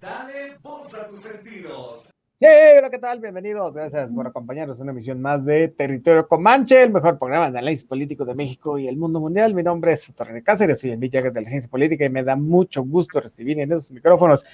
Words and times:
Dale 0.00 0.56
voz 0.62 0.94
a 0.94 1.08
tus 1.08 1.20
sentidos. 1.20 2.14
Hey, 2.40 2.76
hola, 2.78 2.88
¿qué 2.88 3.00
tal? 3.00 3.18
Bienvenidos. 3.18 3.74
Gracias 3.74 4.12
por 4.12 4.28
acompañarnos 4.28 4.78
en 4.78 4.84
una 4.84 4.92
emisión 4.92 5.20
más 5.20 5.44
de 5.44 5.66
Territorio 5.66 6.28
Comanche, 6.28 6.84
el 6.84 6.92
mejor 6.92 7.18
programa 7.18 7.50
de 7.50 7.58
análisis 7.58 7.84
político 7.84 8.24
de 8.24 8.36
México 8.36 8.78
y 8.78 8.86
el 8.86 8.96
mundo 8.96 9.18
mundial. 9.18 9.54
Mi 9.54 9.64
nombre 9.64 9.92
es 9.92 10.14
Torre 10.14 10.40
Cáceres, 10.44 10.78
soy 10.78 10.90
el 10.90 11.00
Jagger 11.00 11.32
de 11.32 11.40
la 11.40 11.48
Ciencia 11.48 11.68
Política 11.68 12.04
y 12.04 12.10
me 12.10 12.22
da 12.22 12.36
mucho 12.36 12.84
gusto 12.84 13.20
recibir 13.20 13.58
en 13.58 13.72
esos 13.72 13.90
micrófonos 13.90 14.46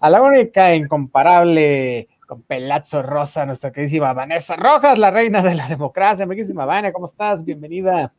a 0.00 0.10
la 0.10 0.20
única 0.20 0.74
incomparable 0.74 2.10
con 2.26 2.42
pelazo 2.42 3.02
rosa, 3.02 3.46
nuestra 3.46 3.72
queridísima 3.72 4.12
Vanessa 4.12 4.54
Rojas, 4.56 4.98
la 4.98 5.10
reina 5.10 5.42
de 5.42 5.54
la 5.54 5.66
democracia. 5.66 6.26
Mi 6.26 6.34
queridísima 6.34 6.66
Vanessa, 6.66 6.92
¿cómo 6.92 7.06
estás? 7.06 7.42
Bienvenida. 7.42 8.12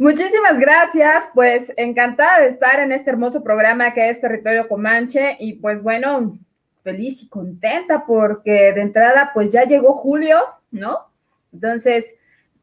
Muchísimas 0.00 0.60
gracias, 0.60 1.28
pues 1.34 1.72
encantada 1.76 2.38
de 2.42 2.46
estar 2.46 2.78
en 2.78 2.92
este 2.92 3.10
hermoso 3.10 3.42
programa 3.42 3.92
que 3.94 4.08
es 4.08 4.20
Territorio 4.20 4.68
Comanche 4.68 5.36
y 5.40 5.54
pues 5.54 5.82
bueno, 5.82 6.38
feliz 6.84 7.24
y 7.24 7.28
contenta 7.28 8.06
porque 8.06 8.72
de 8.72 8.80
entrada 8.80 9.32
pues 9.34 9.48
ya 9.50 9.64
llegó 9.64 9.94
julio, 9.94 10.38
¿no? 10.70 11.08
Entonces, 11.52 12.14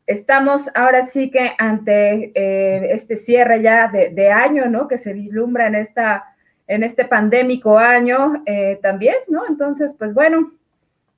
estamos 0.07 0.69
ahora 0.75 1.03
sí 1.03 1.29
que 1.29 1.51
ante 1.57 2.31
eh, 2.35 2.87
este 2.91 3.17
cierre 3.17 3.61
ya 3.61 3.89
de, 3.89 4.31
año, 4.31 4.69
¿no? 4.69 4.87
Que 4.87 4.97
se 4.97 5.11
vislumbra 5.11 5.67
en, 5.67 5.75
esta, 5.75 6.37
en 6.67 6.83
este 6.83 7.03
pandémico 7.03 7.77
año 7.77 8.43
eh, 8.45 8.79
también, 8.81 9.17
¿no? 9.27 9.45
Entonces, 9.45 9.93
pues 9.93 10.13
bueno, 10.13 10.53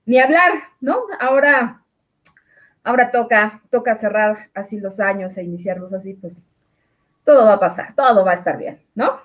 ni 0.08 0.17
hablar, 0.17 0.52
¿no? 0.81 1.03
Ahora 1.20 1.84
ahora 2.88 3.12
toca, 3.12 3.62
toca 3.70 3.94
cerrar 3.96 4.50
así 4.54 4.80
los 4.80 5.02
años 5.02 5.38
e 5.38 5.44
iniciarlos 5.44 5.91
así, 5.94 6.14
pues 6.14 6.45
todo 7.26 7.45
va 7.45 7.54
a 7.54 7.59
pasar, 7.59 7.94
todo 7.95 8.23
va 8.23 8.32
a 8.32 8.36
estar 8.36 8.58
bien, 8.58 8.80
¿no? 8.95 9.20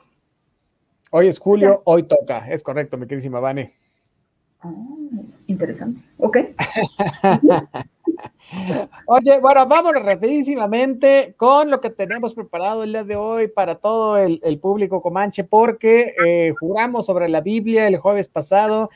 Hoy 1.12 1.28
es 1.28 1.38
julio, 1.38 1.80
hoy 1.84 2.02
toca, 2.02 2.50
es 2.50 2.62
correcto, 2.62 2.96
mi 2.96 3.06
queridísima 3.06 3.38
Vane. 3.38 3.72
Oh, 4.64 4.98
interesante, 5.46 6.00
ok. 6.18 6.38
Oye, 9.06 9.38
bueno, 9.38 9.66
vámonos 9.66 10.02
rapidísimamente 10.02 11.34
con 11.36 11.70
lo 11.70 11.80
que 11.80 11.90
tenemos 11.90 12.34
preparado 12.34 12.82
el 12.82 12.92
día 12.92 13.04
de 13.04 13.14
hoy 13.14 13.46
para 13.46 13.76
todo 13.76 14.18
el, 14.18 14.58
público 14.60 15.00
comanche, 15.00 15.44
porque 15.44 16.14
eh, 16.24 16.52
juramos 16.58 17.06
sobre 17.06 17.28
la 17.28 17.40
Biblia 17.40 17.86
el 17.86 17.98
jueves 17.98 18.28
pasado 18.28 18.90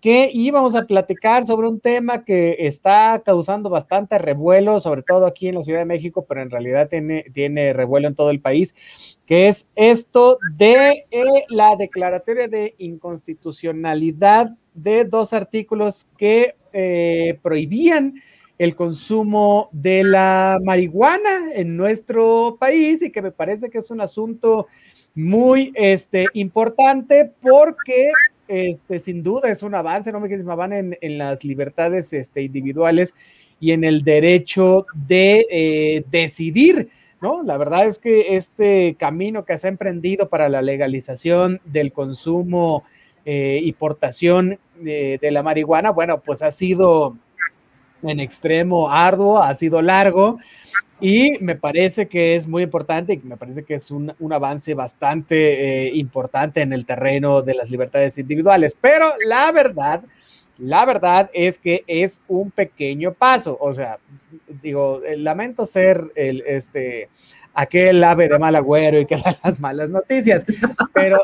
que 0.00 0.30
íbamos 0.32 0.74
a 0.74 0.86
platicar 0.86 1.44
sobre 1.44 1.68
un 1.68 1.78
tema 1.78 2.24
que 2.24 2.56
está 2.60 3.20
causando 3.24 3.68
bastante 3.68 4.18
revuelo, 4.18 4.80
sobre 4.80 5.02
todo 5.02 5.26
aquí 5.26 5.48
en 5.48 5.56
la 5.56 5.62
Ciudad 5.62 5.80
de 5.80 5.84
México, 5.84 6.24
pero 6.26 6.40
en 6.40 6.50
realidad 6.50 6.88
tiene, 6.88 7.72
revuelo 7.72 8.08
en 8.08 8.14
todo 8.14 8.30
el 8.30 8.40
país, 8.40 9.18
que 9.26 9.48
es 9.48 9.68
esto 9.76 10.38
de 10.56 11.04
eh, 11.10 11.24
la 11.50 11.76
declaratoria 11.76 12.48
de 12.48 12.74
inconstitucionalidad 12.78 14.56
de 14.74 15.04
dos 15.04 15.32
artículos 15.32 16.08
que 16.16 16.54
eh, 16.72 17.38
prohibían 17.42 18.14
el 18.58 18.76
consumo 18.76 19.68
de 19.72 20.04
la 20.04 20.58
marihuana 20.62 21.52
en 21.54 21.76
nuestro 21.76 22.56
país 22.60 23.02
y 23.02 23.10
que 23.10 23.22
me 23.22 23.32
parece 23.32 23.70
que 23.70 23.78
es 23.78 23.90
un 23.90 24.00
asunto 24.00 24.66
muy 25.14 25.72
este, 25.74 26.26
importante 26.34 27.32
porque 27.40 28.10
este, 28.50 28.98
sin 28.98 29.22
duda 29.22 29.48
es 29.48 29.62
un 29.62 29.76
avance, 29.76 30.10
no 30.10 30.18
me 30.18 30.28
quedes 30.28 30.44
van 30.44 30.72
en, 30.72 30.98
en 31.00 31.18
las 31.18 31.44
libertades 31.44 32.12
este, 32.12 32.42
individuales 32.42 33.14
y 33.60 33.70
en 33.70 33.84
el 33.84 34.02
derecho 34.02 34.86
de 35.06 35.46
eh, 35.48 36.04
decidir, 36.10 36.88
¿no? 37.20 37.44
La 37.44 37.56
verdad 37.56 37.86
es 37.86 37.98
que 37.98 38.34
este 38.36 38.96
camino 38.98 39.44
que 39.44 39.56
se 39.56 39.68
ha 39.68 39.70
emprendido 39.70 40.28
para 40.28 40.48
la 40.48 40.62
legalización 40.62 41.60
del 41.64 41.92
consumo 41.92 42.82
eh, 43.24 43.60
y 43.62 43.72
portación 43.72 44.58
de 44.80 45.18
la 45.30 45.42
marihuana, 45.42 45.90
bueno, 45.90 46.20
pues 46.20 46.42
ha 46.42 46.50
sido 46.50 47.16
en 48.02 48.18
extremo 48.18 48.90
arduo, 48.90 49.42
ha 49.42 49.54
sido 49.54 49.82
largo, 49.82 50.38
y 51.00 51.38
me 51.40 51.56
parece 51.56 52.08
que 52.08 52.36
es 52.36 52.46
muy 52.46 52.62
importante 52.62 53.14
y 53.14 53.18
me 53.26 53.36
parece 53.36 53.64
que 53.64 53.74
es 53.74 53.90
un, 53.90 54.14
avance 54.30 54.74
bastante 54.74 55.86
eh, 55.86 55.92
importante 55.94 56.60
en 56.60 56.72
el 56.72 56.86
terreno 56.86 57.42
de 57.42 57.54
las 57.54 57.70
libertades 57.70 58.18
individuales. 58.18 58.76
Pero 58.80 59.06
la 59.26 59.50
verdad, 59.52 60.02
la 60.58 60.84
verdad 60.84 61.30
es 61.32 61.58
que 61.58 61.84
es 61.86 62.20
un 62.28 62.50
pequeño 62.50 63.14
paso. 63.14 63.56
O 63.60 63.72
sea, 63.72 63.98
digo, 64.62 65.02
eh, 65.04 65.16
lamento 65.16 65.66
ser 65.66 66.12
el, 66.14 66.42
este, 66.46 67.08
aquel 67.54 68.02
ave 68.04 68.28
de 68.28 68.38
mal 68.38 68.54
agüero 68.56 69.00
y 69.00 69.06
que 69.06 69.16
da 69.16 69.36
las 69.42 69.58
malas 69.58 69.90
noticias, 69.90 70.44
pero 70.92 71.18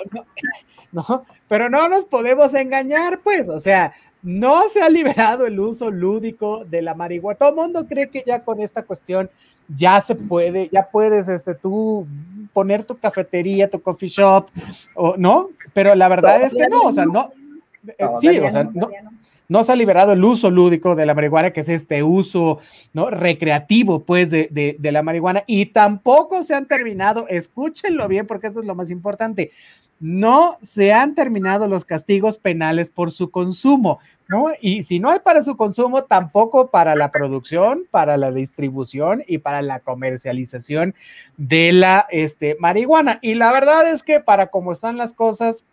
no, 0.92 1.26
pero 1.48 1.68
no 1.68 1.88
nos 1.88 2.04
podemos 2.04 2.54
engañar, 2.54 3.20
pues, 3.22 3.48
o 3.48 3.58
sea, 3.58 3.92
no 4.22 4.68
se 4.68 4.82
ha 4.82 4.88
liberado 4.88 5.46
el 5.46 5.58
uso 5.60 5.90
lúdico 5.90 6.64
de 6.64 6.82
la 6.82 6.94
marihuana. 6.94 7.38
Todo 7.38 7.50
el 7.50 7.54
mundo 7.54 7.86
cree 7.86 8.08
que 8.08 8.24
ya 8.26 8.42
con 8.42 8.60
esta 8.60 8.82
cuestión 8.82 9.30
ya 9.68 10.00
se 10.00 10.14
puede, 10.14 10.68
ya 10.70 10.88
puedes 10.88 11.28
este, 11.28 11.54
tú 11.54 12.06
poner 12.52 12.84
tu 12.84 12.96
cafetería, 12.96 13.68
tu 13.68 13.80
coffee 13.80 14.08
shop, 14.08 14.48
o, 14.94 15.16
¿no? 15.16 15.50
Pero 15.72 15.94
la 15.94 16.08
verdad 16.08 16.42
es 16.42 16.54
que 16.54 16.68
no, 16.68 16.82
o 16.82 16.92
sea, 16.92 17.04
no, 17.04 17.30
eh, 17.86 18.06
sí, 18.20 18.38
o 18.38 18.50
sea, 18.50 18.64
no, 18.64 18.88
no 19.48 19.62
se 19.62 19.72
ha 19.72 19.76
liberado 19.76 20.12
el 20.12 20.24
uso 20.24 20.50
lúdico 20.50 20.96
de 20.96 21.06
la 21.06 21.14
marihuana, 21.14 21.52
que 21.52 21.60
es 21.60 21.68
este 21.68 22.02
uso 22.02 22.58
¿no? 22.92 23.10
recreativo, 23.10 24.02
pues, 24.02 24.30
de, 24.30 24.48
de, 24.50 24.76
de, 24.78 24.92
la 24.92 25.02
marihuana, 25.02 25.44
y 25.46 25.66
tampoco 25.66 26.42
se 26.42 26.54
han 26.54 26.66
terminado, 26.66 27.26
escúchenlo 27.28 28.08
bien, 28.08 28.26
porque 28.26 28.48
eso 28.48 28.60
es 28.60 28.66
lo 28.66 28.74
más 28.74 28.90
importante, 28.90 29.52
no 29.98 30.58
se 30.60 30.92
han 30.92 31.14
terminado 31.14 31.68
los 31.68 31.84
castigos 31.84 32.36
penales 32.36 32.90
por 32.90 33.10
su 33.10 33.30
consumo, 33.30 33.98
¿no? 34.28 34.48
Y 34.60 34.82
si 34.82 34.98
no 34.98 35.10
hay 35.10 35.20
para 35.20 35.42
su 35.42 35.56
consumo, 35.56 36.04
tampoco 36.04 36.70
para 36.70 36.94
la 36.94 37.10
producción, 37.10 37.84
para 37.90 38.16
la 38.16 38.30
distribución 38.30 39.22
y 39.26 39.38
para 39.38 39.62
la 39.62 39.80
comercialización 39.80 40.94
de 41.36 41.72
la 41.72 42.06
este, 42.10 42.56
marihuana. 42.60 43.18
Y 43.22 43.34
la 43.34 43.52
verdad 43.52 43.90
es 43.90 44.02
que 44.02 44.20
para 44.20 44.48
cómo 44.48 44.72
están 44.72 44.98
las 44.98 45.14
cosas, 45.14 45.64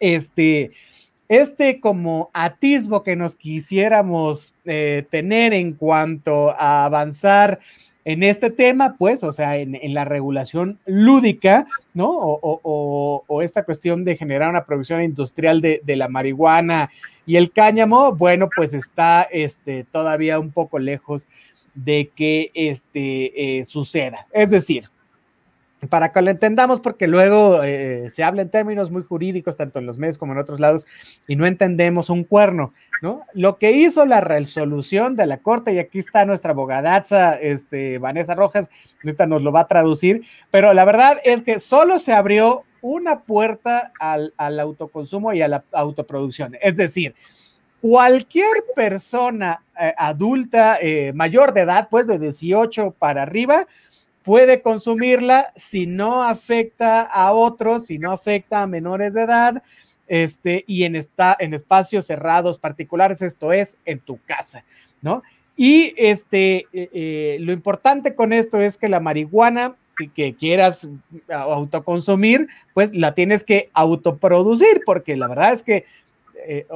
este, 0.00 0.72
este 1.28 1.78
como 1.78 2.30
atisbo 2.32 3.04
que 3.04 3.14
nos 3.14 3.36
quisiéramos 3.36 4.52
eh, 4.64 5.06
tener 5.10 5.52
en 5.52 5.74
cuanto 5.74 6.50
a 6.50 6.86
avanzar 6.86 7.60
en 8.04 8.22
este 8.22 8.50
tema, 8.50 8.96
pues, 8.98 9.22
o 9.22 9.32
sea, 9.32 9.56
en, 9.56 9.78
la 9.92 10.04
regulación 10.04 10.78
lúdica, 10.86 11.66
¿no? 11.94 12.10
O, 12.10 13.42
esta 13.42 13.64
cuestión 13.64 14.04
de 14.04 14.16
generar 14.16 14.48
una 14.48 14.64
producción 14.64 15.02
industrial 15.02 15.60
de, 15.60 15.82
la 15.96 16.08
marihuana 16.08 16.90
y 17.26 17.36
el 17.36 17.50
cáñamo, 17.50 18.12
bueno, 18.12 18.48
pues 18.54 18.72
está 18.72 19.22
este, 19.22 19.84
todavía 19.84 20.38
un 20.38 20.50
poco 20.50 20.78
lejos 20.78 21.28
de 21.74 22.10
que 22.14 22.50
este, 22.54 23.58
eh, 23.58 23.64
suceda. 23.64 24.26
Es 24.32 24.50
decir, 24.50 24.88
para 25.86 26.10
que 26.10 26.22
lo 26.22 26.30
entendamos, 26.30 26.80
porque 26.80 27.06
luego 27.06 27.62
eh, 27.62 28.10
se 28.10 28.24
habla 28.24 28.42
en 28.42 28.50
términos 28.50 28.90
muy 28.90 29.02
jurídicos, 29.02 29.56
tanto 29.56 29.78
en 29.78 29.86
los 29.86 29.96
medios 29.96 30.18
como 30.18 30.32
en 30.32 30.38
otros 30.38 30.58
lados, 30.58 30.86
y 31.28 31.36
no 31.36 31.46
entendemos 31.46 32.10
un 32.10 32.24
cuerno, 32.24 32.74
¿no? 33.00 33.22
Lo 33.32 33.58
que 33.58 33.72
hizo 33.72 34.04
la 34.04 34.20
resolución 34.20 35.14
de 35.14 35.26
la 35.26 35.38
Corte, 35.38 35.72
y 35.72 35.78
aquí 35.78 35.98
está 35.98 36.24
nuestra 36.24 36.50
abogadaza, 36.50 37.34
este, 37.34 37.98
Vanessa 37.98 38.34
Rojas, 38.34 38.70
ahorita 39.04 39.26
nos 39.26 39.42
lo 39.42 39.52
va 39.52 39.60
a 39.60 39.68
traducir, 39.68 40.24
pero 40.50 40.74
la 40.74 40.84
verdad 40.84 41.16
es 41.24 41.42
que 41.42 41.60
solo 41.60 41.98
se 41.98 42.12
abrió 42.12 42.64
una 42.80 43.20
puerta 43.20 43.92
al, 44.00 44.32
autoconsumo 44.38 45.32
y 45.32 45.42
a 45.42 45.48
la 45.48 45.64
autoproducción, 45.72 46.56
es 46.60 46.76
decir, 46.76 47.14
cualquier 47.80 48.64
persona 48.74 49.62
eh, 49.80 49.94
adulta 49.96 50.78
eh, 50.80 51.12
mayor 51.14 51.52
de 51.52 51.60
edad, 51.60 51.88
pues 51.88 52.08
de 52.08 52.18
18 52.18 52.96
para 52.98 53.22
arriba, 53.22 53.66
puede 54.28 54.60
consumirla 54.60 55.54
si 55.56 55.86
no 55.86 56.22
afecta 56.22 57.00
a 57.00 57.32
otros, 57.32 57.86
si 57.86 57.98
no 57.98 58.12
afecta 58.12 58.60
a 58.60 58.66
menores 58.66 59.14
de 59.14 59.22
edad, 59.22 59.62
este, 60.06 60.64
y 60.66 60.84
en, 60.84 60.96
esta, 60.96 61.34
en 61.38 61.54
espacios 61.54 62.04
cerrados 62.04 62.58
particulares, 62.58 63.22
esto 63.22 63.54
es, 63.54 63.78
en 63.86 64.00
tu 64.00 64.20
casa, 64.26 64.64
¿no? 65.00 65.22
Y 65.56 65.94
este, 65.96 66.66
eh, 66.74 66.90
eh, 66.92 67.38
lo 67.40 67.52
importante 67.52 68.14
con 68.14 68.34
esto 68.34 68.60
es 68.60 68.76
que 68.76 68.90
la 68.90 69.00
marihuana 69.00 69.76
que 70.14 70.34
quieras 70.34 70.90
autoconsumir, 71.30 72.48
pues 72.74 72.94
la 72.94 73.14
tienes 73.14 73.44
que 73.44 73.70
autoproducir, 73.72 74.82
porque 74.84 75.16
la 75.16 75.28
verdad 75.28 75.54
es 75.54 75.62
que 75.62 75.86
eh, 76.46 76.66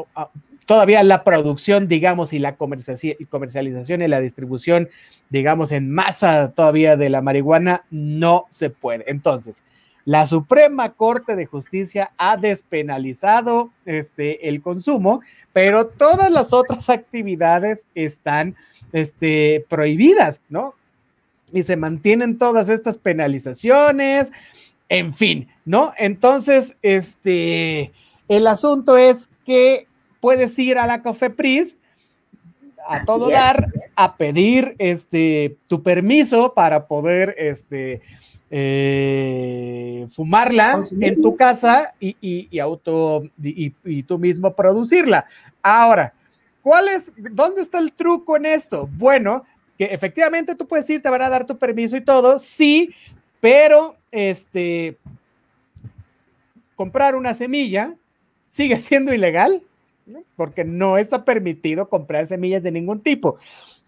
todavía 0.73 1.03
la 1.03 1.23
producción, 1.23 1.87
digamos, 1.87 2.33
y 2.33 2.39
la 2.39 2.57
comercialización 2.57 4.01
y 4.01 4.09
la 4.09 4.21
distribución, 4.21 4.89
digamos, 5.29 5.71
en 5.71 5.91
masa 5.91 6.53
todavía 6.53 6.97
de 6.97 7.11
la 7.11 7.21
marihuana 7.21 7.85
no 7.91 8.47
se 8.49 8.71
puede. 8.71 9.05
Entonces, 9.07 9.65
la 10.07 10.25
Suprema 10.25 10.95
Corte 10.95 11.37
de 11.37 11.45
Justicia 11.45 12.13
ha 12.17 12.39
despenalizado 12.39 13.71
este, 13.85 14.49
el 14.49 14.63
consumo, 14.63 15.21
pero 15.53 15.89
todas 15.89 16.31
las 16.31 16.55
otras 16.55 16.89
actividades 16.89 17.87
están 17.95 18.57
este, 18.95 19.67
prohibidas, 19.69 20.41
¿no? 20.49 20.75
y 21.53 21.65
se 21.65 21.77
mantienen 21.77 22.39
todas 22.39 22.71
estas 22.71 22.97
penalizaciones, 22.97 24.33
en 24.89 25.13
fin, 25.13 25.49
¿no? 25.67 25.93
Entonces, 25.99 26.79
este, 26.81 27.93
el 28.27 28.47
asunto 28.47 28.97
es 28.97 29.29
que 29.45 29.87
puedes 30.23 30.57
ir 30.61 30.79
a 30.79 30.87
la 30.87 31.03
Cofepris 31.03 31.77
a 32.87 33.05
todo 33.05 33.29
dar 33.29 33.67
a 33.97 34.17
pedir 34.17 34.77
este 34.79 35.57
tu 35.67 35.83
permiso 35.83 36.55
para 36.55 36.87
poder 36.87 37.35
este 37.37 38.01
eh, 38.49 40.07
fumarla 40.13 40.85
en 41.01 41.21
tu 41.21 41.35
casa 41.35 41.95
y, 41.99 42.59
auto 42.61 43.25
y, 43.43 44.03
tú 44.05 44.19
mismo 44.19 44.55
producirla. 44.55 45.27
Ahora, 45.61 46.15
¿cuál 46.63 46.89
es, 46.89 47.13
dónde 47.17 47.63
está 47.63 47.79
el 47.79 47.93
truco 47.93 48.37
en 48.37 48.47
esto? 48.47 48.89
Bueno, 48.93 49.45
que 49.77 49.87
efectivamente 49.87 50.55
tú 50.55 50.69
puedes 50.69 50.89
ir, 50.89 51.03
te 51.03 51.11
van 51.11 51.23
a 51.23 51.31
dar 51.31 51.47
tu 51.47 51.59
permiso 51.59 51.97
y 51.97 52.01
todo, 52.01 52.39
sí, 52.39 52.95
pero 53.41 53.97
este 54.13 54.99
comprar 56.77 57.17
una 57.17 57.35
semilla 57.35 57.95
sigue 58.47 58.79
siendo 58.79 59.13
ilegal 59.13 59.63
porque 60.37 60.65
no 60.65 60.99
está 60.99 61.25
permitido 61.25 61.89
comprar 61.89 62.27
semillas 62.27 62.63
de 62.63 62.73
ningún 62.73 63.01
tipo. 63.01 63.39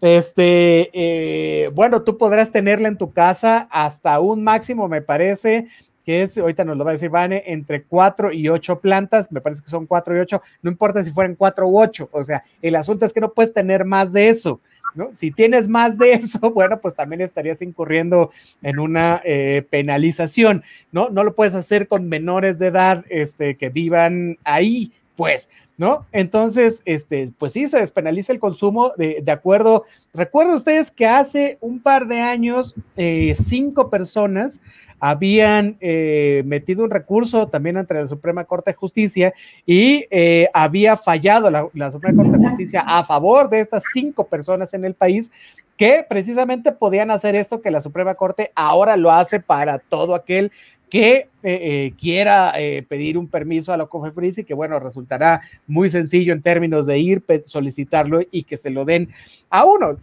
Este, 0.01 0.89
eh, 0.93 1.69
bueno, 1.73 2.03
tú 2.03 2.17
podrás 2.17 2.51
tenerla 2.51 2.87
en 2.87 2.97
tu 2.97 3.11
casa 3.11 3.67
hasta 3.71 4.19
un 4.19 4.43
máximo, 4.43 4.87
me 4.87 5.01
parece, 5.01 5.67
que 6.05 6.21
es, 6.21 6.37
ahorita 6.37 6.63
nos 6.63 6.77
lo 6.77 6.85
va 6.85 6.91
a 6.91 6.93
decir 6.93 7.09
Vane, 7.09 7.43
entre 7.47 7.83
cuatro 7.83 8.31
y 8.31 8.47
ocho 8.49 8.79
plantas, 8.79 9.31
me 9.31 9.41
parece 9.41 9.63
que 9.63 9.69
son 9.69 9.87
cuatro 9.87 10.15
y 10.15 10.19
ocho, 10.19 10.41
no 10.61 10.69
importa 10.69 11.03
si 11.03 11.11
fueran 11.11 11.35
cuatro 11.35 11.67
u 11.67 11.79
ocho, 11.81 12.09
o 12.11 12.23
sea, 12.23 12.43
el 12.61 12.75
asunto 12.75 13.05
es 13.05 13.13
que 13.13 13.21
no 13.21 13.33
puedes 13.33 13.53
tener 13.53 13.85
más 13.85 14.13
de 14.13 14.29
eso, 14.29 14.59
¿no? 14.93 15.09
Si 15.13 15.31
tienes 15.31 15.67
más 15.67 15.97
de 15.97 16.13
eso, 16.13 16.39
bueno, 16.53 16.79
pues 16.79 16.93
también 16.93 17.21
estarías 17.21 17.61
incurriendo 17.61 18.31
en 18.61 18.79
una 18.79 19.21
eh, 19.25 19.65
penalización, 19.69 20.63
¿no? 20.91 21.09
No 21.09 21.23
lo 21.23 21.35
puedes 21.35 21.55
hacer 21.55 21.87
con 21.87 22.07
menores 22.07 22.59
de 22.59 22.67
edad, 22.67 23.05
este, 23.09 23.55
que 23.55 23.69
vivan 23.69 24.37
ahí, 24.43 24.91
pues, 25.15 25.49
¿no? 25.77 26.05
Entonces, 26.11 26.81
este, 26.85 27.29
pues 27.37 27.51
sí, 27.51 27.67
se 27.67 27.79
despenaliza 27.79 28.33
el 28.33 28.39
consumo 28.39 28.91
de, 28.97 29.23
acuerdo. 29.31 29.83
Recuerden 30.13 30.55
ustedes 30.55 30.91
que 30.91 31.05
hace 31.05 31.57
un 31.61 31.79
par 31.81 32.07
de 32.07 32.21
años, 32.21 32.75
eh, 32.97 33.33
cinco 33.35 33.89
personas 33.89 34.61
habían 34.99 35.77
eh, 35.81 36.43
metido 36.45 36.83
un 36.83 36.89
recurso 36.89 37.47
también 37.47 37.77
ante 37.77 37.93
la 37.93 38.07
Suprema 38.07 38.45
Corte 38.45 38.71
de 38.71 38.75
Justicia 38.75 39.33
y 39.65 40.05
eh, 40.09 40.47
había 40.53 40.97
fallado 40.97 41.51
la, 41.51 41.67
la 41.73 41.91
Suprema 41.91 42.23
Corte 42.23 42.37
de 42.39 42.47
Justicia 42.47 42.83
a 42.85 43.03
favor 43.03 43.49
de 43.49 43.59
estas 43.59 43.83
cinco 43.93 44.25
personas 44.27 44.73
en 44.73 44.85
el 44.85 44.93
país 44.95 45.31
que 45.77 46.05
precisamente 46.07 46.71
podían 46.71 47.11
hacer 47.11 47.35
esto 47.35 47.61
que 47.61 47.71
la 47.71 47.81
Suprema 47.81 48.15
Corte 48.15 48.51
ahora 48.55 48.97
lo 48.97 49.11
hace 49.11 49.39
para 49.39 49.79
todo 49.79 50.15
aquel 50.15 50.51
que 50.89 51.15
eh, 51.15 51.27
eh, 51.43 51.93
quiera 51.99 52.53
eh, 52.55 52.85
pedir 52.87 53.17
un 53.17 53.27
permiso 53.27 53.73
a 53.73 53.77
la 53.77 53.85
COFEPRIS 53.85 54.39
y 54.39 54.43
que, 54.43 54.53
bueno, 54.53 54.79
resultará 54.79 55.41
muy 55.67 55.89
sencillo 55.89 56.31
en 56.31 56.41
términos 56.41 56.85
de 56.85 56.99
ir, 56.99 57.23
solicitarlo 57.45 58.21
y 58.31 58.43
que 58.43 58.55
se 58.55 58.69
lo 58.69 58.85
den 58.85 59.09
a 59.49 59.65
uno. 59.65 59.97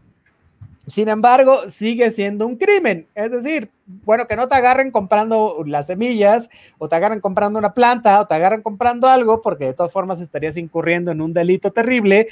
Sin 0.87 1.09
embargo, 1.09 1.69
sigue 1.69 2.11
siendo 2.11 2.47
un 2.47 2.57
crimen. 2.57 3.07
Es 3.15 3.31
decir, 3.31 3.71
bueno, 3.87 4.27
que 4.27 4.35
no 4.35 4.49
te 4.49 4.57
agarren 4.57 4.91
comprando 4.91 5.63
las 5.65 5.87
semillas 5.87 6.51
o 6.79 6.89
te 6.89 6.97
agarren 6.97 7.21
comprando 7.21 7.59
una 7.59 7.73
planta 7.73 8.21
o 8.21 8.27
te 8.27 8.35
agarren 8.35 8.63
comprando 8.63 9.07
algo, 9.07 9.41
porque 9.41 9.67
de 9.67 9.75
todas 9.75 9.93
formas 9.93 10.21
estarías 10.21 10.57
incurriendo 10.57 11.13
en 11.13 11.21
un 11.21 11.33
delito 11.33 11.71
terrible 11.71 12.27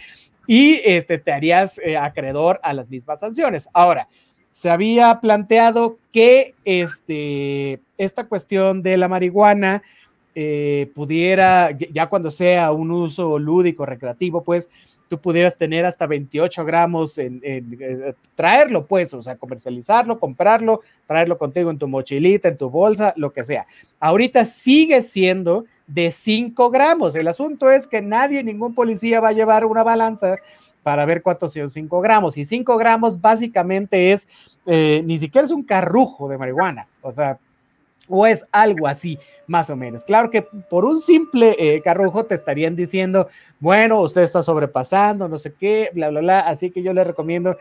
y 0.52 0.81
este, 0.85 1.19
te 1.19 1.31
harías 1.31 1.81
acreedor 2.00 2.58
a 2.64 2.75
las 2.75 2.91
mismas 2.91 3.20
sanciones. 3.20 3.69
Ahora, 3.73 4.08
se 4.50 4.69
había 4.69 5.20
planteado 5.20 5.99
que 6.12 6.56
este, 6.64 7.79
esta 7.97 8.26
cuestión 8.26 8.82
de 8.82 8.97
la 8.97 9.06
marihuana 9.06 9.81
eh, 10.35 10.91
pudiera, 10.93 11.70
ya 11.70 12.08
cuando 12.08 12.32
sea 12.32 12.73
un 12.73 12.91
uso 12.91 13.38
lúdico, 13.38 13.87
recreativo, 13.87 14.43
pues 14.43 14.69
tú 15.08 15.20
pudieras 15.20 15.56
tener 15.56 15.87
hasta 15.87 16.08
28 16.08 16.64
gramos 16.64 17.19
en, 17.19 17.41
eh, 17.44 18.14
traerlo, 18.35 18.87
pues, 18.87 19.14
o 19.14 19.23
sea, 19.23 19.37
comercializarlo, 19.37 20.19
comprarlo, 20.19 20.81
traerlo 21.06 21.38
contigo 21.38 21.70
en 21.70 21.79
tu 21.79 21.87
mochilita, 21.87 22.49
en 22.49 22.56
tu 22.56 22.70
bolsa, 22.70 23.12
lo 23.17 23.32
que 23.32 23.44
sea. 23.44 23.67
Ahorita 24.00 24.44
sigue 24.44 25.00
siendo 25.03 25.64
de 25.93 26.11
5 26.11 26.71
gramos. 26.71 27.17
El 27.17 27.29
asunto 27.29 27.71
es 27.71 27.87
que 27.87 28.01
nadie, 28.01 28.43
ningún 28.43 28.75
policía 28.75 29.21
va 29.21 29.29
a 29.29 29.33
llevar 29.33 29.65
una 29.65 29.83
balanza 29.83 30.37
para 30.83 31.05
ver 31.05 31.23
cuántos 31.23 31.53
son 31.53 31.69
5 31.69 32.01
gramos. 32.01 32.37
Y 32.37 32.45
5 32.45 32.77
gramos 32.77 33.21
básicamente 33.21 34.13
es, 34.13 34.29
eh, 34.67 35.03
ni 35.05 35.19
siquiera 35.19 35.45
es 35.45 35.51
un 35.51 35.63
carrujo 35.63 36.29
de 36.29 36.39
marihuana, 36.39 36.87
o 37.03 37.13
sea, 37.13 37.39
o 38.09 38.27
es 38.27 38.47
algo 38.51 38.89
así, 38.89 39.19
más 39.47 39.71
o 39.71 39.77
menos. 39.77 40.05
Claro 40.05 40.31
que 40.31 40.43
por 40.43 40.85
un 40.85 41.01
simple 41.01 41.55
eh, 41.59 41.81
carrujo 41.81 42.25
te 42.25 42.35
estarían 42.35 42.75
diciendo, 42.75 43.29
bueno, 43.61 44.01
usted 44.01 44.23
está 44.23 44.43
sobrepasando, 44.43 45.29
no 45.29 45.39
sé 45.39 45.55
qué, 45.55 45.91
bla, 45.95 46.11
bla, 46.11 46.21
bla. 46.21 46.41
Así 46.41 46.71
que 46.71 46.83
yo 46.83 46.93
le 46.93 47.05
recomiendo, 47.05 47.57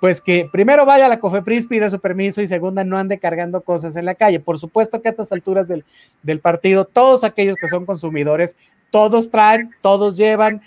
pues 0.00 0.20
que 0.20 0.48
primero 0.50 0.86
vaya 0.86 1.06
a 1.06 1.08
la 1.10 1.20
COFEPRIS, 1.20 1.66
pida 1.66 1.90
su 1.90 2.00
permiso 2.00 2.40
y 2.40 2.46
segunda, 2.46 2.82
no 2.84 2.96
ande 2.96 3.18
cargando 3.18 3.60
cosas 3.60 3.96
en 3.96 4.06
la 4.06 4.14
calle. 4.14 4.40
Por 4.40 4.58
supuesto 4.58 5.02
que 5.02 5.08
a 5.08 5.10
estas 5.10 5.30
alturas 5.30 5.68
del, 5.68 5.84
del 6.22 6.40
partido, 6.40 6.86
todos 6.86 7.22
aquellos 7.22 7.56
que 7.56 7.68
son 7.68 7.84
consumidores, 7.84 8.56
todos 8.90 9.30
traen, 9.30 9.70
todos 9.82 10.16
llevan, 10.16 10.62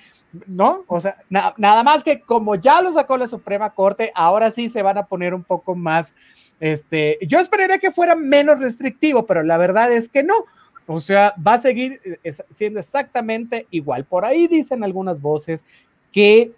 ¿no? 0.47 0.83
O 0.87 1.01
sea, 1.01 1.17
nada 1.29 1.83
más 1.83 2.03
que 2.03 2.21
como 2.21 2.55
ya 2.55 2.81
lo 2.81 2.93
sacó 2.93 3.17
la 3.17 3.27
Suprema 3.27 3.71
Corte, 3.71 4.11
ahora 4.15 4.51
sí 4.51 4.69
se 4.69 4.81
van 4.81 4.97
a 4.97 5.05
poner 5.05 5.33
un 5.33 5.43
poco 5.43 5.75
más, 5.75 6.15
este, 6.59 7.17
yo 7.21 7.39
esperaría 7.39 7.79
que 7.79 7.91
fuera 7.91 8.15
menos 8.15 8.59
restrictivo, 8.59 9.25
pero 9.25 9.43
la 9.43 9.57
verdad 9.57 9.91
es 9.91 10.09
que 10.09 10.23
no. 10.23 10.35
O 10.85 10.99
sea, 10.99 11.33
va 11.45 11.53
a 11.53 11.59
seguir 11.59 12.01
eh, 12.23 12.31
siendo 12.53 12.79
exactamente 12.79 13.67
igual. 13.71 14.05
Por 14.05 14.25
ahí 14.25 14.47
dicen 14.47 14.83
algunas 14.83 15.21
voces 15.21 15.63
que, 16.11 16.51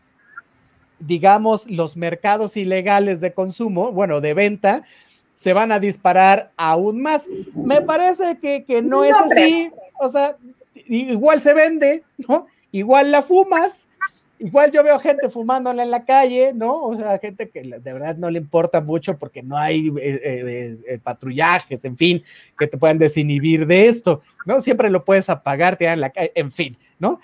digamos, 1.06 1.70
los 1.70 1.98
mercados 1.98 2.58
ilegales 2.58 3.22
de 3.22 3.34
consumo, 3.34 3.92
bueno, 3.92 4.22
de 4.22 4.34
venta, 4.34 4.84
se 5.34 5.54
van 5.54 5.72
a 5.72 5.80
disparar 5.80 6.52
aún 6.58 7.02
más. 7.02 7.28
Me 7.54 7.82
parece 7.82 8.38
que, 8.40 8.64
que 8.64 8.82
no, 8.82 9.04
es 9.04 9.16
así. 9.16 9.70
O 10.00 10.10
sea, 10.10 10.38
igual 10.88 11.42
se 11.42 11.54
vende, 11.54 12.04
¿no? 12.28 12.48
igual 12.78 13.10
la 13.10 13.22
fumas, 13.22 13.88
igual 14.38 14.70
yo 14.70 14.84
veo 14.84 15.00
gente 15.00 15.30
fumándola 15.30 15.84
en 15.84 15.92
la 15.92 16.04
calle, 16.04 16.52
¿no? 16.54 16.84
O 16.84 16.98
sea, 16.98 17.18
gente 17.20 17.50
que 17.50 17.62
de 17.62 17.94
verdad 17.94 18.18
no 18.18 18.30
le 18.30 18.40
importa 18.40 18.82
mucho 18.82 19.18
porque 19.18 19.42
no 19.42 19.58
hay 19.58 19.88
eh, 19.88 19.94
eh, 20.02 20.78
eh, 20.86 21.00
patrullajes, 21.02 21.86
en 21.86 21.96
fin, 21.96 22.22
que 22.60 22.68
te 22.68 22.78
puedan 22.78 22.98
desinhibir 22.98 23.66
de 23.66 23.88
esto, 23.88 24.22
¿no? 24.46 24.60
Siempre 24.60 24.90
lo 24.90 25.06
puedes 25.06 25.30
apagar, 25.30 25.78
tirar 25.78 25.94
en 25.94 26.02
la 26.02 26.10
calle, 26.10 26.34
en 26.36 26.52
fin, 26.52 26.78
¿no? 27.00 27.22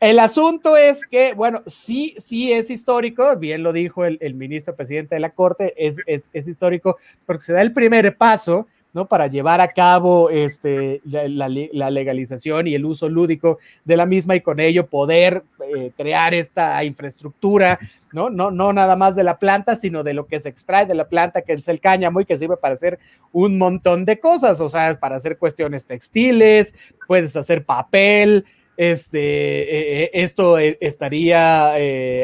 El 0.00 0.18
asunto 0.18 0.78
es 0.78 1.06
que, 1.06 1.34
bueno, 1.34 1.62
sí, 1.66 2.14
sí 2.16 2.54
es 2.54 2.70
histórico, 2.70 3.36
bien 3.36 3.62
lo 3.62 3.70
dijo 3.70 4.06
el, 4.06 4.34
ministro 4.34 4.74
presidente 4.74 5.14
de 5.14 5.20
la 5.20 5.30
Corte, 5.30 5.74
es, 5.76 5.98
es, 6.06 6.30
es 6.32 6.48
histórico 6.48 6.96
porque 7.26 7.44
se 7.44 7.52
da 7.52 7.60
el 7.60 7.74
primer 7.74 8.16
paso, 8.16 8.66
¿no? 8.92 9.06
Para 9.06 9.26
llevar 9.26 9.60
a 9.60 9.72
cabo 9.72 10.30
este, 10.30 11.00
la, 11.04 11.48
legalización 11.90 12.66
y 12.66 12.74
el 12.74 12.84
uso 12.84 13.08
lúdico 13.08 13.58
de 13.84 13.96
la 13.96 14.06
misma 14.06 14.36
y 14.36 14.40
con 14.40 14.58
ello 14.58 14.86
poder 14.86 15.44
eh, 15.68 15.92
crear 15.96 16.34
esta 16.34 16.82
infraestructura, 16.82 17.78
¿no? 18.12 18.30
¿no? 18.30 18.50
No 18.50 18.72
nada 18.72 18.96
más 18.96 19.14
de 19.16 19.22
la 19.22 19.38
planta, 19.38 19.76
sino 19.76 20.02
de 20.02 20.14
lo 20.14 20.26
que 20.26 20.40
se 20.40 20.48
extrae 20.48 20.86
de 20.86 20.94
la 20.94 21.08
planta, 21.08 21.42
que 21.42 21.52
es 21.52 21.68
el 21.68 21.78
cáñamo 21.78 22.20
y 22.20 22.24
que 22.24 22.36
sirve 22.36 22.56
para 22.56 22.74
hacer 22.74 22.98
un 23.32 23.58
montón 23.58 24.04
de 24.04 24.18
cosas, 24.18 24.60
o 24.60 24.68
sea, 24.68 24.98
para 24.98 25.16
hacer 25.16 25.38
cuestiones 25.38 25.86
textiles, 25.86 26.74
puedes 27.06 27.36
hacer 27.36 27.64
papel, 27.64 28.44
este, 28.80 29.18
eh, 29.18 30.04
eh, 30.04 30.10
esto 30.14 30.58
eh, 30.58 30.78
estaría 30.80 31.74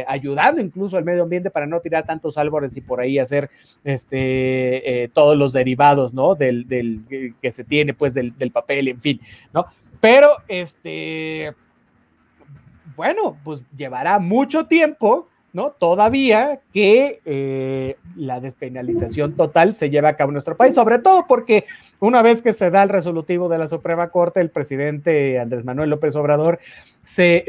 ayudando 0.08 0.62
incluso 0.62 0.96
al 0.96 1.04
medio 1.04 1.24
ambiente 1.24 1.50
para 1.50 1.66
no 1.66 1.80
tirar 1.80 2.06
tantos 2.06 2.38
árboles 2.38 2.74
y 2.78 2.80
por 2.80 2.98
ahí 2.98 3.18
hacer 3.18 3.50
este, 3.84 5.10
todos 5.12 5.36
los 5.36 5.52
derivados, 5.52 6.14
¿no? 6.14 6.34
Del, 6.34 6.64
que 7.42 7.50
se 7.52 7.62
tiene, 7.62 7.92
pues, 7.92 8.14
del, 8.14 8.38
del, 8.38 8.52
papel, 8.52 8.88
en 8.88 9.02
fin, 9.02 9.20
¿no? 9.52 9.66
Pero, 10.00 10.30
este, 10.48 11.52
bueno, 12.96 13.36
pues 13.44 13.62
llevará 13.76 14.18
mucho 14.18 14.64
tiempo 14.64 15.28
¿no? 15.56 15.70
Todavía 15.70 16.60
que 16.70 17.22
eh, 17.24 17.96
la 18.14 18.40
despenalización 18.40 19.36
total 19.36 19.74
se 19.74 19.88
lleva 19.88 20.10
a 20.10 20.16
cabo 20.16 20.28
en 20.28 20.34
nuestro 20.34 20.54
país, 20.54 20.74
sobre 20.74 20.98
todo 20.98 21.24
porque 21.26 21.64
una 21.98 22.20
vez 22.20 22.42
que 22.42 22.52
se 22.52 22.70
da 22.70 22.82
el 22.82 22.90
resolutivo 22.90 23.48
de 23.48 23.56
la 23.56 23.66
Suprema 23.66 24.10
Corte, 24.10 24.42
el 24.42 24.50
presidente 24.50 25.40
Andrés 25.40 25.64
Manuel 25.64 25.88
López 25.88 26.14
Obrador 26.14 26.58
se, 27.04 27.44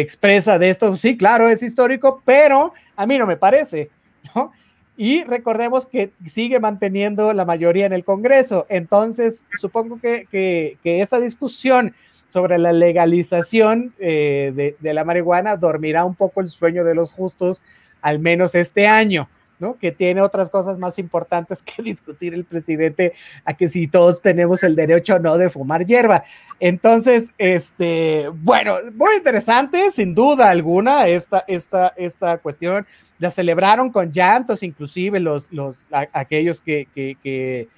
expresa 0.00 0.58
de 0.58 0.70
esto, 0.70 0.96
sí, 0.96 1.18
claro, 1.18 1.50
es 1.50 1.62
histórico, 1.62 2.22
pero 2.24 2.72
a 2.96 3.06
mí 3.06 3.18
no 3.18 3.26
me 3.26 3.36
parece, 3.36 3.90
¿no? 4.34 4.50
Y 4.96 5.24
recordemos 5.24 5.84
que 5.84 6.10
sigue 6.24 6.58
manteniendo 6.58 7.34
la 7.34 7.44
mayoría 7.44 7.84
en 7.84 7.92
el 7.92 8.04
Congreso. 8.04 8.64
Entonces, 8.70 9.44
supongo 9.60 9.98
que, 10.00 10.26
que 10.30 11.00
esa 11.00 11.20
discusión 11.20 11.94
sobre 12.32 12.56
la 12.56 12.72
legalización 12.72 13.92
eh, 13.98 14.74
de, 14.80 14.94
la 14.94 15.04
marihuana 15.04 15.58
dormirá 15.58 16.06
un 16.06 16.14
poco 16.14 16.40
el 16.40 16.48
sueño 16.48 16.82
de 16.82 16.94
los 16.94 17.10
justos, 17.10 17.62
al 18.00 18.20
menos 18.20 18.54
este 18.54 18.86
año, 18.86 19.28
¿no? 19.58 19.76
Que 19.76 19.92
tiene 19.92 20.22
otras 20.22 20.48
cosas 20.48 20.78
más 20.78 20.98
importantes 20.98 21.62
que 21.62 21.82
discutir 21.82 22.32
el 22.32 22.46
presidente 22.46 23.12
a 23.44 23.52
que 23.52 23.68
si 23.68 23.86
todos 23.86 24.22
tenemos 24.22 24.62
el 24.62 24.74
derecho 24.74 25.16
o 25.16 25.18
no 25.18 25.36
de 25.36 25.50
fumar 25.50 25.84
hierba. 25.84 26.24
Entonces, 26.58 27.34
este, 27.36 28.30
bueno, 28.32 28.76
muy 28.94 29.16
interesante, 29.16 29.90
sin 29.90 30.14
duda 30.14 30.48
alguna, 30.48 31.08
esta, 31.08 31.44
esta, 31.46 31.88
esta 31.98 32.38
cuestión. 32.38 32.86
La 33.18 33.30
celebraron 33.30 33.90
con 33.90 34.10
llantos, 34.10 34.62
inclusive 34.62 35.20
los, 35.20 35.48
los, 35.50 35.84
aquellos 36.14 36.62
que, 36.62 36.88
que, 36.94 37.18
que 37.22 37.68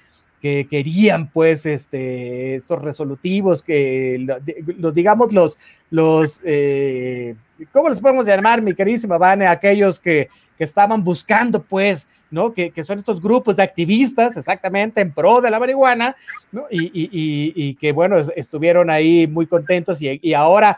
que 0.45 0.67
querían 0.69 1.27
pues 1.31 1.65
este, 1.65 2.53
estos 2.53 2.79
resolutivos, 2.79 3.63
que 3.63 4.27
los 4.77 4.93
digamos 4.93 5.33
los, 5.33 5.57
los 5.89 6.39
eh, 6.45 7.33
¿cómo 7.71 7.89
los 7.89 7.99
podemos 7.99 8.27
llamar, 8.27 8.61
mi 8.61 8.75
queridísima 8.75 9.17
Vane? 9.17 9.47
Aquellos 9.47 9.99
que, 9.99 10.29
que 10.55 10.63
estaban 10.63 11.03
buscando 11.03 11.63
pues, 11.63 12.07
¿no? 12.29 12.53
Que, 12.53 12.69
que, 12.69 12.83
son 12.83 12.99
estos 12.99 13.23
grupos 13.23 13.55
de 13.55 13.63
activistas 13.63 14.37
exactamente 14.37 15.01
en 15.01 15.11
pro 15.11 15.41
de 15.41 15.49
la 15.49 15.59
marihuana, 15.59 16.15
¿no? 16.51 16.65
Y, 16.69 16.91
y, 16.93 17.09
y, 17.11 17.53
y 17.55 17.73
que 17.73 17.91
bueno, 17.91 18.17
estuvieron 18.35 18.91
ahí 18.91 19.25
muy 19.25 19.47
contentos 19.47 19.99
y, 19.99 20.33
ahora 20.35 20.77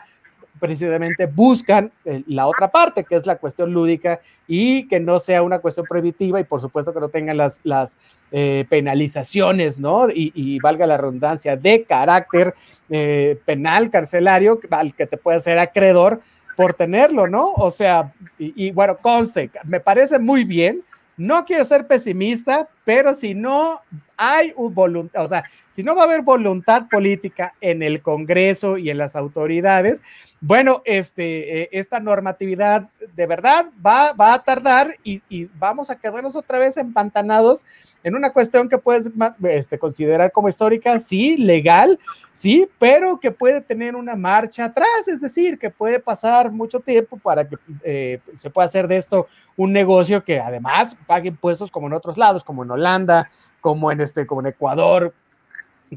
precisamente 0.58 1.26
buscan 1.26 1.90
eh, 2.04 2.22
la 2.26 2.46
otra 2.46 2.70
parte, 2.70 3.04
que 3.04 3.14
es 3.14 3.26
la 3.26 3.36
cuestión 3.36 3.72
lúdica 3.72 4.20
y 4.46 4.88
que 4.88 5.00
no 5.00 5.18
sea 5.18 5.42
una 5.42 5.58
cuestión 5.60 5.86
prohibitiva 5.86 6.40
y 6.40 6.44
por 6.44 6.60
supuesto 6.60 6.92
que 6.92 7.00
no 7.00 7.08
tengan 7.08 7.36
las, 7.36 7.60
las 7.64 7.98
eh, 8.30 8.66
penalizaciones, 8.68 9.78
¿no? 9.78 10.08
Y, 10.10 10.58
valga 10.60 10.86
la 10.86 10.96
redundancia, 10.96 11.56
de 11.56 11.84
carácter 11.84 12.54
eh, 12.90 13.38
penal, 13.44 13.90
carcelario, 13.90 14.60
al 14.70 14.94
que 14.94 15.06
te 15.06 15.16
puede 15.16 15.40
ser 15.40 15.58
acreedor 15.58 16.20
por 16.56 16.74
tenerlo, 16.74 17.28
¿no? 17.28 17.52
O 17.52 17.70
sea, 17.70 18.12
y, 18.36 18.72
bueno, 18.72 18.98
conste, 18.98 19.50
me 19.64 19.78
parece 19.78 20.18
muy 20.18 20.44
bien. 20.44 20.82
No 21.16 21.44
quiero 21.44 21.64
ser 21.64 21.86
pesimista, 21.86 22.68
pero 22.84 23.14
si 23.14 23.34
no 23.34 23.80
hay 24.16 24.52
voluntad, 24.56 25.24
o 25.24 25.28
sea, 25.28 25.44
si 25.68 25.82
no 25.84 25.94
va 25.94 26.02
a 26.02 26.04
haber 26.06 26.22
voluntad 26.22 26.88
política 26.90 27.54
en 27.60 27.82
el 27.82 28.02
Congreso 28.02 28.76
y 28.76 28.90
en 28.90 28.98
las 28.98 29.14
autoridades, 29.14 30.02
bueno, 30.40 30.82
este, 30.84 31.62
eh, 31.62 31.68
esta 31.72 31.98
normatividad 31.98 32.90
de 33.16 33.26
verdad 33.26 33.66
va, 33.84 34.12
va 34.12 34.34
a 34.34 34.42
tardar 34.42 34.94
y, 35.02 35.20
vamos 35.58 35.90
a 35.90 35.96
quedarnos 35.96 36.36
otra 36.36 36.58
vez 36.58 36.76
empantanados 36.76 37.66
en 38.04 38.14
una 38.14 38.32
cuestión 38.32 38.68
que 38.68 38.78
puedes 38.78 39.10
este, 39.42 39.78
considerar 39.78 40.30
como 40.30 40.48
histórica, 40.48 41.00
sí, 41.00 41.36
legal, 41.36 41.98
sí, 42.30 42.68
pero 42.78 43.18
que 43.18 43.32
puede 43.32 43.60
tener 43.60 43.96
una 43.96 44.14
marcha 44.14 44.66
atrás, 44.66 45.08
es 45.08 45.20
decir, 45.20 45.58
que 45.58 45.70
puede 45.70 45.98
pasar 45.98 46.52
mucho 46.52 46.78
tiempo 46.78 47.18
para 47.18 47.48
que 47.48 47.56
eh, 47.82 48.20
se 48.32 48.50
pueda 48.50 48.66
hacer 48.66 48.86
de 48.86 48.96
esto 48.96 49.26
un 49.56 49.72
negocio 49.72 50.22
que 50.22 50.38
además 50.38 50.96
pague 51.06 51.28
impuestos 51.28 51.72
como 51.72 51.88
en 51.88 51.94
otros 51.94 52.16
lados, 52.16 52.44
como 52.44 52.62
en 52.62 52.70
Holanda, 52.70 53.28
como 53.60 53.90
en, 53.90 54.00
este, 54.00 54.24
como 54.24 54.42
en 54.42 54.46
Ecuador, 54.46 55.12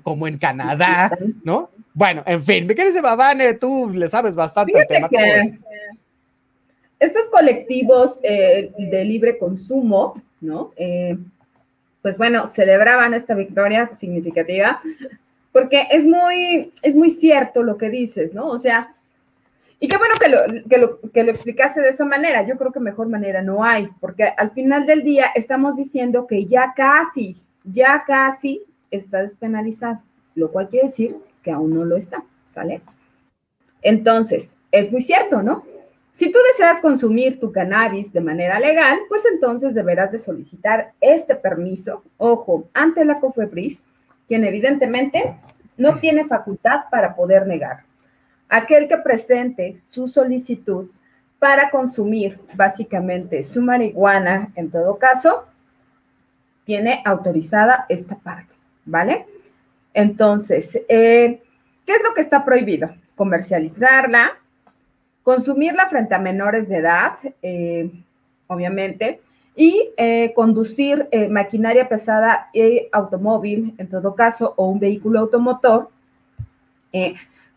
como 0.04 0.28
en 0.28 0.40
Canadá, 0.40 1.12
¿no? 1.44 1.70
Bueno, 1.94 2.24
en 2.26 2.42
fin, 2.44 2.66
me 2.66 2.76
quieres 2.76 3.00
Babane, 3.02 3.54
tú 3.56 3.90
le 3.90 4.08
sabes 4.08 4.36
bastante 4.36 4.80
el 4.80 4.88
tema. 4.88 5.10
estos 7.00 7.30
colectivos 7.30 8.20
eh, 8.24 8.72
de 8.78 9.06
libre 9.06 9.38
consumo, 9.38 10.22
¿no? 10.40 10.72
Eh, 10.78 11.18
pues 12.02 12.18
bueno, 12.18 12.46
celebraban 12.46 13.14
esta 13.14 13.36
victoria 13.36 13.90
significativa 13.94 14.82
porque 15.52 15.88
es 15.92 16.06
muy, 16.06 16.72
es 16.82 16.96
muy 16.96 17.10
cierto 17.10 17.64
lo 17.64 17.78
que 17.78 17.90
dices, 17.90 18.34
¿no? 18.34 18.48
O 18.48 18.58
sea, 18.58 18.96
y 19.80 19.88
qué 19.88 19.98
bueno 19.98 20.14
que 20.20 20.28
lo, 20.30 20.68
que, 20.70 20.78
lo, 20.78 21.02
que 21.12 21.24
lo 21.24 21.32
explicaste 21.32 21.82
de 21.82 21.90
esa 21.90 22.06
manera. 22.06 22.44
Yo 22.44 22.56
creo 22.56 22.72
que 22.72 22.80
mejor 22.80 23.10
manera 23.10 23.42
no 23.42 23.64
hay, 23.64 23.90
porque 24.00 24.32
al 24.38 24.52
final 24.52 24.86
del 24.86 25.04
día 25.04 25.28
estamos 25.36 25.76
diciendo 25.76 26.28
que 26.28 26.46
ya 26.46 26.74
casi, 26.76 27.36
ya 27.64 28.02
casi 28.06 28.62
está 28.92 29.22
despenalizado, 29.22 30.02
lo 30.36 30.52
cual 30.52 30.70
quiere 30.70 30.88
decir 30.88 31.18
que 31.44 31.52
aún 31.52 31.74
no 31.74 31.86
lo 31.86 31.98
está, 31.98 32.24
¿sale? 32.48 32.82
Entonces, 33.82 34.56
es 34.72 34.92
muy 34.92 35.02
cierto, 35.02 35.42
¿no? 35.42 35.64
Si 36.12 36.32
tú 36.32 36.40
deseas 36.52 36.82
consumir 36.82 37.40
tu 37.40 37.52
cannabis 37.52 38.12
de 38.12 38.22
manera 38.22 38.60
legal, 38.60 39.00
pues 39.08 39.24
entonces 39.32 39.74
deberás 39.74 40.12
de 40.12 40.18
solicitar 40.18 40.92
este 41.00 41.36
permiso, 41.36 42.04
ojo, 42.18 42.68
ante 42.74 43.06
la 43.06 43.20
COFEPRIS, 43.20 43.86
quien 44.28 44.44
evidentemente 44.44 45.38
no 45.78 46.00
tiene 46.00 46.28
facultad 46.28 46.82
para 46.92 47.16
poder 47.16 47.48
negar. 47.48 47.84
Aquel 48.50 48.88
que 48.88 48.98
presente 48.98 49.78
su 49.78 50.10
solicitud 50.10 50.90
para 51.40 51.70
consumir 51.70 52.40
básicamente 52.54 53.42
su 53.44 53.62
marihuana, 53.62 54.52
en 54.56 54.70
todo 54.70 54.98
caso, 54.98 55.46
tiene 56.66 57.02
autorizada 57.06 57.86
esta 57.88 58.16
parte. 58.16 58.52
¿vale? 58.86 59.26
Entonces, 59.94 60.82
eh, 60.88 61.42
¿qué 61.86 61.94
es 61.94 62.04
lo 62.04 62.14
que 62.14 62.22
está 62.22 62.46
prohibido? 62.46 62.92
Comercializarla, 63.16 64.38
consumirla 65.24 65.90
frente 65.90 66.16
a 66.16 66.20
menores 66.20 66.70
de 66.70 66.78
edad, 66.78 67.14
eh, 67.42 67.92
obviamente, 68.48 69.22
y 69.56 69.90
eh, 69.98 70.32
conducir 70.34 71.10
maquinaria 71.30 71.90
pesada 71.90 72.50
y 72.54 72.88
automóvil, 72.92 73.76
en 73.78 73.90
todo 73.90 74.16
caso, 74.16 74.54
o 74.56 74.68
un 74.68 74.80
vehículo 74.80 75.20
automotor, 75.20 75.90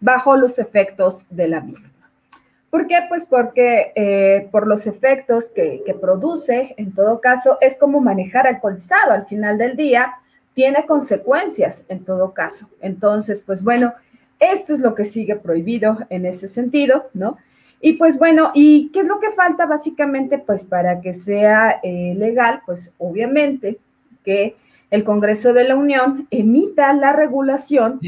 bajo 0.01 0.37
los 0.37 0.59
efectos 0.59 1.27
de 1.31 1.49
la 1.49 1.61
misma. 1.61 1.95
¿Por 2.69 2.89
qué? 2.89 2.99
Pues 3.09 3.25
porque 3.25 4.49
por 4.51 4.67
los 4.67 4.89
efectos 4.89 5.53
que, 5.53 5.83
que, 5.87 5.95
produce, 5.95 6.75
en 6.77 6.93
todo 6.93 7.21
caso, 7.21 7.59
es 7.61 7.77
como 7.77 8.01
manejar 8.01 8.49
alcoholizado 8.49 9.13
al 9.13 9.27
final 9.27 9.57
del 9.57 9.77
día 9.77 10.15
tiene 10.55 10.87
consecuencias 10.87 11.85
en 11.89 12.05
todo 12.05 12.33
caso. 12.33 12.69
Entonces, 12.81 13.43
pues 13.43 13.63
bueno, 13.63 13.93
esto 14.39 14.73
es 14.73 14.81
lo 14.81 14.95
que 14.95 15.05
sigue 15.05 15.37
prohibido 15.37 15.99
en 16.11 16.27
ese 16.27 16.49
sentido, 16.49 17.11
¿no? 17.13 17.39
Y 17.81 17.95
pues 17.95 18.19
bueno, 18.19 18.51
¿y 18.55 18.89
qué 18.93 19.01
es 19.01 19.07
lo 19.07 19.21
que 19.21 19.31
falta 19.33 19.67
básicamente? 19.67 20.39
Pues 20.39 20.65
para 20.65 21.01
que 21.01 21.13
sea 21.13 21.81
eh, 21.83 22.15
legal, 22.17 22.63
pues 22.65 22.95
obviamente 22.99 23.79
que 24.25 24.57
el 24.91 25.05
Congreso 25.05 25.53
de 25.53 25.65
la 25.65 25.77
Unión 25.77 26.27
emita 26.31 26.93
la 26.95 27.13
regulación 27.13 28.01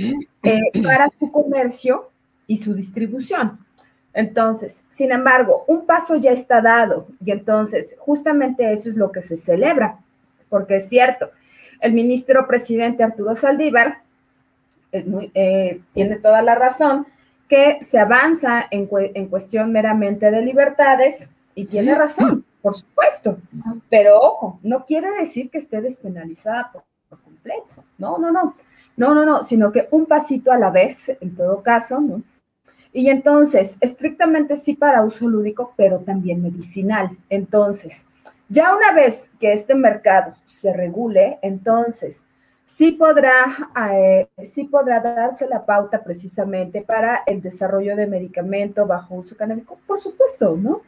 eh, 0.43 0.61
para 0.83 1.09
su 1.09 1.31
comercio 1.31 2.11
y 2.47 2.57
su 2.59 2.75
distribución. 2.75 3.59
Entonces, 4.15 4.85
sin 4.89 5.13
embargo, 5.13 5.65
un 5.67 5.85
paso 5.85 6.17
ya 6.17 6.31
está 6.31 6.63
dado 6.63 7.09
y 7.23 7.33
entonces 7.33 7.97
justamente 7.99 8.73
eso 8.73 8.89
es 8.89 8.97
lo 8.97 9.13
que 9.13 9.21
se 9.21 9.37
celebra, 9.37 9.99
porque 10.49 10.77
es 10.77 10.89
cierto, 10.89 11.31
el 11.81 11.93
ministro 11.93 12.47
presidente 12.47 13.03
Arturo 13.03 13.35
Saldívar 13.35 14.03
es 14.93 15.07
muy, 15.07 15.31
eh, 15.35 15.81
tiene 15.93 16.17
toda 16.17 16.43
la 16.43 16.55
razón 16.55 17.07
que 17.49 17.79
se 17.81 17.99
avanza 17.99 18.67
en, 18.71 18.87
cuestión 19.29 19.73
meramente 19.73 20.31
de 20.31 20.43
libertades 20.43 21.33
y 21.55 21.67
tiene 21.67 21.95
razón, 21.95 22.45
por 22.63 22.75
supuesto, 22.75 23.39
pero 23.89 24.19
ojo, 24.19 24.59
no 24.63 24.85
quiere 24.85 25.11
decir 25.13 25.51
que 25.51 25.59
esté 25.59 25.81
despenalizada 25.81 26.73
por, 26.73 26.83
completo, 27.23 27.85
no, 27.99 28.19
no, 28.19 28.33
no, 28.33 28.57
no, 28.97 29.15
no, 29.15 29.25
no, 29.25 29.43
sino 29.43 29.71
que 29.71 29.89
un 29.91 30.07
pasito 30.07 30.51
a 30.51 30.59
la 30.59 30.71
vez, 30.71 31.17
en 31.21 31.37
todo 31.37 31.63
caso, 31.63 32.01
¿no? 32.01 32.23
Y 32.93 33.11
entonces, 33.11 33.77
estrictamente 33.83 34.57
sí 34.57 34.73
para 34.73 35.03
uso 35.03 35.29
lúdico, 35.29 35.75
pero 35.77 35.99
también 35.99 36.43
medicinal. 36.43 37.11
Entonces, 37.29 38.07
ya 38.49 38.75
una 38.75 38.93
vez 38.93 39.31
que 39.41 39.53
este 39.53 39.75
mercado 39.75 40.35
se 40.45 40.73
regule, 40.73 41.39
entonces 41.43 42.27
sí 42.65 42.93
podrá, 42.93 43.57
eh, 43.93 44.29
sí 44.43 44.65
podrá 44.65 45.01
darse 45.01 45.47
la 45.49 45.65
pauta 45.65 46.03
precisamente 46.03 46.83
para 46.83 47.23
el 47.27 47.41
desarrollo 47.41 47.97
de 47.97 48.07
medicamento 48.07 48.87
bajo 48.87 49.15
uso 49.15 49.37
canábico, 49.37 49.79
por 49.87 49.99
supuesto, 49.99 50.57
¿no? 50.57 50.83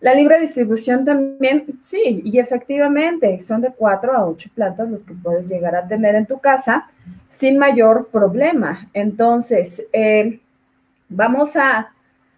La 0.00 0.14
libre 0.14 0.38
distribución 0.38 1.04
también, 1.04 1.66
sí, 1.82 2.22
y 2.24 2.38
efectivamente 2.38 3.38
son 3.40 3.60
de 3.62 3.72
cuatro 3.72 4.12
a 4.14 4.24
ocho 4.24 4.48
plantas 4.54 4.88
las 4.88 5.04
que 5.04 5.14
puedes 5.14 5.48
llegar 5.48 5.74
a 5.74 5.88
tener 5.88 6.14
en 6.14 6.26
tu 6.26 6.38
casa 6.38 6.88
sin 7.26 7.58
mayor 7.58 8.08
problema. 8.08 8.88
Entonces, 8.94 9.86
eh, 9.92 10.40
vamos 11.08 11.56
a, 11.56 11.92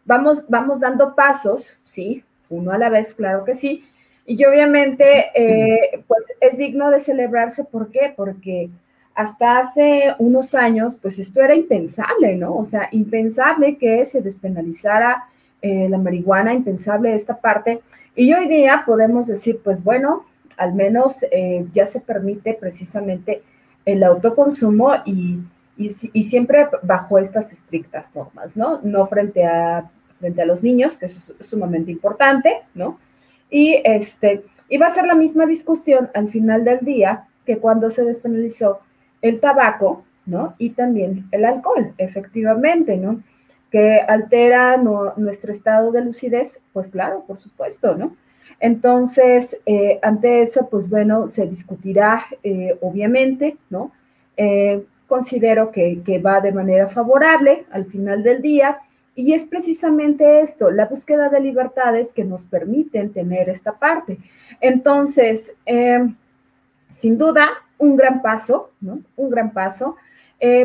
vamos, 0.06 0.46
vamos 0.48 0.80
dando 0.80 1.14
pasos, 1.14 1.78
sí, 1.84 2.24
uno 2.48 2.72
a 2.72 2.78
la 2.78 2.88
vez, 2.88 3.14
claro 3.14 3.44
que 3.44 3.54
sí, 3.54 3.84
y 4.30 4.44
obviamente, 4.44 5.32
eh, 5.34 6.04
pues 6.06 6.32
es 6.40 6.56
digno 6.56 6.88
de 6.90 7.00
celebrarse. 7.00 7.64
¿Por 7.64 7.90
qué? 7.90 8.14
Porque 8.14 8.70
hasta 9.12 9.58
hace 9.58 10.14
unos 10.20 10.54
años, 10.54 10.96
pues 11.02 11.18
esto 11.18 11.42
era 11.42 11.56
impensable, 11.56 12.36
¿no? 12.36 12.54
O 12.54 12.62
sea, 12.62 12.88
impensable 12.92 13.76
que 13.76 14.04
se 14.04 14.22
despenalizara 14.22 15.24
eh, 15.62 15.88
la 15.88 15.98
marihuana, 15.98 16.54
impensable 16.54 17.12
esta 17.12 17.40
parte. 17.40 17.80
Y 18.14 18.32
hoy 18.32 18.46
día 18.46 18.84
podemos 18.86 19.26
decir, 19.26 19.60
pues 19.64 19.82
bueno, 19.82 20.24
al 20.56 20.74
menos 20.74 21.24
eh, 21.32 21.66
ya 21.72 21.88
se 21.88 22.00
permite 22.00 22.54
precisamente 22.54 23.42
el 23.84 24.04
autoconsumo 24.04 24.92
y, 25.06 25.40
y, 25.76 25.90
y, 26.12 26.22
siempre 26.22 26.68
bajo 26.84 27.18
estas 27.18 27.50
estrictas 27.52 28.14
normas, 28.14 28.56
¿no? 28.56 28.78
No 28.84 29.06
frente 29.06 29.44
a, 29.44 29.90
frente 30.20 30.40
a 30.40 30.46
los 30.46 30.62
niños, 30.62 30.96
que 30.96 31.06
eso 31.06 31.34
es 31.36 31.48
sumamente 31.48 31.90
importante, 31.90 32.62
¿no? 32.76 32.96
Y, 33.50 33.80
este, 33.84 34.44
Y 34.68 34.78
va 34.78 34.86
a 34.86 34.90
ser 34.90 35.06
la 35.06 35.14
misma 35.14 35.46
discusión 35.46 36.10
al 36.14 36.28
final 36.28 36.64
del 36.64 36.80
día 36.80 37.26
que 37.44 37.58
cuando 37.58 37.90
se 37.90 38.04
despenalizó 38.04 38.80
el 39.20 39.40
tabaco, 39.40 40.04
¿no? 40.26 40.54
Y 40.58 40.70
también 40.70 41.26
el 41.32 41.44
alcohol, 41.44 41.92
efectivamente, 41.98 42.96
¿no? 42.96 43.22
Que 43.70 44.00
altera 44.00 44.76
nuestro 44.76 45.52
estado 45.52 45.90
de 45.92 46.04
lucidez, 46.04 46.62
pues 46.72 46.90
claro, 46.90 47.24
por 47.26 47.36
supuesto, 47.36 47.96
¿no? 47.96 48.16
Entonces, 48.60 49.58
eh, 49.64 49.98
ante 50.02 50.42
eso, 50.42 50.68
pues 50.70 50.88
bueno, 50.88 51.28
se 51.28 51.46
discutirá, 51.46 52.22
eh, 52.42 52.76
obviamente, 52.82 53.56
¿no? 53.70 53.90
Eh, 54.36 54.84
considero 55.06 55.72
que, 55.72 56.02
que, 56.04 56.18
va 56.18 56.40
de 56.40 56.52
manera 56.52 56.86
favorable 56.86 57.64
al 57.72 57.86
final 57.86 58.22
del 58.22 58.42
día 58.42 58.78
y 59.14 59.32
es 59.32 59.44
precisamente 59.44 60.40
esto, 60.40 60.70
la 60.70 60.86
búsqueda 60.86 61.28
de 61.28 61.40
libertades 61.40 62.12
que 62.12 62.24
nos 62.24 62.44
permiten 62.44 63.12
tener 63.12 63.48
esta 63.48 63.72
parte. 63.72 64.18
Entonces, 64.60 65.54
sin 66.88 67.18
duda, 67.18 67.48
un 67.78 67.96
gran 67.96 68.22
paso, 68.22 68.70
¿no? 68.80 69.00
Un 69.16 69.30
gran 69.30 69.52
paso. 69.52 69.96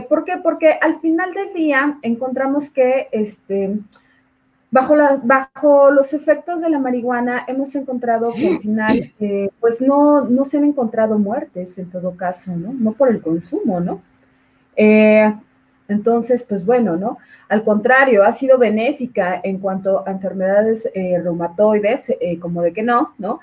¿Por 0.08 0.24
qué? 0.24 0.38
Porque 0.42 0.78
al 0.82 0.96
final 0.96 1.34
del 1.34 1.54
día 1.54 1.98
encontramos 2.02 2.70
que, 2.70 3.10
este, 3.12 3.80
Bajo, 4.76 4.96
bajo 5.24 5.90
los 5.90 6.12
efectos 6.14 6.60
de 6.60 6.70
la 6.70 6.80
marihuana 6.80 7.46
hemos 7.48 7.74
encontrado 7.76 8.34
que 8.34 8.50
al 8.50 8.58
final, 8.58 9.14
eh, 9.22 9.50
pues 9.62 9.80
no, 9.80 10.26
no 10.26 10.44
se 10.44 10.58
han 10.58 10.66
encontrado 10.66 11.18
muertes 11.18 11.78
en 11.78 11.90
todo 11.90 12.18
caso, 12.18 12.54
¿no? 12.58 12.74
No 12.74 12.92
por 12.92 13.08
el 13.08 13.22
consumo, 13.22 13.80
¿no? 13.80 14.02
Eh, 14.76 15.34
entonces, 15.88 16.44
pues 16.44 16.66
bueno, 16.66 16.96
¿no? 16.98 17.18
Al 17.48 17.64
contrario, 17.64 18.24
ha 18.24 18.32
sido 18.32 18.58
benéfica 18.58 19.40
en 19.44 19.60
cuanto 19.60 20.08
a 20.08 20.12
enfermedades 20.12 20.90
eh, 20.94 21.20
reumatoides, 21.22 22.14
como 22.40 22.62
de 22.62 22.74
que 22.74 22.84
no, 22.84 23.14
¿no? 23.18 23.40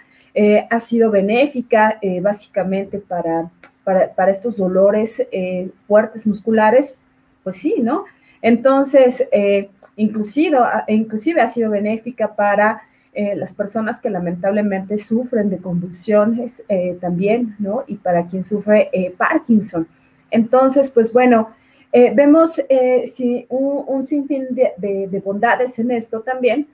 ha 0.70 0.80
sido 0.80 1.10
benéfica 1.10 2.00
básicamente 2.22 2.98
para, 2.98 3.50
para, 3.84 4.14
para, 4.14 4.30
estos 4.30 4.56
dolores 4.56 5.22
fuertes 5.86 6.26
musculares, 6.26 6.96
pues 7.44 7.56
sí, 7.56 7.76
¿no? 7.82 8.06
Entonces, 8.40 9.28
inclusive, 9.94 10.56
inclusive 10.88 11.42
ha 11.42 11.46
sido 11.46 11.70
benéfica 11.70 12.34
para 12.34 12.80
eh, 13.14 13.36
las 13.36 13.52
personas 13.52 14.00
que 14.00 14.08
lamentablemente 14.08 14.96
sufren 14.96 15.50
de 15.50 15.58
convulsiones 15.58 16.64
eh, 16.70 16.96
también, 16.98 17.54
¿no? 17.58 17.84
Y 17.86 17.96
para 17.96 18.26
quien 18.26 18.42
sufre 18.42 18.88
eh, 18.90 19.14
Parkinson. 19.14 19.86
Entonces, 20.30 20.88
pues 20.88 21.12
bueno, 21.12 21.50
vemos 21.92 22.60
sí, 23.04 23.46
un, 23.48 24.06
sinfín 24.06 24.46
de, 24.50 25.22
bondades 25.24 25.78
en 25.78 25.90
esto 25.90 26.20
también, 26.20 26.66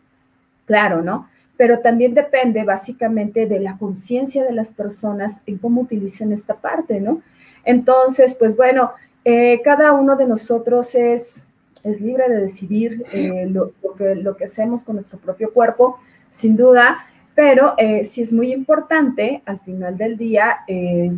claro, 0.66 1.02
¿no? 1.02 1.28
Pero 1.56 1.80
también 1.80 2.14
depende 2.14 2.62
básicamente 2.62 3.46
de 3.46 3.58
la 3.58 3.76
conciencia 3.76 4.44
de 4.44 4.52
las 4.52 4.72
personas 4.72 5.42
en 5.46 5.58
cómo 5.58 5.80
utilizan 5.80 6.32
esta 6.32 6.54
parte, 6.54 7.00
¿no? 7.00 7.20
Entonces, 7.64 8.34
pues 8.34 8.56
bueno, 8.56 8.92
cada 9.64 9.92
uno 9.92 10.14
de 10.14 10.26
nosotros 10.26 10.94
es 10.94 11.48
es 11.84 12.00
libre 12.00 12.28
de 12.28 12.40
decidir 12.40 13.04
eh, 13.12 13.46
lo, 13.46 13.72
que, 13.96 14.14
lo 14.14 14.36
que 14.36 14.44
hacemos 14.44 14.82
con 14.82 14.96
nuestro 14.96 15.18
propio 15.18 15.52
cuerpo, 15.52 15.98
sin 16.30 16.56
duda, 16.56 17.06
pero 17.34 17.74
eh, 17.78 18.04
sí 18.04 18.22
es 18.22 18.32
muy 18.32 18.52
importante 18.52 19.42
al 19.46 19.60
final 19.60 19.96
del 19.96 20.16
día, 20.16 20.58
eh, 20.66 21.12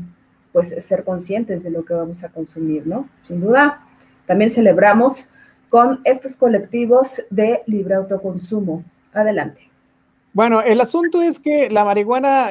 pues 0.52 0.74
ser 0.78 1.04
conscientes 1.04 1.62
de 1.62 1.70
lo 1.70 1.84
que 1.84 1.94
vamos 1.94 2.22
a 2.24 2.28
consumir, 2.28 2.86
¿no? 2.86 3.08
Sin 3.22 3.40
duda, 3.40 3.86
también 4.30 4.48
celebramos 4.48 5.28
con 5.68 6.02
estos 6.04 6.36
colectivos 6.36 7.20
de 7.30 7.64
libre 7.66 7.96
autoconsumo. 7.96 8.84
Adelante. 9.12 9.68
Bueno, 10.32 10.62
el 10.62 10.80
asunto 10.80 11.20
es 11.20 11.40
que 11.40 11.68
la 11.68 11.84
marihuana 11.84 12.50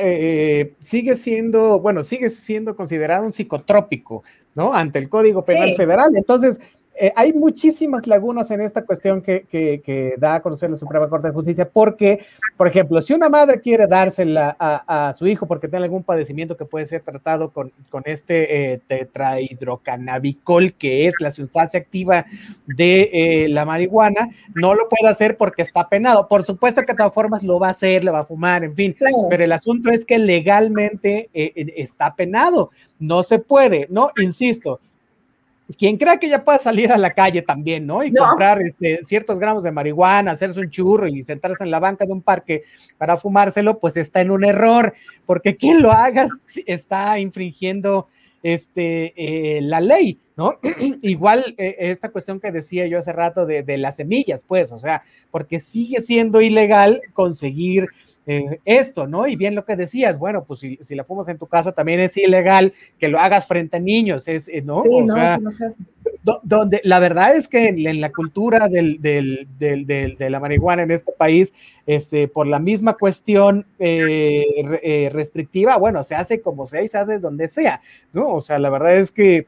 sigue 0.81 1.15
siendo, 1.15 1.79
bueno, 1.79 2.03
sigue 2.03 2.29
siendo 2.29 2.75
considerado 2.75 3.23
un 3.23 3.31
psicotrópico, 3.31 4.23
¿no? 4.55 4.73
Ante 4.73 4.99
el 4.99 5.07
Código 5.07 5.41
Penal 5.41 5.73
Federal. 5.77 6.11
Entonces, 6.17 6.59
eh, 7.01 7.13
hay 7.15 7.31
muchísimas 7.31 8.05
lagunas 8.07 8.51
en 8.51 8.59
esta 8.59 8.83
cuestión 8.85 9.21
que, 9.21 9.45
que, 9.45 10.15
da 10.17 10.35
a 10.35 10.41
conocer 10.41 10.69
la 10.69 10.75
Suprema 10.75 11.07
Corte 11.07 11.29
de 11.29 11.33
Justicia, 11.33 11.69
porque, 11.71 12.19
por 12.57 12.67
ejemplo, 12.67 12.99
si 12.99 13.13
una 13.13 13.29
madre 13.29 13.61
quiere 13.61 13.87
dársela 13.87 14.57
a, 14.59 15.13
su 15.13 15.25
hijo 15.25 15.47
porque 15.47 15.69
tiene 15.69 15.85
algún 15.85 16.03
padecimiento 16.03 16.57
que 16.57 16.65
puede 16.65 16.85
ser 16.85 17.01
tratado 17.01 17.51
con, 17.51 17.71
con 17.89 18.03
este 18.05 18.73
eh, 18.73 18.81
tetrahidrocannabicol, 18.85 20.73
que 20.73 21.07
es 21.07 21.15
la 21.21 21.31
sustancia 21.31 21.79
activa 21.79 22.25
de 22.67 23.09
eh, 23.13 23.47
la 23.47 23.63
marihuana, 23.63 24.27
no 24.53 24.75
lo 24.75 24.89
puede 24.89 25.09
hacer 25.09 25.37
porque 25.37 25.61
está 25.61 25.87
penado. 25.87 26.27
Por 26.27 26.43
supuesto 26.43 26.81
que 26.81 26.91
de 26.91 26.97
todas 26.97 27.13
formas 27.13 27.43
lo 27.43 27.59
va 27.59 27.67
a 27.67 27.71
hacer, 27.71 28.03
lo 28.03 28.11
va 28.11 28.19
a 28.19 28.25
fumar, 28.25 28.65
en 28.65 28.75
fin, 28.75 28.93
pero 29.29 29.45
el 29.45 29.53
asunto 29.53 29.89
es 29.89 30.03
que 30.03 30.19
legalmente 30.19 31.29
está 31.33 32.13
penado, 32.13 32.71
no 32.99 33.23
se 33.23 33.39
puede, 33.39 33.87
¿no? 33.89 34.11
Insisto 34.17 34.81
quien 35.77 35.97
crea 35.97 36.17
que 36.17 36.29
ya 36.29 36.43
pueda 36.43 36.57
salir 36.57 36.91
a 36.91 36.97
la 36.97 37.13
calle 37.13 37.41
también, 37.41 37.85
¿no? 37.85 38.03
Y 38.03 38.11
comprar 38.13 38.61
este, 38.61 39.03
ciertos 39.03 39.39
gramos 39.39 39.63
de 39.63 39.71
marihuana, 39.71 40.31
hacerse 40.31 40.59
un 40.59 40.69
churro 40.69 41.07
y 41.07 41.21
sentarse 41.21 41.63
en 41.63 41.71
la 41.71 41.79
banca 41.79 42.05
de 42.05 42.13
un 42.13 42.21
parque 42.21 42.63
para 42.97 43.17
fumárselo, 43.17 43.79
pues 43.79 43.97
está 43.97 44.21
en 44.21 44.31
un 44.31 44.43
error, 44.43 44.93
porque 45.25 45.55
quien 45.55 45.81
lo 45.81 45.91
haga 45.91 46.27
está 46.65 47.19
infringiendo 47.19 48.07
este, 48.41 49.13
eh, 49.57 49.61
la 49.61 49.81
ley, 49.81 50.17
¿no? 50.35 50.53
Igual 51.01 51.55
eh, 51.57 51.75
esta 51.79 52.09
cuestión 52.09 52.39
que 52.39 52.51
decía 52.51 52.87
yo 52.87 52.99
hace 52.99 53.13
rato 53.13 53.45
de, 53.45 53.63
de 53.63 53.77
las 53.77 53.97
semillas, 53.97 54.43
pues, 54.47 54.71
o 54.71 54.77
sea, 54.77 55.03
porque 55.29 55.59
sigue 55.59 56.01
siendo 56.01 56.41
ilegal 56.41 57.01
conseguir 57.13 57.89
eh, 58.31 58.59
esto, 58.63 59.07
¿no? 59.07 59.25
Y 59.25 59.35
bien 59.35 59.55
lo 59.55 59.65
que 59.65 59.75
decías, 59.75 60.19
bueno, 60.19 60.43
pues 60.43 60.59
si, 60.59 60.77
la 60.95 61.03
fumas 61.03 61.29
en 61.29 61.39
tu 61.39 61.47
casa 61.47 61.71
también 61.71 61.99
es 61.99 62.15
ilegal 62.15 62.75
que 62.99 63.07
lo 63.07 63.19
hagas 63.19 63.47
frente 63.47 63.77
a 63.77 63.79
niños, 63.79 64.27
es, 64.27 64.47
eh, 64.49 64.61
¿no? 64.61 64.83
Sí, 64.83 65.01
no, 65.01 65.15
sea, 65.15 65.39
no 65.39 65.49
donde 66.43 66.79
la 66.83 66.99
verdad 66.99 67.35
es 67.35 67.47
que 67.47 67.69
en, 67.69 67.99
la 67.99 68.11
cultura 68.11 68.67
del, 68.67 69.01
del, 69.01 69.47
del, 69.57 69.87
de 69.87 70.29
la 70.29 70.39
marihuana 70.39 70.83
en 70.83 70.91
este 70.91 71.11
país, 71.11 71.55
este, 71.87 72.27
por 72.27 72.45
la 72.45 72.59
misma 72.59 72.93
cuestión 72.93 73.65
eh, 73.79 75.09
restrictiva, 75.11 75.77
bueno, 75.77 76.03
se 76.03 76.13
hace 76.13 76.39
como 76.39 76.67
sea 76.67 76.83
y 76.83 76.87
se 76.87 76.99
hace 76.99 77.17
donde 77.17 77.47
sea, 77.47 77.81
¿no? 78.13 78.35
O 78.35 78.41
sea, 78.41 78.59
la 78.59 78.69
verdad 78.69 78.95
es 78.97 79.11
que 79.11 79.47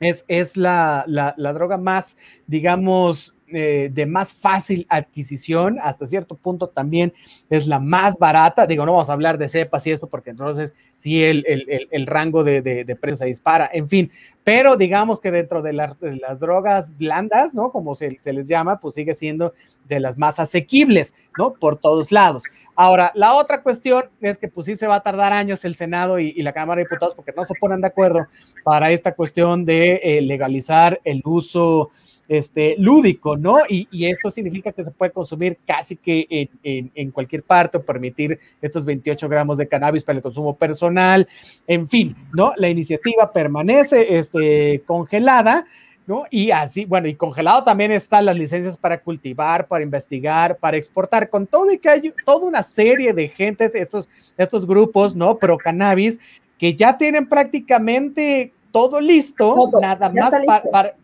es, 0.00 0.26
es 0.28 0.58
la, 0.58 1.04
la, 1.06 1.32
la 1.38 1.54
droga 1.54 1.78
más, 1.78 2.18
digamos, 2.46 3.33
eh, 3.48 3.90
de 3.92 4.06
más 4.06 4.32
fácil 4.32 4.86
adquisición, 4.88 5.78
hasta 5.80 6.06
cierto 6.06 6.34
punto 6.34 6.68
también 6.68 7.12
es 7.50 7.66
la 7.66 7.78
más 7.78 8.18
barata. 8.18 8.66
Digo, 8.66 8.86
no 8.86 8.92
vamos 8.92 9.10
a 9.10 9.12
hablar 9.12 9.36
de 9.36 9.48
cepas 9.48 9.86
y 9.86 9.90
esto, 9.90 10.08
porque 10.08 10.30
entonces 10.30 10.74
sí 10.94 11.22
el, 11.22 11.44
el, 11.90 12.06
rango 12.06 12.42
de, 12.42 12.62
de, 12.62 12.96
precios 12.96 13.18
se 13.18 13.26
dispara, 13.26 13.68
en 13.72 13.88
fin, 13.88 14.10
pero 14.44 14.76
digamos 14.76 15.20
que 15.20 15.30
dentro 15.30 15.62
de, 15.62 15.72
las 15.72 16.38
drogas 16.38 16.96
blandas, 16.96 17.54
¿no? 17.54 17.70
Como 17.70 17.94
se, 17.94 18.18
se, 18.20 18.32
les 18.32 18.48
llama, 18.48 18.80
pues 18.80 18.94
sigue 18.94 19.14
siendo 19.14 19.52
de 19.88 20.00
las 20.00 20.16
más 20.16 20.38
asequibles, 20.38 21.14
¿no? 21.38 21.54
Por 21.54 21.76
todos 21.76 22.12
lados. 22.12 22.44
Ahora, 22.76 23.12
la 23.14 23.34
otra 23.34 23.62
cuestión 23.62 24.04
es 24.20 24.38
que 24.38 24.48
pues 24.48 24.66
sí 24.66 24.76
se 24.76 24.86
va 24.86 24.96
a 24.96 25.02
tardar 25.02 25.32
años 25.32 25.64
el 25.64 25.74
Senado 25.74 26.18
y, 26.18 26.32
la 26.42 26.52
Cámara 26.52 26.78
de 26.78 26.84
Diputados 26.84 27.14
porque 27.14 27.32
no 27.36 27.44
se 27.44 27.54
ponen 27.54 27.80
de 27.80 27.86
acuerdo 27.86 28.26
para 28.64 28.90
esta 28.90 29.12
cuestión 29.12 29.64
de 29.64 30.00
eh, 30.02 30.20
legalizar 30.22 31.00
el 31.04 31.22
uso 31.24 31.90
este, 32.28 32.76
lúdico, 32.78 33.36
¿no? 33.36 33.58
Y, 33.68 33.86
esto 34.04 34.30
significa 34.30 34.72
que 34.72 34.84
se 34.84 34.90
puede 34.90 35.12
consumir 35.12 35.58
casi 35.66 35.96
que 35.96 36.48
en, 36.62 37.10
cualquier 37.10 37.42
parte 37.42 37.78
permitir 37.78 38.38
estos 38.60 38.84
28 38.84 39.28
gramos 39.28 39.58
de 39.58 39.68
cannabis 39.68 40.04
para 40.04 40.16
el 40.16 40.22
consumo 40.22 40.56
personal, 40.56 41.26
en 41.66 41.88
fin, 41.88 42.16
¿no? 42.32 42.52
La 42.56 42.68
iniciativa 42.68 43.32
permanece 43.32 44.18
este, 44.18 44.82
congelada. 44.86 45.66
¿No? 46.06 46.24
Y 46.28 46.50
así, 46.50 46.84
bueno, 46.84 47.08
y 47.08 47.14
congelado 47.14 47.64
también 47.64 47.90
están 47.90 48.26
las 48.26 48.36
licencias 48.36 48.76
para 48.76 49.00
cultivar, 49.00 49.66
para 49.66 49.82
investigar, 49.82 50.58
para 50.58 50.76
exportar, 50.76 51.30
con 51.30 51.46
todo 51.46 51.72
y 51.72 51.78
que 51.78 51.88
hay 51.88 52.12
toda 52.26 52.46
una 52.46 52.62
serie 52.62 53.14
de 53.14 53.26
gentes, 53.26 53.74
estos, 53.74 54.10
estos 54.36 54.66
grupos, 54.66 55.16
¿no? 55.16 55.38
Pro 55.38 55.56
cannabis, 55.56 56.20
que 56.58 56.74
ya 56.74 56.98
tienen 56.98 57.26
prácticamente 57.26 58.52
todo 58.74 59.00
listo, 59.00 59.70
nada 59.80 60.10
más 60.10 60.34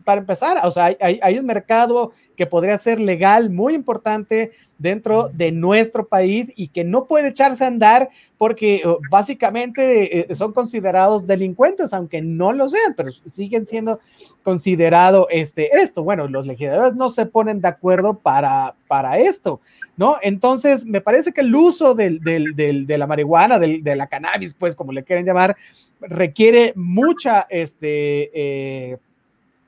Para, 0.03 0.19
empezar. 0.19 0.59
O 0.65 0.71
sea, 0.71 0.93
hay, 0.99 1.39
un 1.39 1.45
mercado 1.45 2.11
que 2.35 2.45
podría 2.45 2.77
ser 2.77 2.99
legal 2.99 3.49
muy 3.49 3.75
importante 3.75 4.51
dentro 4.77 5.29
de 5.29 5.53
nuestro 5.53 6.05
país 6.05 6.51
y 6.57 6.67
que 6.67 6.83
no 6.83 7.05
puede 7.05 7.29
echarse 7.29 7.63
a 7.63 7.67
andar 7.67 8.09
porque 8.37 8.81
oh, 8.85 8.99
básicamente 9.09 10.31
eh, 10.31 10.35
son 10.35 10.51
considerados 10.51 11.25
delincuentes, 11.25 11.93
aunque 11.93 12.21
no 12.21 12.51
lo 12.51 12.67
sean, 12.67 12.93
pero 12.93 13.09
siguen 13.09 13.65
siendo 13.65 13.99
considerados 14.43 15.27
este, 15.29 15.69
esto. 15.81 16.03
Bueno, 16.03 16.27
los 16.27 16.45
legisladores 16.45 16.95
no 16.95 17.07
se 17.07 17.25
ponen 17.25 17.61
de 17.61 17.69
acuerdo 17.69 18.15
para, 18.15 18.75
para 18.89 19.17
esto, 19.17 19.61
¿no? 19.95 20.17
Entonces, 20.21 20.85
me 20.85 20.99
parece 20.99 21.31
que 21.31 21.39
el 21.39 21.55
uso 21.55 21.95
del, 21.95 22.19
de 22.19 22.97
la 22.97 23.07
marihuana, 23.07 23.59
de 23.59 23.95
la 23.95 24.07
cannabis, 24.07 24.53
pues 24.53 24.75
como 24.75 24.91
le 24.91 25.05
quieren 25.05 25.25
llamar, 25.25 25.55
requiere 26.01 26.73
mucha 26.75 27.47
este, 27.49 28.31
eh, 28.33 28.97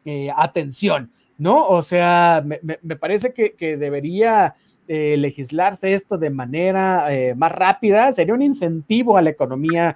eh, 0.05 0.29
atención, 0.35 1.11
¿no? 1.37 1.67
O 1.67 1.81
sea, 1.81 2.43
me, 2.45 2.95
parece 2.95 3.33
que, 3.33 3.77
debería 3.77 4.55
eh, 4.87 5.15
legislarse 5.17 5.93
esto 5.93 6.17
de 6.17 6.29
manera 6.29 7.07
más 7.35 7.51
rápida, 7.51 8.11
sería 8.11 8.33
un 8.33 8.41
incentivo 8.41 9.17
a 9.17 9.21
la 9.21 9.29
economía 9.29 9.95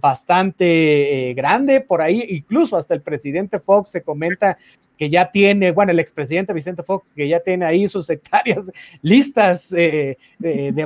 bastante 0.00 1.34
grande. 1.36 1.80
Por 1.80 2.00
ahí, 2.00 2.24
incluso 2.30 2.76
hasta 2.76 2.94
el 2.94 3.02
presidente 3.02 3.58
Fox 3.58 3.90
se 3.90 4.02
comenta 4.02 4.56
que 4.96 5.10
ya 5.10 5.30
tiene, 5.30 5.72
bueno, 5.72 5.92
el 5.92 5.98
expresidente 5.98 6.54
Vicente 6.54 6.82
Fox, 6.82 7.06
que 7.14 7.28
ya 7.28 7.40
tiene 7.40 7.66
ahí 7.66 7.86
sus 7.86 8.08
hectáreas 8.08 8.72
listas 9.02 9.68
de, 9.68 10.16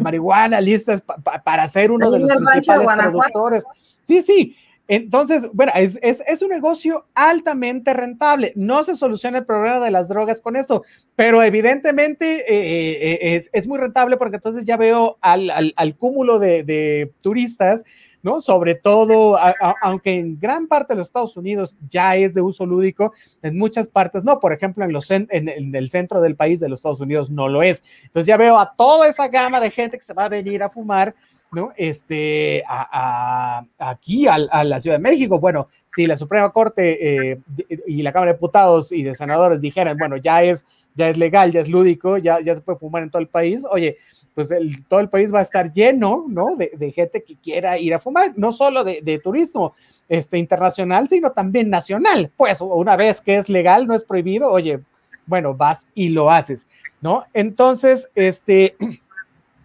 marihuana, 0.02 0.60
listas 0.60 1.02
para 1.44 1.68
ser 1.68 1.92
uno 1.92 2.10
de 2.10 2.18
los 2.20 2.30
principales 2.30 2.88
productores. 2.98 3.64
Sí, 4.04 4.22
sí, 4.22 4.56
entonces, 4.90 5.48
bueno, 5.52 5.70
es, 5.76 6.42
un 6.42 6.48
negocio 6.48 7.06
altamente 7.14 7.94
rentable. 7.94 8.52
No 8.56 8.82
se 8.82 8.96
soluciona 8.96 9.38
el 9.38 9.46
problema 9.46 9.78
de 9.78 9.92
las 9.92 10.08
drogas 10.08 10.40
con 10.40 10.56
esto, 10.56 10.82
pero 11.14 11.44
evidentemente 11.44 12.40
eh, 12.40 13.12
eh, 13.12 13.36
es, 13.36 13.50
es, 13.52 13.68
muy 13.68 13.78
rentable 13.78 14.16
porque 14.16 14.38
entonces 14.38 14.66
ya 14.66 14.76
veo 14.76 15.16
al, 15.20 15.94
cúmulo 15.96 16.40
de, 16.40 17.12
turistas, 17.22 17.84
¿no? 18.24 18.40
Sobre 18.40 18.74
todo, 18.74 19.38
aunque 19.80 20.16
en 20.16 20.40
gran 20.40 20.66
parte 20.66 20.94
de 20.94 20.98
los 20.98 21.06
Estados 21.06 21.36
Unidos 21.36 21.78
ya 21.88 22.16
es 22.16 22.34
de 22.34 22.42
uso 22.42 22.66
lúdico, 22.66 23.12
en 23.42 23.56
muchas 23.56 23.86
partes 23.86 24.24
no. 24.24 24.40
Por 24.40 24.52
ejemplo, 24.52 24.84
en, 24.84 25.28
en 25.30 25.74
el 25.76 25.88
centro 25.88 26.20
del 26.20 26.34
país 26.34 26.58
de 26.58 26.68
los 26.68 26.80
Estados 26.80 27.00
Unidos 27.00 27.30
no 27.30 27.48
lo 27.48 27.62
es. 27.62 27.84
Entonces 28.06 28.26
ya 28.26 28.36
veo 28.36 28.58
a 28.58 28.74
toda 28.74 29.06
esa 29.06 29.28
gama 29.28 29.60
de 29.60 29.70
gente 29.70 29.96
que 29.96 30.02
se 30.02 30.14
va 30.14 30.24
a 30.24 30.28
venir 30.28 30.64
a 30.64 30.68
fumar 30.68 31.14
¿no? 31.52 31.72
Este, 31.76 32.62
a, 32.68 33.64
aquí 33.78 34.26
a, 34.28 34.38
la 34.38 34.80
Ciudad 34.80 34.96
de 34.96 35.02
México. 35.02 35.40
Bueno, 35.40 35.68
si 35.86 36.06
la 36.06 36.16
Suprema 36.16 36.50
Corte 36.50 37.32
eh, 37.32 37.40
y 37.86 38.02
la 38.02 38.12
Cámara 38.12 38.32
de 38.32 38.36
Diputados 38.36 38.92
y 38.92 39.02
de 39.02 39.14
Senadores 39.14 39.60
dijeran, 39.60 39.96
bueno, 39.98 40.16
ya 40.16 40.42
es, 40.42 40.66
ya 40.94 41.08
es 41.08 41.16
legal, 41.16 41.50
ya 41.50 41.60
es 41.60 41.68
lúdico, 41.68 42.18
ya, 42.18 42.40
ya 42.40 42.54
se 42.54 42.60
puede 42.60 42.78
fumar 42.78 43.02
en 43.02 43.10
todo 43.10 43.20
el 43.20 43.28
país, 43.28 43.64
oye, 43.70 43.96
pues 44.34 44.48
todo 44.88 45.00
el 45.00 45.08
país 45.08 45.34
va 45.34 45.40
a 45.40 45.42
estar 45.42 45.72
lleno, 45.72 46.26
¿no? 46.28 46.56
De, 46.56 46.92
gente 46.92 47.22
que 47.22 47.36
quiera 47.36 47.78
ir 47.78 47.94
a 47.94 47.98
fumar, 47.98 48.32
no 48.36 48.52
solo 48.52 48.84
de, 48.84 49.00
de, 49.02 49.18
turismo 49.18 49.72
este, 50.08 50.38
internacional, 50.38 51.08
sino 51.08 51.32
también 51.32 51.68
nacional. 51.68 52.30
Pues 52.36 52.60
una 52.60 52.96
vez 52.96 53.20
que 53.20 53.36
es 53.36 53.48
legal, 53.48 53.86
no 53.86 53.94
es 53.94 54.04
prohibido, 54.04 54.50
oye, 54.50 54.80
bueno, 55.26 55.54
vas 55.54 55.88
y 55.94 56.08
lo 56.08 56.30
haces, 56.30 56.68
¿no? 57.00 57.24
Entonces, 57.34 58.10
este... 58.14 58.76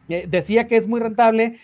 Eh, 0.08 0.26
decía 0.28 0.68
que 0.68 0.78
es 0.78 0.88
muy 0.88 1.00
rentable 1.00 1.58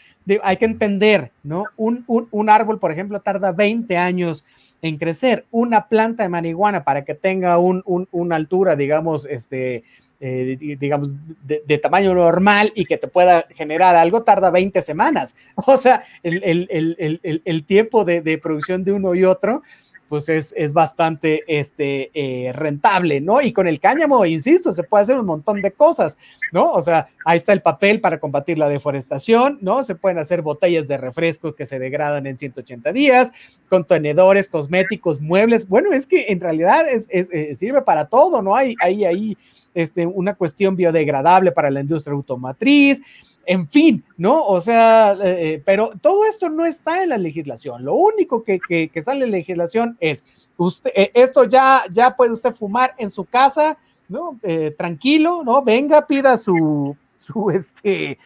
hay 0.43 0.57
que 0.57 0.65
entender, 0.65 1.31
¿no? 1.43 1.65
Un, 1.77 2.05
un, 2.07 2.49
árbol, 2.49 2.79
por 2.79 2.91
ejemplo, 2.91 3.19
tarda 3.19 3.51
20 3.51 3.97
años 3.97 4.45
en 4.81 4.97
crecer. 4.97 5.45
Una 5.51 5.87
planta 5.87 6.23
de 6.23 6.29
marihuana 6.29 6.83
para 6.83 7.03
que 7.03 7.13
tenga 7.13 7.57
un, 7.57 7.83
una 8.11 8.35
altura, 8.35 8.75
digamos, 8.75 9.25
este, 9.25 9.83
eh, 10.19 10.57
digamos, 10.79 11.15
de, 11.43 11.77
tamaño 11.79 12.13
normal 12.13 12.71
y 12.75 12.85
que 12.85 12.97
te 12.97 13.07
pueda 13.07 13.45
generar 13.55 13.95
algo, 13.95 14.23
tarda 14.23 14.51
20 14.51 14.81
semanas. 14.81 15.35
O 15.55 15.77
sea, 15.77 16.03
el, 16.23 16.43
el, 16.43 17.19
el, 17.23 17.41
el 17.43 17.63
tiempo 17.65 18.05
de, 18.05 18.21
de, 18.21 18.37
producción 18.37 18.83
de 18.83 18.91
uno 18.91 19.15
y 19.15 19.23
otro 19.23 19.63
pues 20.11 20.27
es, 20.27 20.53
es 20.57 20.73
bastante 20.73 21.45
este, 21.47 22.11
eh, 22.13 22.51
rentable, 22.51 23.21
¿no? 23.21 23.39
Y 23.39 23.53
con 23.53 23.65
el 23.65 23.79
cáñamo, 23.79 24.25
insisto, 24.25 24.73
se 24.73 24.83
puede 24.83 25.03
hacer 25.03 25.17
un 25.17 25.25
montón 25.25 25.61
de 25.61 25.71
cosas, 25.71 26.17
¿no? 26.51 26.69
O 26.69 26.81
sea, 26.81 27.07
ahí 27.23 27.37
está 27.37 27.53
el 27.53 27.61
papel 27.61 28.01
para 28.01 28.19
combatir 28.19 28.57
la 28.57 28.67
deforestación, 28.67 29.57
¿no? 29.61 29.83
Se 29.83 29.95
pueden 29.95 30.19
hacer 30.19 30.41
botellas 30.41 30.89
de 30.89 30.97
refresco 30.97 31.55
que 31.55 31.65
se 31.65 31.79
degradan 31.79 32.27
en 32.27 32.37
180 32.37 32.91
días, 32.91 33.31
contenedores, 33.69 34.49
cosméticos, 34.49 35.21
muebles. 35.21 35.65
Bueno, 35.69 35.93
es 35.93 36.07
que 36.07 36.25
en 36.27 36.41
realidad 36.41 36.83
es, 36.89 37.07
eh, 37.09 37.55
sirve 37.55 37.81
para 37.81 38.09
todo, 38.09 38.41
¿no? 38.41 38.57
Hay 38.57 38.75
ahí, 38.81 39.05
ahí, 39.05 39.37
este, 39.73 40.05
una 40.05 40.35
cuestión 40.35 40.75
biodegradable 40.75 41.53
para 41.53 41.71
la 41.71 41.79
industria 41.79 42.15
automotriz 42.15 43.01
en 43.45 43.67
fin, 43.67 44.03
¿no? 44.17 44.43
O 44.45 44.61
sea, 44.61 45.13
eh, 45.13 45.53
eh, 45.53 45.63
pero 45.65 45.91
todo 46.01 46.25
esto 46.25 46.49
no 46.49 46.65
está 46.65 47.03
en 47.03 47.09
la 47.09 47.17
legislación. 47.17 47.83
Lo 47.83 47.95
único 47.95 48.43
que, 48.43 48.59
que, 48.59 49.01
sale 49.01 49.25
en 49.25 49.31
la 49.31 49.37
legislación 49.37 49.97
es, 49.99 50.23
usted, 50.57 50.91
eh, 50.95 51.11
esto 51.13 51.45
ya, 51.45 51.81
ya 51.91 52.15
puede 52.15 52.31
usted 52.31 52.53
fumar 52.53 52.93
en 52.97 53.09
su 53.09 53.25
casa, 53.25 53.77
¿no? 54.07 54.37
tranquilo, 54.77 55.41
¿no? 55.45 55.63
Venga, 55.63 56.05
pida 56.05 56.37
su, 56.37 56.95
su, 57.15 57.49
este, 57.49 58.17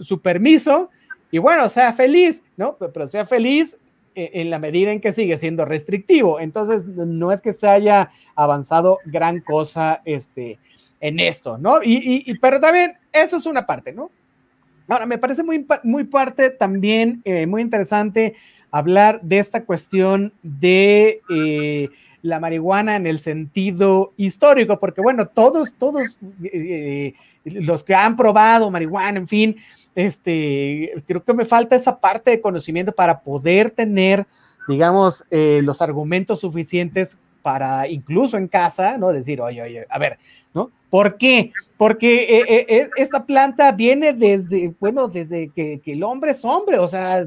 su 0.00 0.20
permiso 0.20 0.90
y 1.30 1.38
bueno, 1.38 1.68
sea 1.68 1.92
feliz, 1.92 2.42
¿no? 2.56 2.76
Pero, 2.76 3.06
sea 3.06 3.24
feliz 3.24 3.78
en 4.16 4.50
la 4.50 4.58
medida 4.58 4.90
en 4.90 5.00
que 5.00 5.12
sigue 5.12 5.36
siendo 5.36 5.64
restrictivo. 5.64 6.40
Entonces, 6.40 6.86
no 6.86 7.30
es 7.30 7.40
que 7.40 7.52
se 7.52 7.68
haya 7.68 8.10
avanzado 8.34 8.98
gran 9.04 9.40
cosa 9.40 10.02
este, 10.04 10.58
en 10.98 11.20
esto, 11.20 11.56
¿no? 11.56 11.84
Y, 11.84 12.24
y, 12.26 12.34
pero 12.38 12.60
también 12.60 12.98
eso 13.12 13.36
es 13.36 13.46
una 13.46 13.64
parte, 13.64 13.92
¿no? 13.92 14.10
Ahora, 14.88 15.04
me 15.04 15.18
parece 15.18 15.42
muy, 15.42 15.66
muy 15.82 16.04
parte 16.04 16.48
también, 16.48 17.20
eh, 17.24 17.46
muy 17.46 17.60
interesante 17.60 18.34
hablar 18.70 19.20
de 19.20 19.38
esta 19.38 19.64
cuestión 19.64 20.32
de 20.42 21.20
eh, 21.28 21.90
la 22.22 22.40
marihuana 22.40 22.96
en 22.96 23.06
el 23.06 23.18
sentido 23.18 24.14
histórico, 24.16 24.78
porque 24.78 25.02
bueno, 25.02 25.26
todos, 25.26 25.74
todos 25.74 26.16
eh, 26.42 27.12
los 27.44 27.84
que 27.84 27.94
han 27.94 28.16
probado 28.16 28.70
marihuana, 28.70 29.18
en 29.18 29.28
fin, 29.28 29.56
este, 29.94 30.94
creo 31.06 31.22
que 31.22 31.34
me 31.34 31.44
falta 31.44 31.76
esa 31.76 32.00
parte 32.00 32.30
de 32.30 32.40
conocimiento 32.40 32.92
para 32.92 33.20
poder 33.20 33.70
tener, 33.70 34.26
digamos, 34.68 35.24
los 35.30 35.82
argumentos 35.82 36.40
suficientes 36.40 37.18
para 37.48 37.88
incluso 37.88 38.36
en 38.36 38.46
casa, 38.46 38.98
¿no? 38.98 39.10
Decir, 39.10 39.40
oye, 39.40 39.62
oye, 39.62 39.86
a 39.88 39.98
ver, 39.98 40.18
¿no? 40.52 40.70
¿Por 40.90 41.16
qué? 41.16 41.50
Porque 41.78 42.24
eh, 42.24 42.44
eh, 42.46 42.66
eh, 42.68 42.90
esta 42.98 43.24
planta 43.24 43.72
viene 43.72 44.12
desde, 44.12 44.74
bueno, 44.78 45.08
desde 45.08 45.48
que, 45.48 45.80
el 45.86 46.02
hombre 46.02 46.32
es 46.32 46.44
hombre, 46.44 46.78
o 46.78 46.86
sea, 46.86 47.26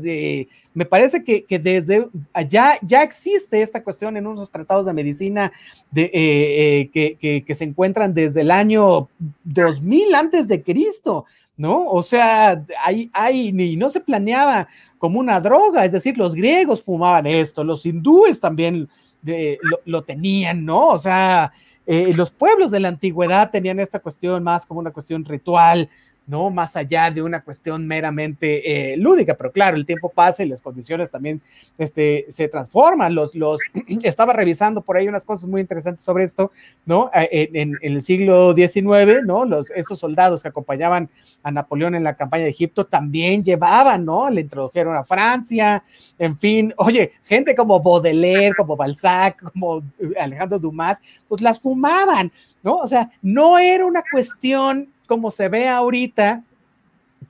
me 0.76 0.86
parece 0.86 1.24
que, 1.24 1.44
desde 1.58 2.08
allá 2.34 2.78
ya 2.84 3.02
existe 3.02 3.64
esta 3.64 3.84
cuestión 3.84 4.16
en 4.16 4.28
unos 4.28 4.52
tratados 4.52 4.86
de 4.86 4.94
medicina 4.94 5.52
que, 5.92 7.44
se 7.50 7.64
encuentran 7.64 8.14
desde 8.14 8.42
el 8.42 8.52
año 8.52 9.10
2000 9.44 10.14
antes 10.14 10.48
de 10.48 10.62
Cristo, 10.62 11.26
¿no? 11.58 11.88
O 11.88 12.04
sea, 12.04 12.64
hay, 12.84 13.10
hay, 13.12 13.52
ni 13.52 13.76
no 13.76 13.90
se 13.90 14.02
planeaba 14.02 14.68
como 15.00 15.20
una 15.20 15.42
droga, 15.42 15.84
es 15.84 15.94
decir, 15.94 16.16
los 16.16 16.36
griegos 16.36 16.84
fumaban 16.84 17.26
esto, 17.26 17.64
los 17.64 17.84
hindúes 17.88 18.40
también 18.40 18.88
lo, 19.24 19.80
lo 19.86 20.02
tenían, 20.04 20.66
¿no? 20.66 20.90
O 20.90 20.98
sea, 20.98 21.52
eh, 21.88 22.14
los 22.16 22.32
pueblos 22.32 22.72
de 22.72 22.80
la 22.80 22.90
antigüedad 22.90 23.50
tenían 23.50 23.80
esta 23.80 24.00
cuestión 24.00 24.44
más 24.44 24.66
como 24.66 24.80
una 24.80 24.92
cuestión 24.92 25.26
ritual, 25.26 25.90
¿no? 26.28 26.50
Más 26.50 26.76
allá 26.76 27.12
de 27.12 27.22
una 27.22 27.42
cuestión 27.42 27.88
meramente 27.88 28.94
eh, 28.94 28.98
lúdica, 28.98 29.36
pero 29.36 29.52
claro, 29.52 29.76
el 29.76 29.86
tiempo 29.86 30.10
pasa 30.10 30.44
y 30.44 30.48
las 30.48 30.62
condiciones 30.62 31.12
también 31.12 31.42
este, 31.78 32.26
se 32.30 32.48
transforman. 32.48 33.14
Los, 33.16 33.36
los, 33.36 33.60
estaba 34.04 34.34
revisando 34.34 34.82
por 34.82 34.98
ahí 34.98 35.08
unas 35.08 35.26
cosas 35.26 35.50
muy 35.50 35.62
interesantes 35.62 36.04
sobre 36.04 36.24
esto, 36.24 36.52
¿no? 36.86 37.10
Eh, 37.14 37.50
en, 37.54 37.78
el 37.82 38.02
siglo 38.02 38.54
XIX, 38.54 39.26
¿no? 39.26 39.46
Los, 39.46 39.72
estos 39.72 40.00
soldados 40.00 40.44
que 40.44 40.50
acompañaban 40.50 41.10
a 41.44 41.52
Napoleón 41.52 41.96
en 41.96 42.04
la 42.04 42.16
campaña 42.16 42.44
de 42.44 42.52
Egipto 42.52 42.86
también 42.86 43.44
llevaban, 43.44 44.06
¿no? 44.06 44.30
Le 44.30 44.42
introdujeron 44.42 44.96
a 44.96 45.04
Francia, 45.04 45.84
en 46.20 46.38
fin, 46.38 46.74
oye, 46.78 47.12
gente 47.24 47.56
como 47.56 47.82
Baudelaire, 47.82 48.56
como 48.56 48.76
Balzac, 48.76 49.42
como 49.52 49.84
Alejandro 50.20 50.60
Dumas, 50.60 51.02
pues 51.28 51.42
las 51.42 51.60
fumaban, 51.60 52.32
¿no? 52.64 52.76
O 52.76 52.88
sea, 52.88 53.10
no 53.22 53.58
era 53.58 53.86
una 53.86 54.04
cuestión 54.12 54.91
como 55.12 55.30
se 55.30 55.50
ve 55.50 55.68
ahorita, 55.68 56.42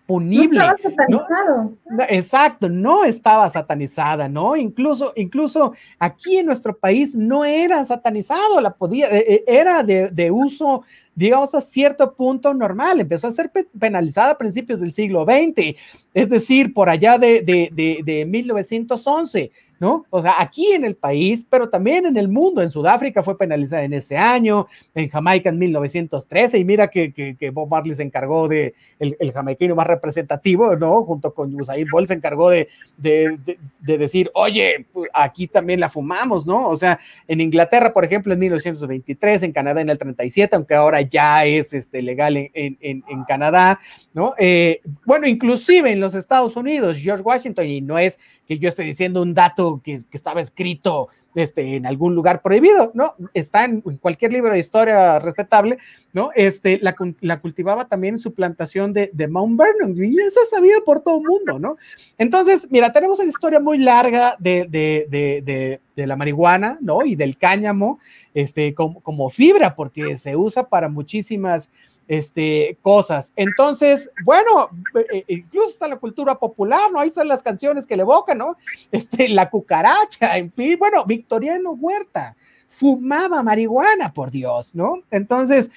punible. 0.05 0.59
No 0.59 0.71
estaba 0.71 0.77
satanizado. 0.77 1.77
exacto, 2.09 2.69
no 2.69 3.03
estaba 3.05 3.49
satanizada, 3.49 4.29
¿no? 4.29 4.55
Incluso, 4.55 5.13
incluso 5.15 5.73
aquí 5.97 6.37
en 6.37 6.45
nuestro 6.45 6.77
país 6.77 7.15
no 7.15 7.43
era 7.43 7.83
satanizado, 7.83 8.61
la 8.61 8.71
podía, 8.75 9.07
e, 9.09 9.17
e, 9.17 9.43
era 9.47 9.81
de, 9.81 10.11
de 10.11 10.29
uso 10.29 10.83
digamos, 11.21 11.53
a 11.53 11.61
cierto 11.61 12.15
punto 12.15 12.51
normal. 12.53 12.99
Empezó 12.99 13.27
a 13.27 13.31
ser 13.31 13.51
penalizada 13.77 14.31
a 14.31 14.37
principios 14.37 14.79
del 14.79 14.91
siglo 14.91 15.23
XX, 15.23 15.77
es 16.13 16.29
decir, 16.29 16.73
por 16.73 16.89
allá 16.89 17.17
de, 17.17 17.41
de, 17.41 18.01
de, 18.03 18.25
1911, 18.25 19.51
¿no? 19.79 20.03
O 20.09 20.21
sea, 20.21 20.35
aquí 20.39 20.73
en 20.73 20.83
el 20.83 20.95
país, 20.95 21.45
pero 21.49 21.69
también 21.69 22.05
en 22.05 22.17
el 22.17 22.27
mundo. 22.27 22.61
En 22.61 22.69
Sudáfrica 22.69 23.23
fue 23.23 23.37
penalizada 23.37 23.83
en 23.83 23.93
ese 23.93 24.17
año, 24.17 24.67
en 24.93 25.09
Jamaica 25.09 25.49
en 25.49 25.59
1913, 25.59 26.57
y 26.57 26.65
mira 26.65 26.87
que, 26.89 27.13
que, 27.13 27.49
Bob 27.51 27.69
Marley 27.69 27.95
se 27.95 28.03
encargó 28.03 28.47
de, 28.47 28.73
el, 28.99 29.15
el, 29.19 29.31
jamaiquino 29.31 29.75
más 29.75 29.87
representativo, 29.87 30.75
¿no? 30.75 31.03
Junto 31.03 31.33
con 31.33 31.53
Usain 31.59 31.87
Bolt 31.89 32.07
se 32.07 32.15
encargó 32.15 32.49
de, 32.49 32.67
de, 32.97 33.37
de, 33.79 33.97
decir, 33.97 34.31
oye, 34.33 34.87
aquí 35.13 35.47
también 35.47 35.79
la 35.79 35.87
fumamos, 35.87 36.45
¿no? 36.45 36.67
O 36.67 36.75
sea, 36.75 36.99
en 37.27 37.41
Inglaterra, 37.41 37.93
por 37.93 38.03
ejemplo, 38.03 38.33
en 38.33 38.39
1923, 38.39 39.43
en 39.43 39.51
Canadá 39.51 39.81
en 39.81 39.89
el 39.89 39.97
37, 39.97 40.55
aunque 40.55 40.75
ahora 40.75 41.10
ya 41.11 41.45
es 41.45 41.73
este, 41.73 42.01
legal 42.01 42.35
en, 42.35 42.77
en, 42.81 43.23
Canadá, 43.27 43.77
¿no? 44.13 44.33
Eh, 44.39 44.81
bueno, 45.05 45.27
inclusive 45.27 45.91
en 45.91 45.99
los 45.99 46.15
Estados 46.15 46.55
Unidos, 46.55 46.97
George 46.97 47.21
Washington, 47.21 47.67
y 47.67 47.81
no 47.81 47.99
es 47.99 48.19
que 48.47 48.57
yo 48.57 48.67
esté 48.67 48.81
diciendo 48.83 49.21
un 49.21 49.35
dato 49.35 49.81
que, 49.83 49.97
que 50.09 50.17
estaba 50.17 50.41
escrito 50.41 51.09
este, 51.35 51.75
en 51.75 51.85
algún 51.85 52.15
lugar 52.15 52.41
prohibido, 52.41 52.91
¿no? 52.93 53.15
Está 53.33 53.65
en, 53.65 53.81
cualquier 53.81 54.33
libro 54.33 54.53
de 54.53 54.59
historia 54.59 55.19
respetable, 55.19 55.77
¿no? 56.13 56.29
Este, 56.35 56.79
la, 56.81 56.95
la 57.21 57.39
cultivaba 57.39 57.87
también 57.87 58.17
su 58.17 58.33
plantación 58.33 58.93
de, 58.93 59.09
de, 59.13 59.27
Mount 59.27 59.57
Vernon, 59.59 59.95
y 60.03 60.19
eso 60.19 60.39
es 60.43 60.49
sabido 60.49 60.83
por 60.83 61.01
todo 61.01 61.19
el 61.19 61.27
mundo, 61.27 61.59
¿no? 61.59 61.77
Entonces, 62.17 62.67
mira, 62.69 62.91
tenemos 62.91 63.19
una 63.19 63.29
historia 63.29 63.59
muy 63.59 63.77
larga 63.77 64.35
de, 64.39 64.67
de, 64.69 65.07
de, 65.09 65.79
de 65.95 66.07
la 66.07 66.15
marihuana, 66.15 66.77
¿no? 66.81 67.05
Y 67.05 67.15
del 67.15 67.37
cáñamo, 67.37 67.99
este, 68.33 68.73
como, 68.73 69.01
como 69.01 69.29
fibra, 69.29 69.75
porque 69.75 70.17
se 70.17 70.35
usa 70.35 70.67
para 70.67 70.89
muchísimas 70.89 71.71
este, 72.11 72.77
cosas. 72.81 73.31
Entonces, 73.37 74.11
bueno, 74.25 74.69
eh, 74.95 75.05
eh, 75.13 75.23
incluso 75.29 75.69
está 75.69 75.87
la 75.87 75.95
cultura 75.95 76.35
popular, 76.35 76.91
¿no? 76.91 76.99
Ahí 76.99 77.07
están 77.07 77.29
las 77.29 77.41
canciones 77.41 77.87
que 77.87 77.95
le 77.95 78.01
evocan, 78.01 78.37
¿no? 78.37 78.57
Este, 78.91 79.29
la 79.29 79.49
cucaracha, 79.49 80.35
en 80.35 80.51
fin, 80.51 80.77
bueno, 80.77 81.05
Victoriano 81.05 81.71
Huerta 81.71 82.35
fumaba 82.67 83.43
marihuana, 83.43 84.13
por 84.13 84.29
Dios, 84.29 84.75
¿no? 84.75 85.03
Entonces, 85.09 85.71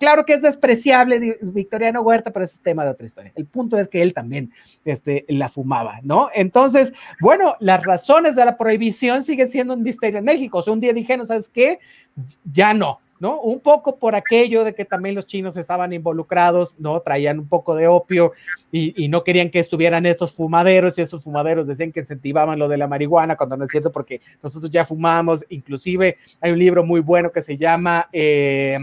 claro 0.00 0.24
que 0.24 0.34
es 0.34 0.42
despreciable 0.42 1.38
Victoriano 1.42 2.00
Huerta, 2.00 2.30
pero 2.30 2.44
ese 2.44 2.54
es 2.54 2.62
tema 2.62 2.84
de 2.84 2.90
otra 2.90 3.04
historia. 3.04 3.32
El 3.34 3.44
punto 3.44 3.76
es 3.78 3.88
que 3.88 4.00
él 4.00 4.14
también 4.14 4.52
este, 4.86 5.26
la 5.28 5.50
fumaba, 5.50 6.00
¿no? 6.02 6.30
Entonces, 6.34 6.94
bueno, 7.20 7.56
las 7.60 7.84
razones 7.84 8.36
de 8.36 8.44
la 8.46 8.56
prohibición 8.56 9.22
siguen 9.22 9.48
siendo 9.48 9.74
un 9.74 9.82
misterio 9.82 10.18
en 10.18 10.24
México. 10.24 10.64
Un 10.66 10.80
día 10.80 10.94
dijeron, 10.94 11.26
¿sabes 11.26 11.50
qué? 11.50 11.78
Ya 12.50 12.72
no, 12.72 13.00
¿no? 13.20 13.40
Un 13.40 13.60
poco 13.60 13.96
por 13.96 14.14
aquello 14.14 14.64
de 14.64 14.74
que 14.74 14.84
también 14.84 15.14
los 15.14 15.26
chinos 15.26 15.56
estaban 15.56 15.92
involucrados, 15.92 16.76
¿no? 16.78 17.00
Traían 17.00 17.38
un 17.38 17.48
poco 17.48 17.74
de 17.74 17.86
opio 17.86 18.32
y, 18.72 19.08
no 19.08 19.22
querían 19.22 19.50
que 19.50 19.60
estuvieran 19.60 20.06
estos 20.06 20.32
fumaderos 20.32 20.98
y 20.98 21.02
esos 21.02 21.22
fumaderos 21.22 21.66
decían 21.66 21.92
que 21.92 22.00
incentivaban 22.00 22.58
lo 22.58 22.68
de 22.68 22.76
la 22.76 22.88
marihuana, 22.88 23.36
cuando 23.36 23.56
no 23.56 23.64
es 23.64 23.70
cierto 23.70 23.92
porque 23.92 24.20
nosotros 24.42 24.70
ya 24.70 24.84
fumamos, 24.84 25.46
inclusive 25.48 26.16
hay 26.40 26.52
un 26.52 26.58
libro 26.58 26.84
muy 26.84 27.00
bueno 27.00 27.30
que 27.30 27.42
se 27.42 27.56
llama... 27.56 28.08
Eh, 28.12 28.78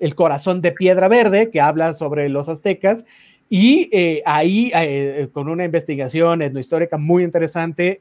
el 0.00 0.14
corazón 0.14 0.60
de 0.60 0.70
piedra 0.70 1.08
verde, 1.08 1.50
que 1.50 1.60
habla 1.60 1.92
sobre 1.92 2.28
los 2.28 2.48
aztecas, 2.48 3.04
y 3.50 3.90
eh, 3.90 4.22
ahí, 4.24 4.70
eh, 4.72 5.28
con 5.32 5.48
una 5.48 5.64
investigación 5.64 6.40
etnohistórica 6.40 6.96
muy 6.98 7.24
interesante, 7.24 8.00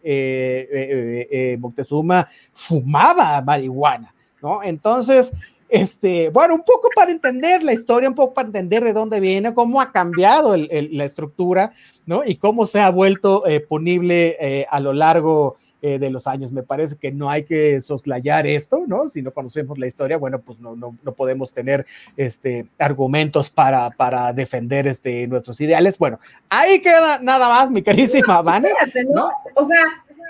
Moctezuma 1.57 2.27
fumaba 2.53 3.41
marihuana. 3.41 4.13
¿No? 4.47 4.63
Entonces, 4.63 5.33
este, 5.69 6.29
bueno, 6.29 6.55
un 6.55 6.63
poco 6.63 6.89
para 6.95 7.11
entender 7.11 7.61
la 7.63 7.73
historia, 7.73 8.07
un 8.07 8.15
poco 8.15 8.33
para 8.33 8.47
entender 8.47 8.83
de 8.83 8.93
dónde 8.93 9.19
viene, 9.19 9.53
cómo 9.53 9.81
ha 9.81 9.91
cambiado 9.91 10.55
la 10.55 11.03
estructura, 11.03 11.71
¿no? 12.05 12.23
Y 12.23 12.35
cómo 12.35 12.65
se 12.65 12.79
ha 12.79 12.89
vuelto 12.89 13.45
eh, 13.45 13.59
ponible 13.59 14.37
eh, 14.39 14.65
a 14.69 14.79
lo 14.79 14.93
largo 14.93 15.57
eh, 15.81 15.99
de 15.99 16.09
los 16.09 16.25
años. 16.25 16.53
Me 16.53 16.63
parece 16.63 16.95
que 16.95 17.11
no 17.11 17.29
hay 17.29 17.43
que 17.43 17.81
soslayar 17.81 18.47
esto, 18.47 18.85
¿no? 18.87 19.09
Si 19.09 19.21
no 19.21 19.31
conocemos 19.31 19.77
la 19.77 19.87
historia, 19.87 20.17
bueno, 20.17 20.39
pues 20.39 20.57
no, 20.59 20.77
no, 20.77 20.95
no 21.03 21.11
podemos 21.11 21.51
tener 21.51 21.85
este, 22.15 22.65
argumentos 22.79 23.49
para, 23.49 23.89
para 23.89 24.31
defender 24.31 24.87
este, 24.87 25.27
nuestros 25.27 25.59
ideales. 25.59 25.97
Bueno, 25.97 26.17
ahí 26.47 26.79
queda 26.79 27.19
nada 27.21 27.49
más, 27.49 27.69
mi 27.69 27.81
carísima 27.81 28.41
Vane. 28.41 28.69
¿no? 29.13 29.29
O 29.55 29.65
sea, 29.65 29.83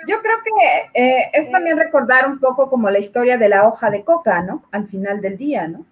yo 0.06 0.20
creo 0.22 0.36
que 0.44 1.00
eh, 1.02 1.30
es 1.32 1.50
también 1.50 1.76
recordar 1.76 2.28
un 2.28 2.38
poco 2.38 2.68
como 2.70 2.90
la 2.90 2.98
historia 2.98 3.38
de 3.38 3.48
la 3.48 3.66
hoja 3.66 3.90
de 3.90 4.04
coca, 4.04 4.42
¿no? 4.42 4.64
Al 4.70 4.86
final 4.86 5.20
del 5.20 5.36
día, 5.36 5.68
¿no? 5.68 5.84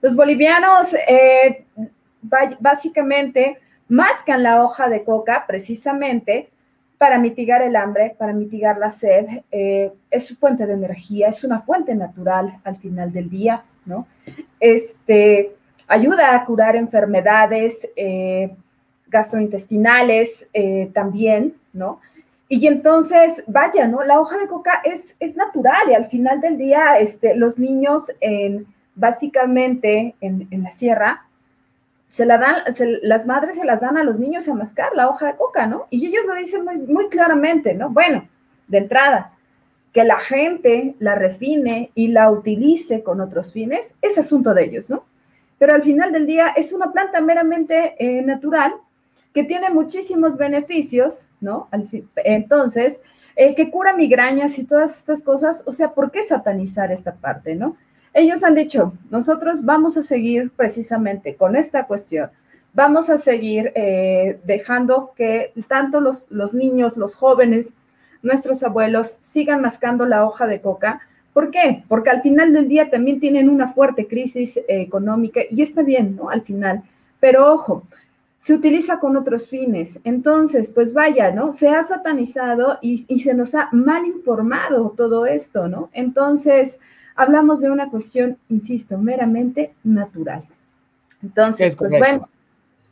Los 0.00 0.16
bolivianos 0.16 0.94
eh, 0.94 1.66
básicamente 2.58 3.58
mascan 3.88 4.42
la 4.42 4.64
hoja 4.64 4.88
de 4.88 5.04
coca 5.04 5.44
precisamente 5.46 6.48
para 6.96 7.18
mitigar 7.18 7.62
el 7.62 7.76
hambre, 7.76 8.14
para 8.18 8.32
mitigar 8.32 8.78
la 8.78 8.90
sed. 8.90 9.26
Eh, 9.50 9.92
es 10.10 10.26
su 10.26 10.36
fuente 10.36 10.66
de 10.66 10.74
energía, 10.74 11.28
es 11.28 11.44
una 11.44 11.60
fuente 11.60 11.94
natural 11.94 12.60
al 12.64 12.76
final 12.76 13.12
del 13.12 13.28
día, 13.28 13.64
¿no? 13.84 14.06
Este, 14.58 15.54
ayuda 15.86 16.34
a 16.34 16.44
curar 16.44 16.76
enfermedades 16.76 17.88
gastrointestinales 19.08 20.48
también, 20.92 21.56
¿no? 21.72 22.00
Y 22.52 22.66
entonces, 22.66 23.44
vaya, 23.46 23.86
¿no? 23.86 24.02
La 24.02 24.18
hoja 24.18 24.36
de 24.36 24.48
coca 24.48 24.82
es, 24.84 25.14
es 25.20 25.36
natural 25.36 25.88
y 25.88 25.94
al 25.94 26.06
final 26.06 26.40
del 26.40 26.58
día, 26.58 26.98
este, 26.98 27.36
los 27.36 27.60
niños, 27.60 28.10
en, 28.20 28.66
básicamente 28.96 30.16
en, 30.20 30.48
la 30.50 30.72
sierra, 30.72 31.28
se 32.08 32.26
la 32.26 32.38
dan, 32.38 32.56
las 33.02 33.24
madres 33.24 33.54
se 33.54 33.64
las 33.64 33.82
dan 33.82 33.96
a 33.96 34.02
los 34.02 34.18
niños 34.18 34.48
a 34.48 34.54
mascar 34.54 34.88
la 34.96 35.08
hoja 35.08 35.28
de 35.28 35.36
coca, 35.36 35.68
¿no? 35.68 35.86
Y 35.90 36.04
ellos 36.04 36.26
lo 36.26 36.34
dicen 36.34 36.64
muy, 36.64 36.78
muy 36.78 37.08
claramente, 37.08 37.72
¿no? 37.74 37.88
Bueno, 37.90 38.28
de 38.66 38.78
entrada, 38.78 39.32
que 39.92 40.02
la 40.02 40.18
gente 40.18 40.96
la 40.98 41.14
refine 41.14 41.92
y 41.94 42.08
la 42.08 42.32
utilice 42.32 43.04
con 43.04 43.20
otros 43.20 43.52
fines, 43.52 43.94
es 44.02 44.18
asunto 44.18 44.54
de 44.54 44.64
ellos, 44.64 44.90
¿no? 44.90 45.04
Pero 45.56 45.72
al 45.72 45.82
final 45.82 46.10
del 46.10 46.26
día 46.26 46.48
es 46.48 46.72
una 46.72 46.90
planta 46.90 47.20
meramente 47.20 47.94
eh, 48.00 48.22
natural 48.22 48.74
que 49.32 49.44
tiene 49.44 49.70
muchísimos 49.70 50.36
beneficios, 50.36 51.28
¿no? 51.40 51.68
Entonces, 52.16 53.02
eh, 53.36 53.54
que 53.54 53.70
cura 53.70 53.94
migrañas 53.94 54.58
y 54.58 54.64
todas 54.64 54.96
estas 54.96 55.22
cosas, 55.22 55.62
o 55.66 55.72
sea, 55.72 55.94
¿por 55.94 56.10
qué 56.10 56.22
satanizar 56.22 56.90
esta 56.90 57.14
parte, 57.14 57.54
no? 57.54 57.76
Ellos 58.12 58.42
han 58.42 58.56
dicho, 58.56 58.92
nosotros 59.08 59.64
vamos 59.64 59.96
a 59.96 60.02
seguir 60.02 60.50
precisamente 60.50 61.36
con 61.36 61.54
esta 61.54 61.86
cuestión, 61.86 62.30
vamos 62.72 63.08
a 63.08 63.16
seguir 63.16 63.72
eh, 63.76 64.40
dejando 64.44 65.12
que 65.16 65.52
tanto 65.68 66.00
los, 66.00 66.26
los 66.28 66.54
niños, 66.54 66.96
los 66.96 67.14
jóvenes, 67.14 67.76
nuestros 68.22 68.62
abuelos 68.62 69.16
sigan 69.20 69.62
mascando 69.62 70.06
la 70.06 70.26
hoja 70.26 70.46
de 70.46 70.60
coca. 70.60 71.00
¿Por 71.32 71.52
qué? 71.52 71.84
Porque 71.88 72.10
al 72.10 72.22
final 72.22 72.52
del 72.52 72.68
día 72.68 72.90
también 72.90 73.20
tienen 73.20 73.48
una 73.48 73.68
fuerte 73.68 74.08
crisis 74.08 74.56
eh, 74.56 74.64
económica 74.68 75.40
y 75.48 75.62
está 75.62 75.82
bien, 75.82 76.16
¿no? 76.16 76.30
Al 76.30 76.42
final. 76.42 76.82
Pero 77.20 77.52
ojo, 77.52 77.86
se 78.40 78.54
utiliza 78.54 78.98
con 78.98 79.16
otros 79.18 79.46
fines. 79.46 80.00
Entonces, 80.02 80.70
pues 80.70 80.94
vaya, 80.94 81.30
¿no? 81.30 81.52
Se 81.52 81.68
ha 81.68 81.84
satanizado 81.84 82.78
y, 82.80 82.96
se 83.20 83.34
nos 83.34 83.54
ha 83.54 83.68
mal 83.70 84.06
informado 84.06 84.94
todo 84.96 85.26
esto, 85.26 85.68
¿no? 85.68 85.90
Entonces, 85.92 86.80
hablamos 87.14 87.60
de 87.60 87.70
una 87.70 87.90
cuestión, 87.90 88.38
insisto, 88.48 88.96
meramente 88.96 89.74
natural. 89.84 90.42
Entonces, 91.22 91.76
pues 91.76 91.92
bueno, 91.98 92.30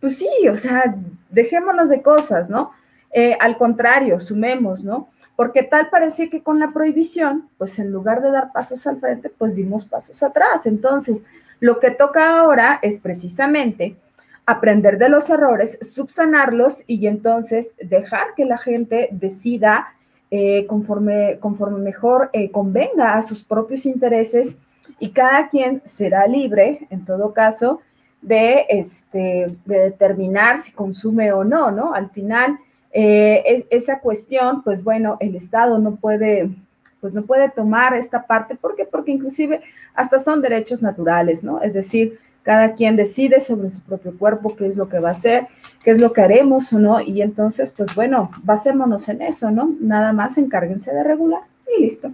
pues 0.01 0.19
sí, 0.19 0.29
o 0.51 0.55
sea, 0.55 0.95
dejémonos 1.31 1.89
de 1.89 2.03
cosas, 2.03 2.51
¿no? 2.51 2.71
Eh, 3.11 3.35
al 3.41 3.57
contrario, 3.57 4.21
sumemos, 4.21 4.85
¿no? 4.85 5.09
Porque 5.35 5.63
tal 5.63 5.89
parecía 5.89 6.29
que 6.29 6.43
con 6.43 6.59
la 6.59 6.73
prohibición, 6.73 7.49
pues 7.57 7.79
en 7.79 7.91
lugar 7.91 8.21
de 8.21 8.31
dar 8.33 8.53
pasos 8.53 8.87
al 8.87 9.01
frente, 9.01 9.31
pues 9.31 9.57
dimos 9.57 9.87
pasos 9.87 10.23
atrás. 10.23 10.67
Entonces, 10.67 11.25
lo 11.59 11.81
que 11.81 11.91
toca 11.91 12.39
ahora 12.39 12.79
es 12.83 12.99
precisamente 12.99 13.97
aprender 14.49 14.97
de 14.97 15.11
los 15.11 15.29
errores, 15.29 15.79
subsanarlos 15.83 16.83
y 16.87 17.07
entonces 17.07 17.77
dejar 17.83 18.29
que 18.35 18.47
la 18.47 18.57
gente 18.57 19.11
decida 19.13 19.89
eh, 20.31 20.67
conforme, 20.67 21.39
conforme 21.39 21.81
mejor 21.81 22.31
eh, 22.33 22.51
convenga 22.51 23.13
a 23.13 23.21
sus 23.21 23.45
propios 23.45 23.85
intereses 23.85 24.59
y 24.99 25.11
cada 25.11 25.51
quien 25.51 25.83
será 25.85 26.27
libre, 26.27 26.87
en 26.89 27.05
todo 27.05 27.35
caso, 27.35 27.83
de, 28.23 28.65
este, 28.71 29.49
de 29.67 29.79
determinar 29.81 30.57
si 30.57 30.73
consume 30.73 31.31
o 31.31 31.45
no, 31.45 31.71
¿no? 31.71 31.93
Al 31.93 32.09
final, 32.09 32.59
eh, 32.91 33.43
es, 33.47 33.67
esa 33.69 34.01
cuestión, 34.01 34.63
pues 34.63 34.83
bueno, 34.83 35.19
el 35.21 35.37
Estado 35.37 35.79
no 35.79 35.97
puede, 35.97 36.49
pues 37.03 37.13
no 37.13 37.27
puede 37.27 37.51
tomar 37.51 37.95
esta 37.95 38.27
parte, 38.27 38.55
¿por 38.55 38.77
qué? 38.77 38.87
Porque 38.87 39.13
inclusive 39.13 39.61
hasta 39.95 40.19
son 40.19 40.41
derechos 40.41 40.81
naturales, 40.81 41.45
¿no? 41.45 41.61
Es 41.61 41.75
decir, 41.75 42.19
cada 42.49 42.73
quien 42.73 42.97
decide 42.97 43.43
sobre 43.43 43.69
su 43.69 43.83
propio 43.83 44.17
cuerpo 44.17 44.57
qué 44.57 44.67
es 44.67 44.79
lo 44.79 44.89
que 44.89 45.01
va 45.01 45.11
a 45.11 45.13
hacer, 45.13 45.49
qué 45.85 45.91
es 45.91 46.01
lo 46.01 46.15
que 46.15 46.23
haremos 46.23 46.73
o 46.73 46.79
no, 46.79 46.99
y 46.99 47.21
entonces, 47.21 47.71
pues 47.77 47.95
bueno, 47.95 48.31
basémonos 48.43 49.07
en 49.11 49.21
eso, 49.21 49.51
¿no? 49.51 49.77
Nada 49.81 50.15
más 50.15 50.39
encárguense 50.39 50.91
de 50.91 51.05
regular 51.05 51.43
y 51.77 51.83
listo. 51.83 52.11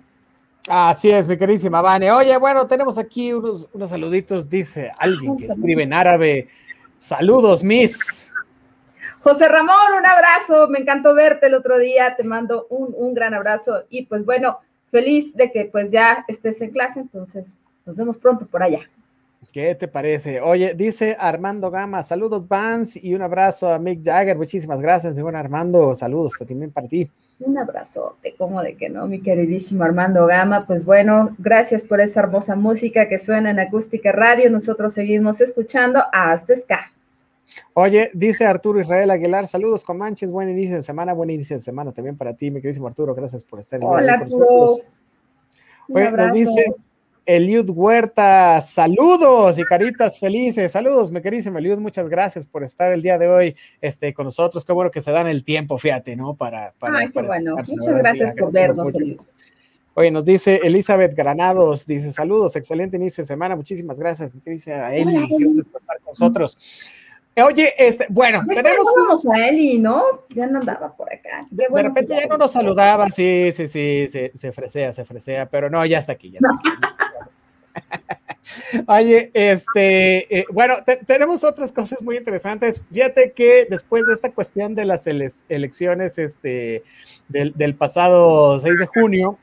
Así 0.66 1.09
es, 1.09 1.29
mi 1.29 1.37
queridísima 1.37 1.81
Vane. 1.83 2.11
Oye, 2.11 2.37
bueno, 2.37 2.66
tenemos 2.66 2.99
aquí 2.99 3.33
unos, 3.33 3.68
unos 3.73 3.90
saluditos, 3.90 4.51
dice 4.51 4.90
alguien 4.99 5.37
que 5.37 5.47
escribe 5.47 5.85
en 5.85 5.92
árabe. 5.92 6.49
Saludos, 6.99 7.62
Miss. 7.62 8.29
José 9.20 9.47
Ramón, 9.47 9.77
un 9.97 10.05
abrazo, 10.05 10.66
me 10.66 10.81
encantó 10.81 11.14
verte 11.14 11.47
el 11.47 11.55
otro 11.55 11.79
día, 11.79 12.16
te 12.16 12.25
mando 12.25 12.66
un, 12.70 12.92
un 12.97 13.14
gran 13.14 13.35
abrazo 13.35 13.85
y 13.88 14.07
pues 14.07 14.25
bueno, 14.25 14.59
feliz 14.90 15.33
de 15.37 15.53
que 15.53 15.66
pues 15.66 15.92
ya 15.92 16.25
estés 16.27 16.61
en 16.61 16.70
clase, 16.70 16.99
entonces 16.99 17.61
nos 17.87 17.94
vemos 17.94 18.18
pronto 18.18 18.47
por 18.47 18.64
allá. 18.64 18.81
¿Qué 19.52 19.74
te 19.74 19.88
parece? 19.88 20.40
Oye, 20.40 20.74
dice 20.74 21.16
Armando 21.18 21.70
Gama, 21.70 22.02
saludos 22.02 22.46
Vans 22.48 23.02
y 23.02 23.14
un 23.14 23.22
abrazo 23.22 23.72
a 23.72 23.78
Mick 23.78 24.04
Jagger. 24.04 24.37
Muchísimas 24.37 24.80
gracias, 24.80 25.14
mi 25.14 25.22
buen 25.22 25.37
Armando. 25.37 25.94
Saludos 25.94 26.35
también 26.46 26.70
para 26.70 26.88
ti. 26.88 27.11
Un 27.40 27.59
abrazote, 27.59 28.35
como 28.37 28.62
de 28.62 28.76
que 28.76 28.88
no, 28.88 29.07
mi 29.07 29.20
queridísimo 29.20 29.85
Armando 29.85 30.26
Gama. 30.26 30.66
Pues 30.66 30.85
bueno, 30.85 31.35
gracias 31.38 31.83
por 31.83 32.00
esa 32.00 32.20
hermosa 32.20 32.54
música 32.54 33.09
que 33.09 33.18
suena 33.18 33.50
en 33.50 33.61
Acústica 33.61 34.12
Radio. 34.12 34.50
Nosotros 34.50 34.94
seguimos 34.94 35.40
escuchando 35.40 36.02
hasta 36.12 36.54
Ska. 36.54 36.92
Oye, 37.74 38.11
dice 38.14 38.46
Arturo 38.46 38.80
Israel 38.80 39.11
Aguilar, 39.11 39.46
saludos 39.46 39.85
Comanches, 39.85 40.30
buen 40.30 40.48
inicio 40.48 40.76
de 40.76 40.83
semana, 40.83 41.12
buen 41.12 41.30
inicio 41.30 41.57
de 41.57 41.62
semana 41.62 41.92
también 41.92 42.16
para 42.16 42.35
ti, 42.35 42.50
mi 42.50 42.61
queridísimo 42.61 42.87
Arturo, 42.87 43.14
gracias 43.14 43.44
por 43.44 43.61
estar 43.61 43.80
en 43.80 43.87
Hola, 43.87 44.14
Arturo. 44.14 44.76
Un 45.88 46.02
abrazo. 46.02 46.35
dice 46.35 46.74
Eliud 47.27 47.71
Huerta, 47.71 48.61
saludos 48.61 49.59
y 49.59 49.65
caritas 49.65 50.19
felices, 50.19 50.73
saludos, 50.73 51.11
mi 51.11 51.23
queridísimo 51.23 51.59
Eliud, 51.59 51.79
muchas 51.79 52.09
gracias 52.09 52.47
por 52.47 52.63
estar 52.65 52.93
el 52.93 53.01
día 53.01 53.17
de 53.17 53.29
hoy 53.29 53.57
este, 53.81 54.13
con 54.13 54.27
nosotros, 54.27 54.65
qué 54.65 54.73
bueno 54.73 54.91
que 54.91 55.01
se 55.01 55.11
dan 55.11 55.27
el 55.27 55.43
tiempo, 55.43 55.79
fíjate, 55.79 56.17
¿no? 56.17 56.35
Para, 56.35 56.73
para, 56.79 56.99
Ay, 56.99 57.11
qué 57.11 57.23
bueno, 57.23 57.57
muchas 57.57 57.97
gracias 57.97 58.35
por 58.35 58.53
vernos, 58.53 58.95
Eliud. 58.95 59.21
Oye, 59.95 60.11
nos 60.11 60.25
dice 60.25 60.61
Elizabeth 60.65 61.15
Granados, 61.15 61.87
dice 61.87 62.13
saludos, 62.13 62.57
excelente 62.57 62.97
inicio 62.97 63.23
de 63.23 63.29
semana, 63.29 63.57
muchísimas 63.57 63.99
gracias, 63.99 64.35
mi 64.35 64.41
querida 64.41 64.95
Eli, 64.95 65.13
gracias 65.13 65.65
por 65.65 65.81
estar 65.81 65.99
con 66.01 66.11
nosotros. 66.11 66.59
Oye, 67.37 67.73
este, 67.79 68.07
bueno, 68.11 68.45
tenemos. 68.47 68.87
Vamos 68.97 69.27
a 69.27 69.49
Eli, 69.49 69.79
¿no? 69.79 70.03
Ya 70.29 70.47
no 70.47 70.61
andaba 70.61 70.95
por 70.97 71.13
acá. 71.13 71.47
de 71.51 71.67
repente 71.69 72.15
ya 72.17 72.27
no 72.29 72.37
nos 72.37 72.53
saludaba, 72.53 73.09
sí, 73.09 73.51
sí, 73.53 73.67
sí, 73.67 74.07
se, 74.09 74.31
se 74.35 74.53
fresea, 74.53 74.93
se 74.93 75.05
fresea, 75.05 75.49
pero 75.49 75.69
no, 75.69 75.85
ya 75.85 75.99
está 75.99 76.13
aquí, 76.13 76.31
ya 76.31 76.39
está 76.39 76.55
aquí. 76.55 77.04
Oye, 78.87 79.31
este, 79.35 80.39
eh, 80.39 80.45
bueno, 80.53 80.77
tenemos 81.07 81.45
otras 81.45 81.73
cosas 81.73 82.03
muy 82.03 82.17
interesantes. 82.17 82.83
Fíjate 82.93 83.33
que 83.33 83.67
después 83.69 84.07
de 84.07 84.13
esta 84.13 84.33
cuestión 84.33 84.75
de 84.75 84.85
las 84.85 85.07
elecciones 85.07 86.19
este, 86.19 86.83
del, 87.29 87.75
pasado 87.75 88.59
6 88.59 88.79
de 88.79 88.87
junio, 88.87 89.39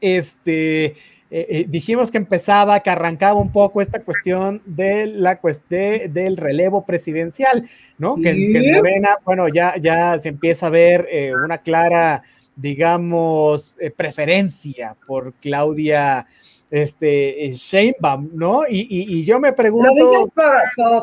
este, 0.00 0.84
eh, 0.86 0.94
eh, 1.30 1.66
dijimos 1.68 2.10
que 2.10 2.18
empezaba, 2.18 2.80
que 2.80 2.90
arrancaba 2.90 3.38
un 3.38 3.52
poco 3.52 3.80
esta 3.80 4.02
cuestión 4.02 4.62
de 4.64 5.06
la 5.06 5.38
cuestión 5.38 6.12
del 6.12 6.36
relevo 6.36 6.86
presidencial, 6.86 7.68
¿no? 7.98 8.16
Que, 8.16 8.30
en 8.30 8.76
Morena, 8.76 9.16
bueno, 9.24 9.48
ya, 9.48 9.76
ya 9.76 10.18
se 10.18 10.30
empieza 10.30 10.66
a 10.66 10.70
ver 10.70 11.08
una 11.44 11.58
clara, 11.58 12.22
digamos, 12.56 13.76
preferencia 13.96 14.96
por 15.06 15.34
Claudia 15.34 16.26
este, 16.70 17.46
eh, 17.46 17.52
Sheinbaum, 17.52 18.30
¿no? 18.34 18.62
Y, 18.68 18.86
y, 18.90 19.24
yo 19.24 19.40
me 19.40 19.52
pregunto... 19.52 19.88
Lo 19.88 19.94
dices 19.94 20.26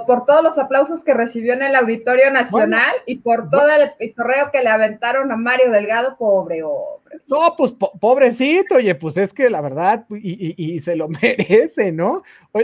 por, 0.06 0.25
todos 0.25 0.43
los 0.43 0.58
aplausos 0.58 1.04
que 1.04 1.13
recibió 1.13 1.54
en 1.54 1.63
el 1.63 1.75
Auditorio 1.75 2.32
Nacional 2.32 2.93
y 3.06 3.19
por 3.19 3.49
todo 3.49 3.67
el 3.99 4.15
correo 4.15 4.51
que 4.51 4.62
le 4.62 4.69
aventaron 4.69 5.32
a 5.32 5.36
Mario 5.36 5.71
Delgado, 5.71 6.17
pobre 6.17 6.63
hombre. 6.63 7.19
No, 7.28 7.56
pues 7.58 7.73
pobrecito, 7.99 8.75
oye, 8.75 8.93
pues 8.95 9.17
es 9.17 9.34
que 9.34 9.49
la 9.49 9.62
verdad, 9.62 10.06
y, 10.10 10.80
se 10.80 10.95
lo 10.95 11.08
merece, 11.21 11.91
¿no? 11.91 12.23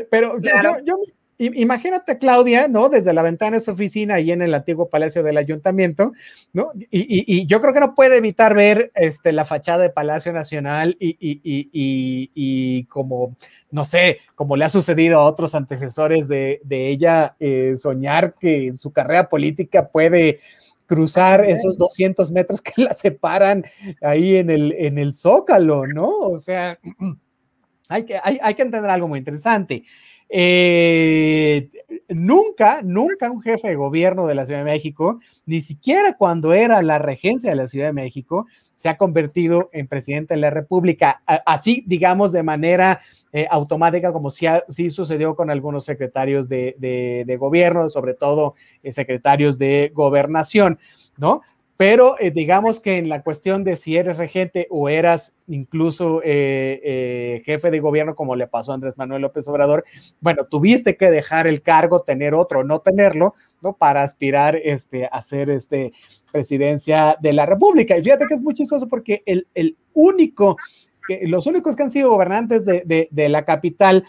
Pero 0.10 0.40
yo, 0.40 0.52
yo, 0.84 0.96
imagínate 1.42 2.18
Claudia, 2.18 2.68
¿no? 2.68 2.90
Desde 2.90 3.14
la 3.14 3.24
ventana 3.24 3.58
de 3.58 3.64
su 3.64 3.72
oficina 3.72 4.16
ahí 4.16 4.32
en 4.32 4.42
el 4.42 4.54
antiguo 4.54 4.90
Palacio 4.90 5.24
del 5.24 5.38
Ayuntamiento, 5.38 6.12
¿no? 6.54 6.72
Y, 6.92 7.46
yo 7.48 7.60
creo 7.62 7.74
que 7.74 7.80
no 7.80 7.96
puede 7.96 8.18
evitar 8.18 8.54
ver 8.54 8.92
este, 8.96 9.32
la 9.32 9.46
fachada 9.46 9.84
de 9.84 9.90
Palacio 9.90 10.32
Nacional 10.32 10.96
y, 11.00 12.86
como, 12.86 13.36
no 13.72 13.84
sé, 13.84 14.20
como 14.36 14.56
le 14.56 14.66
ha 14.66 14.70
sucedido 14.70 15.20
a 15.20 15.26
otros 15.26 15.56
antecesores 15.56 16.28
de, 16.28 16.60
ella, 16.70 17.36
eh, 17.40 17.74
soñar 17.76 18.36
que 18.40 18.74
su 18.74 18.92
carrera 18.92 19.30
política 19.30 19.90
puede 19.90 20.40
cruzar 20.86 21.46
esos 21.46 21.78
200 21.78 22.32
metros 22.32 22.62
que 22.62 22.74
la 22.82 22.92
separan 22.92 23.64
ahí 24.02 24.36
en 24.36 24.50
el, 24.50 24.74
en 24.74 24.98
el 24.98 25.14
zócalo, 25.14 25.88
¿no? 25.88 26.10
O 26.10 26.38
sea, 26.38 26.78
hay 27.88 28.04
que, 28.04 28.20
hay, 28.22 28.40
hay 28.42 28.54
que 28.56 28.62
entender 28.62 28.92
algo 28.92 29.08
muy 29.08 29.20
interesante. 29.20 29.84
Eh, 30.34 31.70
nunca, 32.08 32.82
nunca 32.82 33.30
un 33.30 33.42
jefe 33.42 33.68
de 33.68 33.76
gobierno 33.76 34.28
de 34.28 34.36
la 34.36 34.46
Ciudad 34.46 34.62
de 34.62 34.72
México, 34.72 35.20
ni 35.46 35.60
siquiera 35.60 36.16
cuando 36.18 36.54
era 36.54 36.82
la 36.82 37.00
regencia 37.00 37.50
de 37.50 37.58
la 37.58 37.68
Ciudad 37.68 37.88
de 37.88 37.94
México, 37.94 38.48
se 38.74 38.88
ha 38.88 38.98
convertido 38.98 39.70
en 39.74 39.90
presidente 39.90 40.36
de 40.36 40.40
la 40.40 40.50
República, 40.50 41.22
así 41.26 41.84
digamos 41.86 42.32
de 42.32 42.44
manera 42.44 43.02
eh, 43.34 43.46
automática 43.52 44.14
como 44.14 44.32
sí, 44.32 44.90
sucedió 44.90 45.36
con 45.36 45.50
algunos 45.52 45.84
secretarios 45.84 46.48
de, 46.48 47.38
gobierno, 47.38 47.90
sobre 47.90 48.14
todo 48.14 48.56
eh, 48.84 48.94
secretarios 48.94 49.58
de 49.58 49.92
gobernación, 49.94 50.80
¿no? 51.18 51.42
Pero 51.82 52.16
eh, 52.20 52.30
digamos 52.30 52.80
que 52.80 53.00
en 53.00 53.10
la 53.10 53.24
cuestión 53.24 53.64
de 53.64 53.76
si 53.76 53.98
eres 53.98 54.18
regente 54.18 54.68
o 54.70 54.88
eras 54.88 55.36
incluso 55.48 56.22
eh, 56.24 56.80
eh, 56.84 57.42
jefe 57.44 57.72
de 57.72 57.80
gobierno, 57.80 58.14
como 58.14 58.36
le 58.36 58.46
pasó 58.46 58.72
a 58.72 58.76
Andrés 58.76 59.00
Manuel 59.00 59.24
López 59.24 59.48
Obrador, 59.48 59.84
bueno, 60.20 60.46
tuviste 60.46 60.96
que 60.96 61.10
dejar 61.10 61.48
el 61.48 61.64
cargo, 61.64 62.04
tener 62.04 62.36
otro, 62.36 62.64
no 62.64 62.82
tenerlo, 62.82 63.34
¿no? 63.62 63.74
Para 63.74 64.04
aspirar 64.04 64.58
este, 64.58 65.10
a 65.12 65.24
ser 65.24 65.50
este, 65.50 65.92
presidencia 66.32 67.18
de 67.20 67.34
la 67.34 67.48
República. 67.48 67.98
Y 67.98 68.04
fíjate 68.04 68.26
que 68.30 68.36
es 68.36 68.44
muy 68.44 68.54
chistoso 68.54 68.88
porque 68.88 69.24
el, 69.26 69.48
único, 69.94 70.58
que, 71.08 71.22
los 71.26 71.48
únicos 71.48 71.76
que 71.76 71.82
han 71.82 71.90
sido 71.90 72.12
gobernantes 72.12 72.64
de, 72.64 73.08
de 73.10 73.30
la 73.30 73.44
capital, 73.44 74.06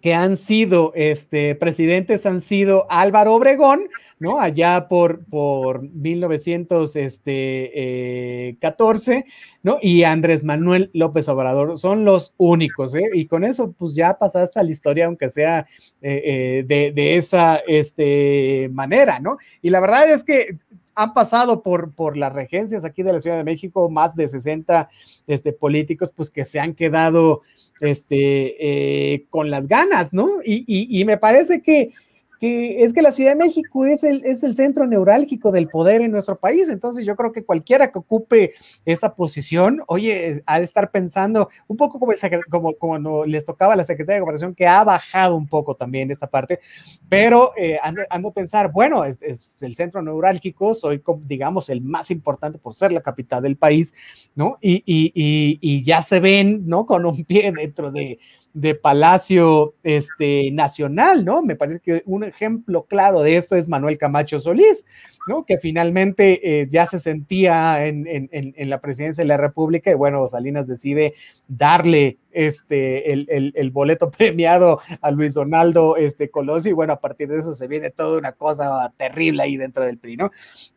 que 0.00 0.14
han 0.14 0.36
sido 0.36 0.92
este, 0.94 1.54
presidentes 1.54 2.26
han 2.26 2.40
sido 2.40 2.86
Álvaro 2.90 3.34
Obregón, 3.34 3.88
¿no? 4.18 4.40
Allá 4.40 4.86
por, 4.88 5.24
por 5.24 5.82
1914, 5.82 7.04
este, 7.04 7.70
eh, 7.74 9.24
¿no? 9.62 9.78
Y 9.82 10.04
Andrés 10.04 10.44
Manuel 10.44 10.90
López 10.94 11.28
Obrador 11.28 11.78
son 11.78 12.04
los 12.04 12.34
únicos, 12.36 12.94
¿eh? 12.94 13.10
Y 13.12 13.26
con 13.26 13.44
eso, 13.44 13.72
pues 13.72 13.94
ya 13.94 14.18
pasaste 14.18 14.60
a 14.60 14.62
la 14.62 14.70
historia, 14.70 15.06
aunque 15.06 15.28
sea 15.28 15.66
eh, 16.00 16.64
eh, 16.68 16.92
de, 16.94 17.16
esa 17.16 17.56
este, 17.66 18.70
manera, 18.72 19.18
¿no? 19.18 19.38
Y 19.60 19.70
la 19.70 19.80
verdad 19.80 20.10
es 20.10 20.24
que 20.24 20.58
han 20.94 21.14
pasado 21.14 21.62
por, 21.62 21.92
por 21.92 22.16
las 22.16 22.32
regencias 22.32 22.84
aquí 22.84 23.02
de 23.02 23.12
la 23.12 23.20
Ciudad 23.20 23.36
de 23.36 23.44
México 23.44 23.88
más 23.88 24.14
de 24.14 24.28
60 24.28 24.88
este, 25.26 25.52
políticos, 25.52 26.12
pues 26.14 26.30
que 26.30 26.44
se 26.44 26.60
han 26.60 26.74
quedado 26.74 27.42
este, 27.80 29.14
eh, 29.14 29.26
con 29.30 29.50
las 29.50 29.66
ganas, 29.66 30.12
¿no? 30.12 30.28
Y, 30.44 31.04
me 31.04 31.18
parece 31.18 31.62
que, 31.62 31.92
es 32.40 32.92
que 32.92 33.02
la 33.02 33.12
Ciudad 33.12 33.32
de 33.32 33.44
México 33.44 33.86
es 33.86 34.04
el, 34.04 34.24
es 34.24 34.42
el 34.42 34.54
centro 34.54 34.86
neurálgico 34.86 35.50
del 35.50 35.68
poder 35.68 36.00
en 36.02 36.12
nuestro 36.12 36.38
país, 36.38 36.68
entonces 36.68 37.04
yo 37.06 37.16
creo 37.16 37.32
que 37.32 37.44
cualquiera 37.44 37.90
que 37.90 37.98
ocupe 37.98 38.52
esa 38.84 39.14
posición, 39.14 39.82
oye, 39.86 40.42
ha 40.46 40.58
de 40.58 40.64
estar 40.64 40.90
pensando 40.90 41.48
un 41.66 41.76
poco 41.76 41.98
como, 41.98 42.12
como, 42.48 42.74
como 42.74 43.24
les 43.26 43.44
tocaba 43.44 43.74
a 43.74 43.76
la 43.76 43.84
Secretaría 43.84 44.16
de 44.16 44.20
Gobernación, 44.20 44.54
que 44.54 44.66
ha 44.66 44.84
bajado 44.84 45.36
un 45.36 45.48
poco 45.48 45.74
también 45.74 46.10
esta 46.10 46.28
parte, 46.28 46.60
pero 47.08 47.52
eh, 47.56 47.78
ando, 47.82 48.28
a 48.28 48.32
pensar, 48.32 48.70
bueno, 48.70 49.04
es 49.04 49.18
el 49.62 49.74
centro 49.74 50.02
neurálgico, 50.02 50.74
soy, 50.74 51.02
digamos, 51.24 51.68
el 51.68 51.80
más 51.80 52.10
importante 52.10 52.58
por 52.58 52.74
ser 52.74 52.92
la 52.92 53.00
capital 53.00 53.42
del 53.42 53.56
país, 53.56 53.94
¿no? 54.34 54.58
Y, 54.60 54.82
y, 54.86 55.82
ya 55.84 56.02
se 56.02 56.20
ven, 56.20 56.66
¿no? 56.66 56.86
Con 56.86 57.04
un 57.04 57.24
pie 57.24 57.52
dentro 57.52 57.90
de, 57.90 58.18
de, 58.52 58.74
Palacio 58.74 59.74
este, 59.82 60.50
Nacional, 60.52 61.24
¿no? 61.24 61.42
Me 61.42 61.56
parece 61.56 61.80
que 61.80 62.02
un 62.06 62.24
ejemplo 62.24 62.84
claro 62.84 63.22
de 63.22 63.36
esto 63.36 63.56
es 63.56 63.68
Manuel 63.68 63.98
Camacho 63.98 64.38
Solís, 64.38 64.84
¿no? 65.26 65.44
Que 65.44 65.58
finalmente 65.58 66.60
eh, 66.60 66.66
ya 66.68 66.86
se 66.86 66.98
sentía 66.98 67.86
en, 67.86 68.06
en, 68.06 68.28
en, 68.30 68.70
la 68.70 68.80
presidencia 68.80 69.22
de 69.22 69.28
la 69.28 69.36
República 69.36 69.90
y 69.90 69.94
bueno, 69.94 70.26
Salinas 70.28 70.66
decide 70.66 71.12
darle 71.48 72.18
este, 72.32 73.12
el, 73.12 73.52
el, 73.54 73.70
boleto 73.70 74.10
premiado 74.16 74.80
a 75.00 75.10
Luis 75.10 75.34
Donaldo 75.34 75.96
este, 75.96 76.30
Colosio 76.30 76.70
y 76.70 76.74
bueno, 76.74 76.94
a 76.94 77.00
partir 77.00 77.28
de 77.28 77.38
eso 77.38 77.54
se 77.54 77.66
viene 77.66 77.90
toda 77.90 78.18
una 78.18 78.32
cosa 78.32 78.92
terrible 78.96 79.42
ahí 79.42 79.56
dentro 79.56 79.84
del 79.84 79.98
PRI, 79.98 80.16
¿no? 80.16 80.30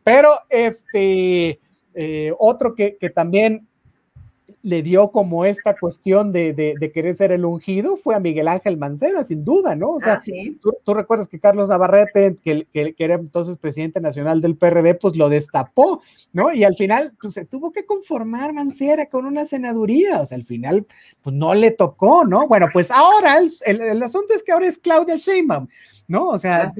Pero 0.04 0.30
este, 0.48 1.60
eh, 1.94 2.32
otro 2.38 2.74
que, 2.74 2.96
que 2.96 3.10
también 3.10 3.66
le 4.66 4.82
dio 4.82 5.12
como 5.12 5.44
esta 5.44 5.76
cuestión 5.76 6.32
de, 6.32 6.52
de, 6.52 6.90
querer 6.90 7.14
ser 7.14 7.30
el 7.30 7.44
ungido 7.44 7.94
fue 7.96 8.16
a 8.16 8.20
Miguel 8.20 8.48
Ángel 8.48 8.76
Mancera, 8.76 9.22
sin 9.22 9.44
duda, 9.44 9.76
¿no? 9.76 9.90
O 9.90 10.00
sea, 10.00 10.14
ah, 10.14 10.22
tú, 10.84 10.92
recuerdas 10.92 11.28
que 11.28 11.38
Carlos 11.38 11.68
Navarrete, 11.68 12.34
que, 12.42 12.66
que, 12.72 12.94
era 12.98 13.14
entonces 13.14 13.58
presidente 13.58 14.00
nacional 14.00 14.40
del 14.40 14.56
PRD, 14.56 14.96
pues 14.96 15.14
lo 15.14 15.28
destapó, 15.28 16.02
¿no? 16.32 16.52
Y 16.52 16.64
al 16.64 16.74
final, 16.74 17.12
pues 17.20 17.34
se 17.34 17.44
tuvo 17.44 17.70
que 17.70 17.86
conformar 17.86 18.52
Mancera 18.52 19.06
con 19.06 19.24
una 19.24 19.46
senaduría, 19.46 20.20
o 20.20 20.26
sea, 20.26 20.36
al 20.36 20.44
final, 20.44 20.84
pues 21.22 21.36
no 21.36 21.54
le 21.54 21.70
tocó, 21.70 22.24
¿no? 22.24 22.48
Bueno, 22.48 22.66
pues 22.72 22.90
ahora 22.90 23.38
el, 23.38 23.80
el, 23.80 24.02
asunto 24.02 24.34
es 24.34 24.42
que 24.42 24.50
ahora 24.50 24.66
es 24.66 24.78
Claudia 24.78 25.14
Sheinbaum, 25.14 25.68
¿no? 26.08 26.26
O 26.30 26.38
sea, 26.38 26.72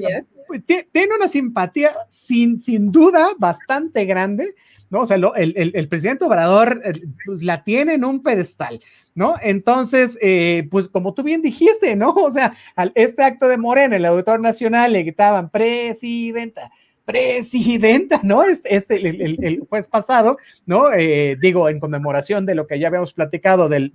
pues, 0.46 0.62
tiene 0.64 1.14
una 1.16 1.28
simpatía 1.28 1.90
sin, 2.08 2.60
sin 2.60 2.92
duda 2.92 3.30
bastante 3.38 4.04
grande, 4.04 4.54
¿no? 4.90 5.00
O 5.00 5.06
sea, 5.06 5.16
el, 5.16 5.88
presidente 5.88 6.24
Obrador 6.24 6.80
la 7.26 7.64
tiene 7.64 7.75
en 7.80 8.04
un 8.04 8.22
pedestal, 8.22 8.80
¿no? 9.14 9.34
Entonces, 9.42 10.18
eh, 10.22 10.66
pues 10.70 10.88
como 10.88 11.14
tú 11.14 11.22
bien 11.22 11.42
dijiste, 11.42 11.96
¿no? 11.96 12.10
O 12.26 12.30
sea, 12.30 12.52
al, 12.74 12.92
este 12.94 13.22
acto 13.22 13.48
de 13.48 13.58
Morena, 13.58 13.96
el 13.96 14.04
auditor 14.04 14.40
nacional, 14.40 14.92
le 14.92 15.02
gritaban, 15.02 15.50
presidenta, 15.50 16.70
presidenta, 17.06 18.20
¿no? 18.24 18.42
Este, 18.42 18.74
este 18.74 18.96
el, 18.96 19.64
juez 19.68 19.86
pasado, 19.88 20.36
¿no? 20.66 20.92
Eh, 20.92 21.36
digo, 21.40 21.68
en 21.68 21.78
conmemoración 21.78 22.44
de 22.44 22.56
lo 22.56 22.66
que 22.66 22.80
ya 22.80 22.88
habíamos 22.88 23.14
platicado 23.14 23.68
del, 23.68 23.92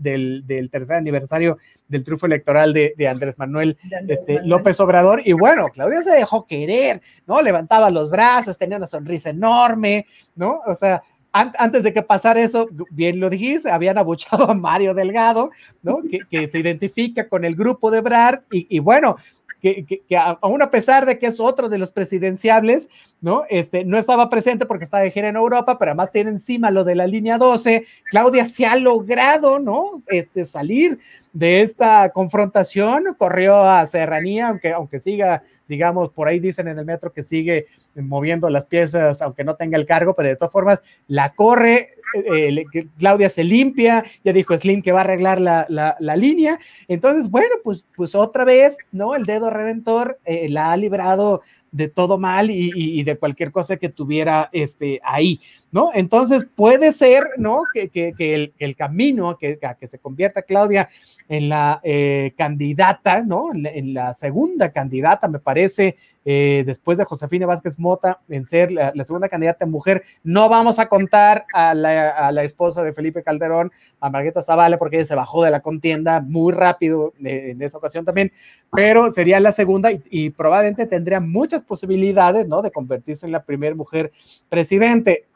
tercer 0.71 0.95
aniversario 0.95 1.57
del 1.89 2.05
triunfo 2.05 2.25
electoral 2.25 2.73
de, 2.73 3.07
Andrés 3.07 3.37
Manuel, 3.37 3.77
este, 4.07 4.39
López 4.45 4.79
Obrador. 4.79 5.21
Y 5.25 5.33
bueno, 5.33 5.67
Claudia 5.73 6.01
se 6.01 6.11
dejó 6.11 6.47
querer, 6.47 7.01
¿no? 7.27 7.41
Levantaba 7.41 7.91
los 7.91 8.09
brazos, 8.09 8.57
tenía 8.57 8.77
una 8.77 8.87
sonrisa 8.87 9.29
enorme, 9.29 10.05
¿no? 10.35 10.61
O 10.65 10.73
sea, 10.73 11.03
antes 11.31 11.83
de 11.83 11.93
que 11.93 12.01
pasara 12.01 12.41
eso, 12.41 12.67
bien 12.89 13.19
lo 13.19 13.29
dijiste, 13.29 13.71
habían 13.71 13.97
abuchado 13.97 14.49
a 14.49 14.53
Mario 14.53 14.93
Delgado, 14.93 15.51
¿no? 15.81 15.99
Que, 16.29 16.49
se 16.49 16.59
identifica 16.59 17.29
con 17.29 17.45
el 17.45 17.55
grupo 17.55 17.91
de 17.91 18.01
Brad 18.01 18.41
y, 18.51 18.67
y 18.69 18.79
bueno, 18.79 19.15
que, 19.61 19.85
que, 19.85 20.17
aún 20.17 20.61
a 20.61 20.71
pesar 20.71 21.05
de 21.05 21.19
que 21.19 21.27
es 21.27 21.39
otro 21.39 21.69
de 21.69 21.77
los 21.77 21.91
presidenciables, 21.91 22.89
¿no? 23.21 23.43
Este, 23.47 23.85
no 23.85 23.97
estaba 23.97 24.27
presente 24.29 24.65
porque 24.65 24.83
estaba 24.83 25.03
de 25.03 25.11
gira 25.11 25.29
en 25.29 25.35
Europa, 25.35 25.77
pero 25.77 25.91
además 25.91 26.11
tiene 26.11 26.31
encima 26.31 26.71
lo 26.71 26.83
de 26.83 26.95
la 26.95 27.05
línea 27.05 27.37
12. 27.37 27.85
Claudia 28.09 28.45
se 28.45 28.65
ha 28.65 28.75
logrado, 28.75 29.59
¿no? 29.59 29.83
Este, 30.07 30.45
salir 30.45 30.97
de 31.31 31.61
esta 31.61 32.09
confrontación, 32.09 33.03
corrió 33.17 33.63
a 33.63 33.85
Serranía, 33.85 34.47
aunque, 34.47 34.73
aunque 34.73 34.97
siga, 34.97 35.43
digamos, 35.71 36.09
por 36.09 36.27
ahí 36.27 36.37
dicen 36.37 36.67
en 36.67 36.77
el 36.77 36.85
metro 36.85 37.13
que 37.13 37.23
sigue 37.23 37.67
moviendo 37.95 38.49
las 38.49 38.65
piezas, 38.65 39.21
aunque 39.21 39.45
no 39.45 39.55
tenga 39.55 39.77
el 39.77 39.85
cargo, 39.85 40.13
pero 40.13 40.27
de 40.27 40.35
todas 40.35 40.51
formas 40.51 40.81
la 41.07 41.33
corre, 41.33 41.91
eh, 42.13 42.65
Claudia 42.97 43.29
se 43.29 43.45
limpia, 43.45 44.03
ya 44.25 44.33
dijo 44.33 44.55
Slim 44.57 44.81
que 44.81 44.91
va 44.91 44.99
a 44.99 45.03
arreglar 45.05 45.39
la, 45.39 45.65
la, 45.69 46.15
línea, 46.17 46.59
entonces, 46.89 47.29
bueno, 47.29 47.55
pues, 47.63 47.85
pues 47.95 48.15
otra 48.15 48.43
vez, 48.43 48.77
¿no? 48.91 49.15
El 49.15 49.25
dedo 49.25 49.49
redentor 49.49 50.19
eh, 50.25 50.49
la 50.49 50.73
ha 50.73 50.77
librado 50.77 51.41
de 51.71 51.87
todo 51.87 52.17
mal 52.17 52.49
y, 52.51 53.03
de 53.03 53.17
cualquier 53.17 53.51
cosa 53.51 53.77
que 53.77 53.89
tuviera 53.89 54.49
este, 54.51 54.99
ahí, 55.03 55.39
¿no? 55.71 55.89
Entonces 55.93 56.45
puede 56.53 56.91
ser, 56.91 57.23
¿no? 57.37 57.63
Que, 57.73 57.89
que, 57.89 58.13
que, 58.17 58.51
el, 58.57 58.75
camino 58.75 59.37
que, 59.37 59.57
a 59.63 59.75
que 59.75 59.87
se 59.87 59.97
convierta 59.97 60.41
Claudia 60.41 60.89
en 61.29 61.47
la 61.47 61.79
eh, 61.83 62.33
candidata, 62.37 63.23
¿no? 63.23 63.51
En 63.53 63.93
la, 63.93 64.11
segunda 64.13 64.71
candidata, 64.71 65.29
me 65.29 65.39
parece, 65.39 65.95
eh, 66.25 66.63
después 66.65 66.97
de 66.97 67.05
Josefina 67.05 67.45
Vázquez 67.45 67.79
Mota, 67.79 68.19
en 68.27 68.45
ser 68.45 68.71
la, 68.71 68.91
segunda 69.05 69.29
candidata 69.29 69.65
mujer. 69.65 70.03
No 70.23 70.49
vamos 70.49 70.77
a 70.77 70.89
contar 70.89 71.45
a 71.53 71.73
la, 71.73 72.09
a 72.09 72.31
la, 72.33 72.43
esposa 72.43 72.83
de 72.83 72.91
Felipe 72.91 73.23
Calderón, 73.23 73.71
a 74.01 74.09
Margueta 74.09 74.41
Zavala, 74.41 74.77
porque 74.77 74.97
ella 74.97 75.05
se 75.05 75.15
bajó 75.15 75.43
de 75.43 75.51
la 75.51 75.61
contienda 75.61 76.19
muy 76.19 76.53
rápido 76.53 77.13
eh, 77.23 77.51
en 77.51 77.61
esa 77.61 77.77
ocasión 77.77 78.03
también, 78.03 78.31
pero 78.71 79.09
sería 79.11 79.39
la 79.39 79.53
segunda 79.53 79.89
y 80.09 80.31
probablemente 80.31 80.85
tendría 80.85 81.19
muchas 81.19 81.60
posibilidades, 81.61 82.47
¿no? 82.47 82.61
De 82.61 82.71
convertirse 82.71 83.25
en 83.25 83.31
la 83.31 83.43
primera 83.43 83.75
mujer 83.75 84.11
presidente. 84.49 85.27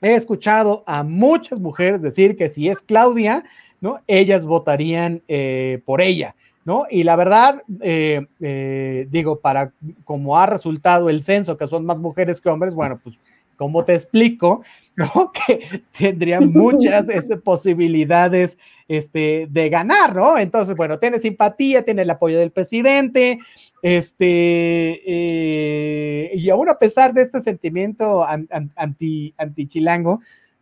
He 0.00 0.14
escuchado 0.14 0.84
a 0.86 1.02
muchas 1.02 1.58
mujeres 1.58 2.00
decir 2.00 2.36
que 2.36 2.48
si 2.48 2.68
es 2.68 2.80
Claudia, 2.80 3.44
¿no? 3.80 4.00
Ellas 4.06 4.44
votarían 4.44 5.22
eh, 5.28 5.82
por 5.84 6.00
ella, 6.00 6.36
¿no? 6.64 6.86
Y 6.90 7.02
la 7.02 7.16
verdad, 7.16 7.62
eh, 7.80 8.26
eh, 8.40 9.06
digo, 9.10 9.40
para 9.40 9.72
como 10.04 10.38
ha 10.38 10.46
resultado 10.46 11.10
el 11.10 11.22
censo, 11.22 11.56
que 11.56 11.66
son 11.66 11.84
más 11.84 11.98
mujeres 11.98 12.40
que 12.40 12.48
hombres, 12.48 12.74
bueno, 12.74 13.00
pues 13.02 13.18
¿cómo 13.56 13.84
te 13.84 13.94
explico? 13.94 14.62
¿No? 14.98 15.30
Que 15.30 15.84
tendrían 15.96 16.52
muchas 16.52 17.08
este, 17.08 17.36
posibilidades 17.36 18.58
este, 18.88 19.46
de 19.48 19.68
ganar, 19.68 20.16
¿no? 20.16 20.36
Entonces, 20.36 20.74
bueno, 20.74 20.98
tiene 20.98 21.20
simpatía, 21.20 21.84
tiene 21.84 22.02
el 22.02 22.10
apoyo 22.10 22.36
del 22.36 22.50
presidente, 22.50 23.38
este, 23.80 25.00
eh, 25.06 26.32
y 26.34 26.50
aún 26.50 26.68
a 26.68 26.80
pesar 26.80 27.14
de 27.14 27.22
este 27.22 27.40
sentimiento 27.40 28.26
anti, 28.26 29.34
anti 29.38 29.66
chilango, 29.68 30.20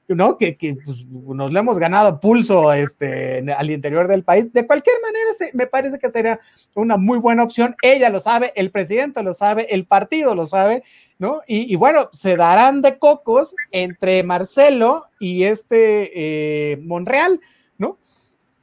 ¿no? 0.09 0.39
Que, 0.39 0.57
que 0.57 0.77
pues, 0.85 1.05
nos 1.07 1.53
lo 1.53 1.59
hemos 1.59 1.79
ganado 1.79 2.21
pulso 2.21 2.73
este, 2.73 3.45
al 3.53 3.71
interior 3.71 4.07
del 4.07 4.23
país. 4.23 4.53
De 4.53 4.67
cualquier 4.67 4.97
manera, 5.03 5.31
me 5.55 5.67
parece 5.67 5.99
que 5.99 6.11
sería 6.11 6.39
una 6.75 6.97
muy 6.97 7.19
buena 7.19 7.43
opción. 7.43 7.75
Ella 7.83 8.11
lo 8.11 8.21
sabe, 8.21 8.53
el 8.55 8.71
presidente 8.71 9.23
lo 9.23 9.35
sabe, 9.35 9.67
el 9.75 9.87
partido 9.87 10.35
lo 10.35 10.47
sabe, 10.47 10.83
¿no? 11.19 11.41
Y, 11.47 11.75
bueno, 11.77 12.09
se 12.13 12.37
darán 12.37 12.83
de 12.83 12.99
cocos 12.99 13.55
entre 13.73 14.23
Marcelo 14.23 15.07
y 15.19 15.45
este 15.45 16.73
eh, 16.73 16.77
Monreal, 16.79 17.41
¿no? 17.79 17.99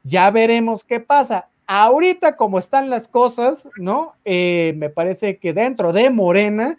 Ya 0.03 0.31
veremos 0.31 0.83
qué 0.83 0.99
pasa. 0.99 1.49
Ahorita, 1.65 2.35
como 2.35 2.59
están 2.59 2.89
las 2.89 3.07
cosas, 3.07 3.67
¿no? 3.77 4.15
Eh, 4.25 4.73
me 4.77 4.89
parece 4.89 5.37
que 5.37 5.53
dentro 5.53 5.93
de 5.93 6.09
Morena, 6.09 6.77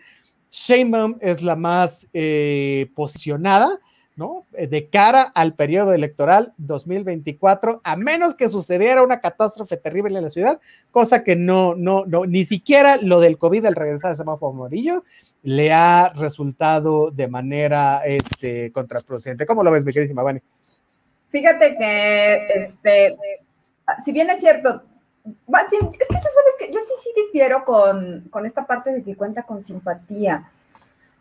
Sheinbaum 0.50 1.16
es 1.20 1.42
la 1.42 1.56
más 1.56 2.06
eh, 2.12 2.88
posicionada 2.94 3.80
¿no? 4.16 4.46
Eh, 4.52 4.66
de 4.66 4.88
cara 4.88 5.22
al 5.22 5.54
periodo 5.54 5.92
electoral 5.92 6.52
2024, 6.58 7.80
a 7.82 7.96
menos 7.96 8.34
que 8.34 8.48
sucediera 8.48 9.02
una 9.02 9.20
catástrofe 9.20 9.76
terrible 9.76 10.16
en 10.16 10.24
la 10.24 10.30
ciudad, 10.30 10.60
cosa 10.90 11.24
que 11.24 11.36
no, 11.36 11.74
no, 11.74 12.04
no, 12.06 12.24
ni 12.24 12.44
siquiera 12.44 12.96
lo 12.98 13.20
del 13.20 13.38
COVID, 13.38 13.64
el 13.64 13.74
regresar 13.74 14.10
de 14.10 14.16
semáforo 14.16 14.52
amarillo, 14.52 15.02
le 15.42 15.72
ha 15.72 16.12
resultado 16.14 17.10
de 17.10 17.28
manera 17.28 18.02
este, 18.04 18.72
contraproducente. 18.72 19.46
¿Cómo 19.46 19.62
lo 19.62 19.70
ves, 19.70 19.84
mi 19.84 19.92
queridísima 19.92 20.22
Vani? 20.22 20.40
Fíjate 21.30 21.76
que, 21.76 22.46
este, 22.54 23.16
si 24.02 24.12
bien 24.12 24.30
es 24.30 24.40
cierto, 24.40 24.82
es 25.26 25.78
que 25.80 25.86
tú 25.88 26.06
sabes 26.08 26.54
que 26.58 26.66
yo 26.66 26.80
sí, 26.80 26.92
sí 27.02 27.10
difiero 27.26 27.64
con, 27.64 28.28
con 28.30 28.46
esta 28.46 28.66
parte 28.66 28.92
de 28.92 29.02
que 29.02 29.16
cuenta 29.16 29.42
con 29.42 29.60
simpatía 29.60 30.50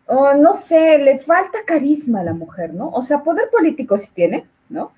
oh, 0.07 0.33
no 0.33 0.53
sé, 0.53 0.97
le 0.99 1.19
falta 1.19 1.59
carisma 1.65 2.21
a 2.21 2.23
la 2.23 2.33
mujer, 2.33 2.73
¿no? 2.73 2.89
O 2.89 3.01
sea, 3.01 3.23
poder 3.23 3.49
político 3.49 3.97
sí 3.97 4.09
tiene, 4.13 4.45
¿no? 4.69 4.91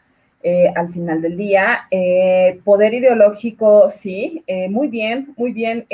Eh, 0.48 0.72
al 0.76 0.94
final 0.94 1.24
del 1.24 1.38
día, 1.38 1.88
eh, 1.90 2.60
poder 2.64 2.94
ideológico 2.94 3.90
sí, 3.90 4.44
eh, 4.46 4.70
muy 4.70 4.88
bien, 4.90 5.34
muy 5.38 5.52
bien 5.52 5.88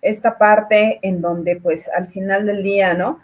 esta 0.00 0.38
parte 0.38 0.98
en 1.02 1.20
donde 1.20 1.56
pues 1.56 1.90
al 1.90 2.06
final 2.06 2.46
del 2.46 2.62
día, 2.62 2.94
¿no? 2.94 3.20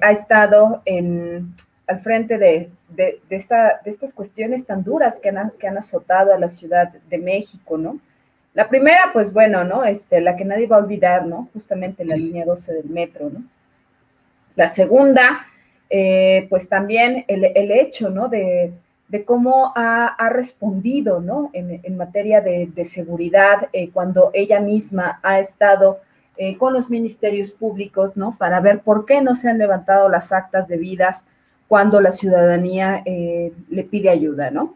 ha 0.00 0.12
estado 0.12 0.82
en, 0.84 1.52
al 1.88 1.98
frente 1.98 2.38
de, 2.38 2.70
de, 2.88 3.20
esta, 3.28 3.80
de 3.84 3.90
estas 3.90 4.14
cuestiones 4.14 4.64
tan 4.64 4.84
duras 4.84 5.18
que 5.20 5.30
han, 5.30 5.50
que 5.58 5.66
han 5.66 5.76
azotado 5.76 6.32
a 6.32 6.38
la 6.38 6.48
Ciudad 6.48 6.92
de 6.92 7.18
México, 7.18 7.76
¿no? 7.76 7.98
La 8.54 8.68
primera, 8.68 9.10
pues 9.12 9.32
bueno, 9.32 9.64
¿no? 9.64 9.84
Este, 9.84 10.20
la 10.20 10.36
que 10.36 10.44
nadie 10.44 10.68
va 10.68 10.76
a 10.76 10.78
olvidar, 10.80 11.26
¿no? 11.26 11.48
Justamente 11.52 12.04
la 12.04 12.14
línea 12.14 12.44
12 12.44 12.72
del 12.72 12.88
metro, 12.88 13.28
¿no? 13.30 13.42
La 14.56 14.68
segunda, 14.68 15.46
eh, 15.90 16.46
pues 16.48 16.68
también 16.68 17.24
el, 17.28 17.70
hecho, 17.70 18.10
¿no? 18.10 18.28
De, 18.28 18.72
cómo 19.24 19.72
ha, 19.76 20.28
respondido, 20.30 21.20
¿no? 21.20 21.50
En, 21.52 21.96
materia 21.96 22.40
de, 22.40 22.84
seguridad, 22.84 23.68
eh, 23.72 23.90
cuando 23.92 24.30
ella 24.34 24.60
misma 24.60 25.20
ha 25.22 25.38
estado 25.38 26.00
eh, 26.36 26.56
con 26.56 26.72
los 26.72 26.90
ministerios 26.90 27.52
públicos, 27.52 28.16
¿no? 28.16 28.36
Para 28.38 28.60
ver 28.60 28.80
por 28.80 29.06
qué 29.06 29.20
no 29.20 29.34
se 29.34 29.48
han 29.48 29.58
levantado 29.58 30.08
las 30.08 30.32
actas 30.32 30.68
debidas 30.68 31.26
cuando 31.68 32.00
la 32.00 32.12
ciudadanía 32.12 33.02
le 33.04 33.84
pide 33.84 34.10
ayuda, 34.10 34.50
¿no? 34.50 34.74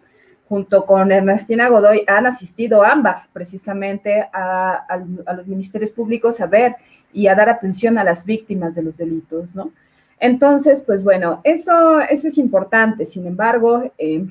Junto 0.49 0.87
con 0.87 1.13
Ernestina 1.13 1.69
Godoy 1.69 2.05
han 2.07 2.27
asistido 2.27 2.83
ambas 2.83 3.29
precisamente 3.33 4.27
a, 4.33 4.87
a 5.27 5.33
los 5.35 5.47
ministerios 5.47 5.91
públicos 5.91 6.41
a 6.41 6.47
ver 6.47 6.77
y 7.13 7.27
a 7.29 7.35
dar 7.35 7.49
atención 7.49 7.99
a 7.99 8.05
las 8.05 8.25
víctimas 8.25 8.75
de 8.75 8.83
los 8.83 8.97
delitos, 8.97 9.55
¿no? 9.55 9.71
Entonces, 10.21 10.83
pues 10.83 11.05
bueno, 11.05 11.41
eso, 11.45 12.01
eso 12.01 12.29
es 12.29 12.39
importante. 12.39 13.07
Sin 13.07 13.27
embargo, 13.27 13.91
eh, 13.99 14.27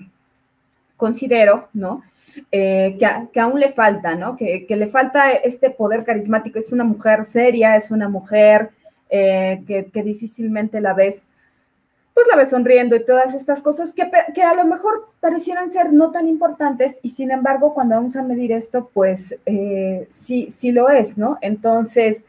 considero, 0.97 1.69
¿no? 1.73 2.03
Eh, 2.51 2.97
que, 3.33 3.39
aún 3.39 3.59
le 3.59 3.69
falta, 3.69 4.15
¿no? 4.15 4.35
Que, 4.35 4.65
le 4.69 4.87
falta 4.87 5.31
este 5.31 5.69
poder 5.69 6.03
carismático. 6.03 6.59
Es 6.59 6.71
una 6.71 6.83
mujer 6.83 7.23
seria, 7.23 7.75
es 7.75 7.89
una 7.91 8.09
mujer 8.09 8.71
eh, 9.09 9.63
que, 9.65 10.03
difícilmente 10.03 10.81
la 10.81 10.93
ves, 10.93 11.25
pues 12.13 12.27
la 12.29 12.35
ves 12.35 12.49
sonriendo 12.49 12.95
y 12.95 13.05
todas 13.05 13.33
estas 13.33 13.61
cosas 13.61 13.93
que, 13.93 14.09
que, 14.35 14.43
a 14.43 14.55
lo 14.55 14.65
mejor 14.65 15.07
parecieran 15.21 15.69
ser 15.69 15.93
no 15.93 16.11
tan 16.11 16.27
importantes 16.27 16.99
y 17.01 17.09
sin 17.09 17.31
embargo 17.31 17.73
cuando 17.73 17.95
vamos 17.95 18.15
a 18.15 18.23
medir 18.23 18.51
esto, 18.51 18.89
pues 18.93 19.39
sí, 20.09 20.47
sí 20.49 20.71
lo 20.71 20.89
es, 20.89 21.17
¿no? 21.17 21.37
Entonces, 21.41 22.23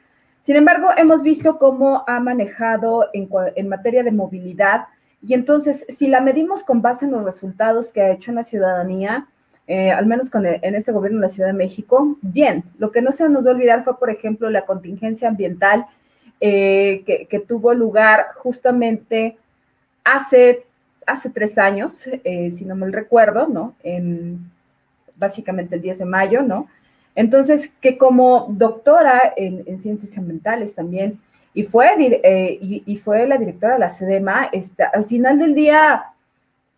sin 0.49 0.57
embargo, 0.57 0.89
hemos 0.97 1.23
visto 1.23 1.59
cómo 1.59 2.05
ha 2.07 2.21
manejado 2.21 3.11
en, 3.13 3.69
materia 3.69 4.03
de 4.03 4.13
movilidad 4.13 4.87
y 5.23 5.35
entonces, 5.35 5.85
si 5.91 6.09
la 6.09 6.23
medimos 6.23 6.65
con 6.65 6.81
base 6.81 7.05
en 7.05 7.11
los 7.11 7.23
resultados 7.23 7.93
que 7.93 8.01
ha 8.01 8.13
hecho 8.13 8.31
en 8.31 8.37
la 8.37 8.45
ciudadanía, 8.45 9.27
eh, 9.67 9.91
al 9.91 10.07
menos 10.07 10.31
en 10.35 10.75
este 10.75 10.91
gobierno 10.91 11.19
de 11.19 11.27
la 11.27 11.29
Ciudad 11.29 11.49
de 11.51 11.53
México, 11.53 12.17
bien, 12.23 12.65
lo 12.79 12.91
que 12.93 13.03
no 13.03 13.13
se 13.13 13.29
nos 13.29 13.47
va 13.47 13.51
a 13.51 13.55
olvidar 13.57 13.85
fue, 13.85 13.99
por 13.99 14.09
ejemplo, 14.09 14.49
la 14.49 14.65
contingencia 14.65 15.29
ambiental 15.29 15.85
eh, 16.41 17.03
que, 17.05 17.41
tuvo 17.41 17.75
lugar 17.75 18.29
justamente 18.37 19.37
hace, 20.03 20.65
hace 21.07 21.29
tres 21.29 21.59
años, 21.59 22.09
eh, 22.25 22.51
si 22.51 22.65
no 22.65 22.75
me 22.75 22.91
recuerdo, 22.91 23.49
¿no? 23.49 23.75
En 23.83 24.51
básicamente 25.15 25.77
el 25.77 25.83
10 25.83 25.99
de 25.99 26.05
mayo, 26.07 26.41
¿no? 26.41 26.69
Entonces, 27.19 27.73
que 27.81 27.99
como 27.99 28.47
doctora 28.49 29.33
en, 29.37 29.77
ciencias 29.77 30.17
ambientales 30.17 30.77
también, 30.77 31.19
y 31.53 31.65
fue, 31.65 31.89
eh, 31.99 32.59
y, 32.87 32.97
fue 32.97 33.27
la 33.27 33.39
directora 33.39 33.73
de 33.73 33.81
la 33.81 33.91
SEDEMA, 33.91 34.51
este, 34.53 34.85
al 34.85 35.05
final 35.05 35.37
del 35.37 35.53
día, 35.53 36.13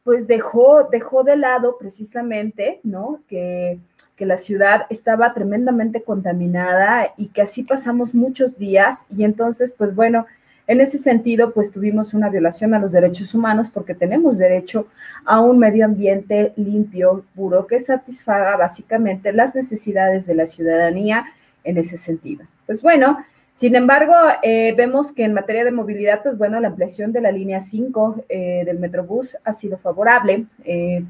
pues 0.03 0.27
dejó, 0.27 0.85
dejó 0.85 1.25
de 1.25 1.37
lado 1.37 1.77
precisamente, 1.79 2.81
¿no? 2.85 3.21
Que, 3.29 3.81
que 4.17 4.25
la 4.25 4.39
ciudad 4.39 4.87
estaba 4.89 5.35
tremendamente 5.35 6.03
contaminada 6.03 7.13
y 7.19 7.27
que 7.29 7.43
así 7.43 7.63
pasamos 7.63 8.15
muchos 8.15 8.57
días 8.57 9.05
y 9.15 9.25
entonces, 9.25 9.75
pues 9.77 9.95
bueno, 9.95 10.25
en 10.71 10.81
ese 10.81 10.99
sentido, 10.99 11.53
pues 11.53 11.73
tuvimos 11.73 12.15
una 12.15 12.29
violación 12.29 12.75
a 12.75 12.79
los 12.79 12.93
derechos 12.93 13.35
humanos 13.35 13.69
porque 13.75 13.93
tenemos 13.93 14.39
derecho 14.39 14.87
a 15.25 15.41
un 15.41 15.59
medio 15.59 15.85
ambiente 15.85 16.53
limpio, 16.55 17.25
puro, 17.35 17.67
que 17.67 17.81
satisfaga 17.81 18.57
básicamente 18.57 19.33
las 19.33 19.57
necesidades 19.57 20.27
de 20.27 20.37
la 20.37 20.47
ciudadanía 20.47 21.25
en 21.65 21.77
ese 21.77 21.97
sentido. 21.97 22.45
Pues 22.67 22.83
bueno, 22.83 23.19
sin 23.53 23.75
embargo, 23.75 24.15
eh, 24.45 24.73
vemos 24.77 25.11
que 25.11 25.25
en 25.25 25.35
materia 25.35 25.65
de 25.65 25.73
movilidad, 25.73 26.23
pues 26.23 26.39
bueno, 26.39 26.61
la 26.61 26.69
ampliación 26.69 27.11
de 27.11 27.21
la 27.21 27.33
línea 27.33 27.61
5 27.61 28.27
eh, 28.29 28.63
del 28.65 28.79
Metrobús 28.79 29.39
ha 29.43 29.53
sido 29.53 29.77
favorable. 29.77 30.45
Eh, 30.65 31.03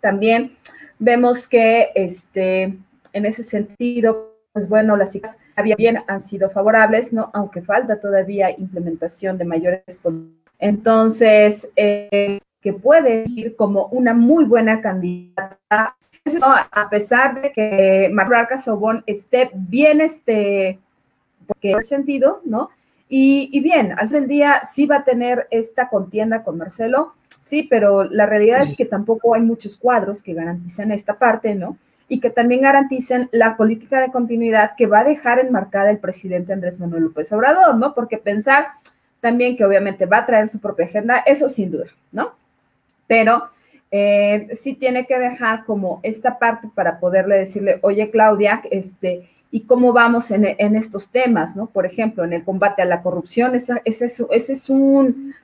también 0.00 0.56
vemos 0.98 1.46
que 1.46 1.90
este, 1.94 2.76
en 3.12 3.24
ese 3.24 3.44
sentido, 3.44 4.29
pues 4.52 4.68
bueno, 4.68 4.96
las 4.96 5.12
cifras 5.12 5.38
bien 5.76 5.98
han 6.06 6.20
sido 6.20 6.50
favorables, 6.50 7.12
¿no? 7.12 7.30
Aunque 7.32 7.62
falta 7.62 8.00
todavía 8.00 8.50
implementación 8.50 9.38
de 9.38 9.44
mayores. 9.44 9.82
Entonces, 10.58 11.68
que 11.76 12.72
puede 12.82 13.24
ir 13.26 13.56
como 13.56 13.86
una 13.86 14.12
muy 14.12 14.44
buena 14.44 14.80
candidata, 14.80 15.96
a 16.72 16.90
pesar 16.90 17.40
de 17.40 17.52
que 17.52 18.10
Margarita 18.12 18.58
Sobón 18.58 19.02
esté 19.06 19.50
bien, 19.54 20.00
este, 20.00 20.78
porque 21.46 21.72
en 21.72 21.82
sentido, 21.82 22.40
¿no? 22.44 22.70
Y, 23.08 23.58
bien, 23.60 23.92
al 23.98 24.08
fin 24.08 24.20
del 24.20 24.28
día 24.28 24.60
sí 24.62 24.86
va 24.86 24.98
a 24.98 25.04
tener 25.04 25.48
esta 25.50 25.88
contienda 25.88 26.44
con 26.44 26.58
Marcelo, 26.58 27.14
sí, 27.40 27.64
pero 27.64 28.04
la 28.04 28.26
realidad 28.26 28.62
es 28.62 28.76
que 28.76 28.84
tampoco 28.84 29.34
hay 29.34 29.42
muchos 29.42 29.76
cuadros 29.76 30.22
que 30.22 30.34
garanticen 30.34 30.92
esta 30.92 31.18
parte, 31.18 31.56
¿no? 31.56 31.76
Y 32.10 32.20
que 32.20 32.28
también 32.28 32.60
garanticen 32.60 33.30
la 33.32 33.56
política 33.56 34.00
de 34.00 34.10
continuidad 34.10 34.72
que 34.76 34.86
va 34.86 35.00
a 35.00 35.04
dejar 35.04 35.38
enmarcada 35.38 35.90
el 35.90 35.98
presidente 35.98 36.52
Andrés 36.52 36.78
Manuel 36.78 37.04
López 37.04 37.32
Obrador, 37.32 37.76
¿no? 37.76 37.94
Porque 37.94 38.18
pensar 38.18 38.66
también 39.20 39.56
que 39.56 39.64
obviamente 39.64 40.04
va 40.04 40.18
a 40.18 40.26
traer 40.26 40.48
su 40.48 40.60
propia 40.60 40.84
agenda, 40.84 41.22
eso 41.24 41.48
sin 41.48 41.70
duda, 41.70 41.86
¿no? 42.12 42.32
Pero 43.06 43.44
eh, 43.90 44.48
sí 44.52 44.74
tiene 44.74 45.06
que 45.06 45.18
dejar 45.18 45.64
como 45.64 46.00
esta 46.02 46.38
parte 46.38 46.68
para 46.74 47.00
poderle 47.00 47.36
decirle, 47.36 47.78
oye 47.82 48.10
Claudia, 48.10 48.62
este, 48.70 49.28
y 49.50 49.62
cómo 49.62 49.92
vamos 49.92 50.30
en, 50.30 50.44
estos 50.76 51.10
temas, 51.10 51.56
¿no? 51.56 51.66
Por 51.66 51.84
ejemplo, 51.84 52.24
en 52.24 52.32
el 52.32 52.44
combate 52.44 52.82
a 52.82 52.84
la 52.84 53.02
corrupción, 53.02 53.56
ese, 53.56 53.82
ese, 53.84 54.06
es, 54.30 54.70
un, 54.70 55.34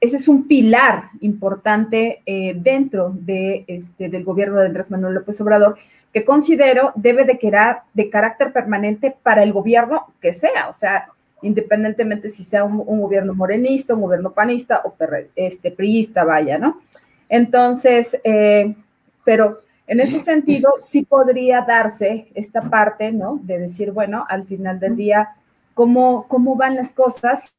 ese 0.00 0.16
es 0.16 0.28
un 0.28 0.46
pilar 0.46 1.04
importante 1.20 2.22
eh, 2.24 2.54
dentro 2.56 3.12
de, 3.12 3.64
este, 3.66 4.08
del 4.08 4.24
gobierno 4.24 4.58
de 4.58 4.66
Andrés 4.66 4.90
Manuel 4.90 5.14
López 5.14 5.40
Obrador, 5.40 5.76
que 6.12 6.24
considero 6.24 6.92
debe 6.94 7.24
de 7.24 7.38
quedar 7.38 7.82
de 7.94 8.08
carácter 8.08 8.52
permanente 8.52 9.14
para 9.22 9.42
el 9.42 9.52
gobierno 9.52 10.06
que 10.20 10.32
sea, 10.32 10.68
o 10.68 10.72
sea, 10.72 11.08
independientemente 11.42 12.28
si 12.28 12.44
sea 12.44 12.64
un, 12.64 13.00
gobierno 13.00 13.34
morenista, 13.34 13.94
un 13.94 14.02
gobierno 14.02 14.32
panista 14.32 14.82
o 14.84 14.94
este, 15.34 15.70
priista, 15.70 16.24
vaya, 16.24 16.58
¿no? 16.58 16.80
Entonces, 17.28 18.20
eh, 18.24 18.74
pero 19.24 19.62
en 19.86 20.00
ese 20.00 20.18
sentido, 20.18 20.74
sí 20.78 21.02
podría 21.02 21.62
darse 21.62 22.28
esta 22.34 22.62
parte, 22.62 23.10
¿no? 23.10 23.40
De 23.42 23.58
decir, 23.58 23.90
bueno, 23.90 24.24
al 24.28 24.44
final 24.44 24.78
del 24.78 24.96
día, 24.96 25.30
¿cómo, 25.74 26.26
cómo 26.28 26.56
van 26.56 26.76
las 26.76 26.92
cosas 26.92 27.54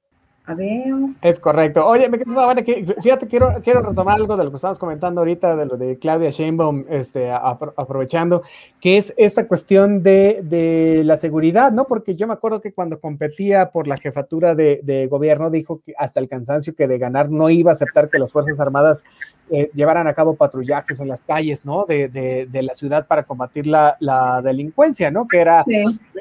a 0.49 0.55
ver. 0.55 0.93
Es 1.21 1.39
correcto. 1.39 1.85
Oye, 1.85 2.09
me 2.09 2.17
fíjate, 2.17 3.27
quiero, 3.27 3.61
quiero 3.63 3.81
retomar 3.83 4.15
algo 4.15 4.35
de 4.35 4.43
lo 4.43 4.49
que 4.49 4.55
estamos 4.55 4.79
comentando 4.79 5.21
ahorita, 5.21 5.55
de 5.55 5.65
lo 5.67 5.77
de 5.77 5.99
Claudia 5.99 6.31
Sheinbaum, 6.31 6.85
este, 6.89 7.31
aprovechando, 7.31 8.41
que 8.81 8.97
es 8.97 9.13
esta 9.17 9.47
cuestión 9.47 10.01
de, 10.01 11.01
la 11.05 11.17
seguridad, 11.17 11.71
¿no? 11.71 11.85
Porque 11.85 12.15
yo 12.15 12.25
me 12.25 12.33
acuerdo 12.33 12.61
que 12.61 12.73
cuando 12.73 12.99
competía 12.99 13.69
por 13.69 13.87
la 13.87 13.95
jefatura 13.95 14.55
de, 14.55 15.07
gobierno, 15.09 15.51
dijo 15.51 15.81
que 15.85 15.93
hasta 15.97 16.19
el 16.19 16.27
cansancio 16.27 16.73
que 16.75 16.87
de 16.87 16.97
ganar 16.97 17.29
no 17.29 17.49
iba 17.49 17.71
a 17.71 17.73
aceptar 17.73 18.09
que 18.09 18.17
las 18.17 18.31
Fuerzas 18.31 18.59
Armadas 18.59 19.03
eh, 19.51 19.69
llevaran 19.73 20.07
a 20.07 20.13
cabo 20.13 20.35
patrullajes 20.35 20.99
en 20.99 21.07
las 21.07 21.21
calles, 21.21 21.63
¿no? 21.63 21.85
De, 21.85 22.47
la 22.51 22.73
ciudad 22.73 23.07
para 23.07 23.23
combatir 23.23 23.67
la, 23.67 24.41
delincuencia, 24.43 25.11
¿no? 25.11 25.27
Que 25.27 25.39
era, 25.39 25.63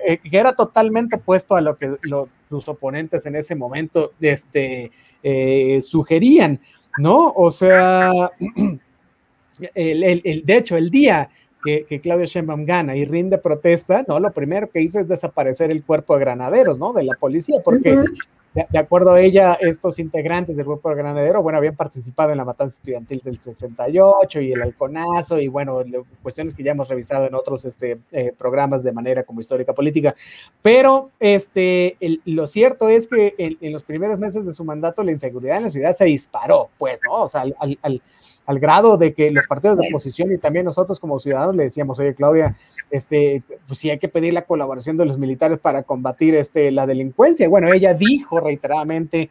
eh, 0.06 0.18
que 0.18 0.38
era 0.38 0.52
totalmente 0.52 1.16
opuesto 1.16 1.56
a 1.56 1.60
lo 1.60 1.76
que 1.76 1.96
lo, 2.02 2.28
sus 2.48 2.68
oponentes 2.68 3.24
en 3.26 3.36
ese 3.36 3.54
momento 3.54 4.12
este, 4.20 4.90
eh, 5.22 5.80
sugerían, 5.80 6.60
¿no? 6.98 7.32
O 7.36 7.50
sea, 7.50 8.30
el, 9.74 10.42
de 10.44 10.56
hecho, 10.56 10.76
el 10.76 10.90
día 10.90 11.30
que, 11.64 11.84
que, 11.84 12.00
Claudio 12.00 12.26
Sheinbaum 12.26 12.64
gana 12.64 12.96
y 12.96 13.04
rinde 13.04 13.38
protesta, 13.38 14.04
¿no? 14.06 14.20
Lo 14.20 14.32
primero 14.32 14.70
que 14.70 14.80
hizo 14.80 15.00
es 15.00 15.08
desaparecer 15.08 15.70
el 15.70 15.84
cuerpo 15.84 16.14
de 16.14 16.20
granaderos, 16.20 16.78
¿no? 16.78 16.92
De 16.92 17.04
la 17.04 17.14
policía, 17.14 17.56
porque 17.64 17.98
de, 18.54 18.78
acuerdo 18.78 19.12
a 19.12 19.20
ella, 19.20 19.54
estos 19.60 19.98
integrantes 19.98 20.56
del 20.56 20.66
grupo 20.66 20.88
de 20.88 20.96
Granadero, 20.96 21.42
bueno, 21.42 21.58
habían 21.58 21.76
participado 21.76 22.32
en 22.32 22.38
la 22.38 22.44
matanza 22.44 22.76
estudiantil 22.76 23.20
del 23.24 23.38
68 23.38 24.40
y 24.40 24.52
el 24.52 24.62
halconazo 24.62 25.38
y 25.38 25.48
bueno, 25.48 25.82
cuestiones 26.22 26.54
que 26.54 26.62
ya 26.62 26.72
hemos 26.72 26.88
revisado 26.88 27.26
en 27.26 27.34
otros 27.34 27.64
este, 27.64 27.98
eh, 28.10 28.32
programas 28.36 28.82
de 28.82 28.92
manera 28.92 29.22
como 29.22 29.40
histórica 29.40 29.72
política. 29.72 30.14
Pero 30.62 31.10
este, 31.20 31.96
lo 32.24 32.46
cierto 32.46 32.88
es 32.88 33.06
que 33.06 33.34
en, 33.38 33.72
los 33.72 33.82
primeros 33.84 34.18
meses 34.18 34.44
de 34.46 34.52
su 34.52 34.64
mandato 34.64 35.04
la 35.04 35.12
inseguridad 35.12 35.58
en 35.58 35.64
la 35.64 35.70
ciudad 35.70 35.92
se 35.92 36.06
disparó, 36.06 36.70
pues, 36.78 37.00
¿no? 37.04 37.22
O 37.22 37.28
sea, 37.28 37.44
al 37.82 38.02
grado 38.58 38.96
de 38.96 39.12
que 39.12 39.30
los 39.30 39.46
partidos 39.46 39.78
de 39.78 39.88
oposición 39.88 40.32
y 40.32 40.38
también 40.38 40.64
nosotros 40.64 40.98
como 40.98 41.18
ciudadanos 41.18 41.54
le 41.54 41.64
decíamos, 41.64 41.98
oye 41.98 42.14
Claudia, 42.14 42.56
este, 42.90 43.42
pues 43.66 43.78
sí 43.78 43.90
hay 43.90 43.98
que 43.98 44.08
pedir 44.08 44.32
la 44.32 44.42
colaboración 44.42 44.96
de 44.96 45.04
los 45.04 45.18
militares 45.18 45.58
para 45.58 45.82
combatir 45.82 46.34
este, 46.34 46.70
la 46.70 46.86
delincuencia. 46.86 47.46
Bueno, 47.48 47.70
ella 47.72 47.92
dijo 47.92 48.40
reiteradamente 48.40 49.28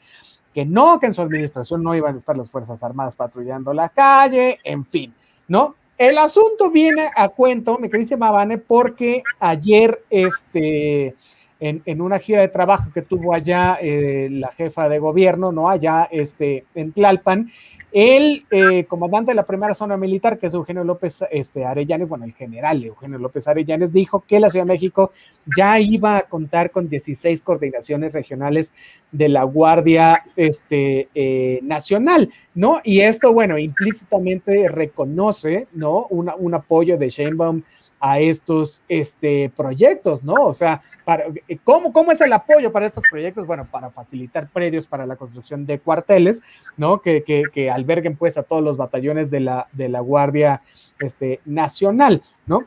que 0.53 0.65
no, 0.65 0.99
que 0.99 1.07
en 1.07 1.13
su 1.15 1.21
administración 1.21 1.81
no 1.81 1.95
iban 1.95 2.13
a 2.13 2.17
estar 2.17 2.37
las 2.37 2.51
Fuerzas 2.51 2.83
Armadas 2.83 3.15
patrullando 3.15 3.73
la 3.73 3.89
calle, 3.89 4.59
en 4.63 4.85
fin, 4.85 5.13
¿no? 5.47 5.75
El 5.97 6.19
asunto 6.19 6.69
viene 6.69 7.09
a 7.15 7.29
cuento, 7.29 7.79
me 7.79 7.89
dice 7.89 8.17
Mavane, 8.17 8.59
porque 8.59 9.23
ayer, 9.39 10.03
este, 10.11 11.15
en, 11.59 12.01
una 12.01 12.19
gira 12.19 12.41
de 12.41 12.47
trabajo 12.49 12.91
que 12.93 13.01
tuvo 13.01 13.33
allá 13.33 13.77
eh, 13.81 14.29
la 14.31 14.49
jefa 14.49 14.87
de 14.89 14.99
gobierno, 14.99 15.51
¿no? 15.51 15.69
Allá, 15.69 16.07
este, 16.11 16.65
en 16.75 16.91
Tlalpan, 16.91 17.49
el 17.91 18.45
eh, 18.51 18.83
comandante 18.85 19.31
de 19.31 19.35
la 19.35 19.45
primera 19.45 19.73
zona 19.73 19.97
militar, 19.97 20.37
que 20.37 20.47
es 20.47 20.53
Eugenio 20.53 20.83
López 20.83 21.23
este, 21.31 21.65
Arellanes, 21.65 22.07
bueno, 22.07 22.25
el 22.25 22.33
general 22.33 22.83
Eugenio 22.83 23.17
López 23.17 23.47
Arellanes, 23.47 23.93
dijo 23.93 24.23
que 24.27 24.39
la 24.39 24.49
Ciudad 24.49 24.65
de 24.65 24.73
México 24.73 25.11
ya 25.55 25.79
iba 25.79 26.17
a 26.17 26.23
contar 26.23 26.69
con 26.71 26.89
16 26.89 27.41
coordinaciones 27.41 28.13
regionales 28.13 28.73
de 29.11 29.29
la 29.29 29.43
Guardia 29.43 30.25
este, 30.35 31.07
eh, 31.15 31.59
Nacional, 31.63 32.29
¿no? 32.53 32.81
Y 32.83 33.01
esto, 33.01 33.33
bueno, 33.33 33.57
implícitamente 33.57 34.67
reconoce, 34.67 35.67
¿no? 35.73 36.07
un 36.07 36.53
apoyo 36.53 36.97
de 36.97 37.09
Sheinbaum 37.09 37.63
a 37.99 38.19
estos 38.19 38.83
este, 38.87 39.51
proyectos, 39.55 40.23
¿no? 40.23 40.33
O 40.33 40.53
sea, 40.53 40.81
para, 41.03 41.25
¿cómo, 41.63 41.91
¿cómo 41.91 42.11
es 42.11 42.21
el 42.21 42.33
apoyo 42.33 42.71
para 42.71 42.85
estos 42.85 43.03
proyectos? 43.09 43.47
Bueno, 43.47 43.67
para 43.69 43.89
facilitar 43.89 44.49
predios 44.49 44.87
para 44.87 45.05
la 45.05 45.15
construcción 45.15 45.65
de 45.65 45.79
cuarteles, 45.79 46.41
¿no? 46.75 47.01
Que, 47.01 47.23
que, 47.23 47.43
que 47.51 47.71
alberguen 47.71 48.15
pues 48.15 48.37
a 48.37 48.43
todos 48.43 48.63
los 48.63 48.77
batallones 48.77 49.31
de 49.31 49.39
la, 49.39 49.67
de 49.73 49.89
la 49.89 49.99
Guardia 49.99 50.61
este, 50.99 51.39
Nacional, 51.45 52.21
¿no? 52.45 52.65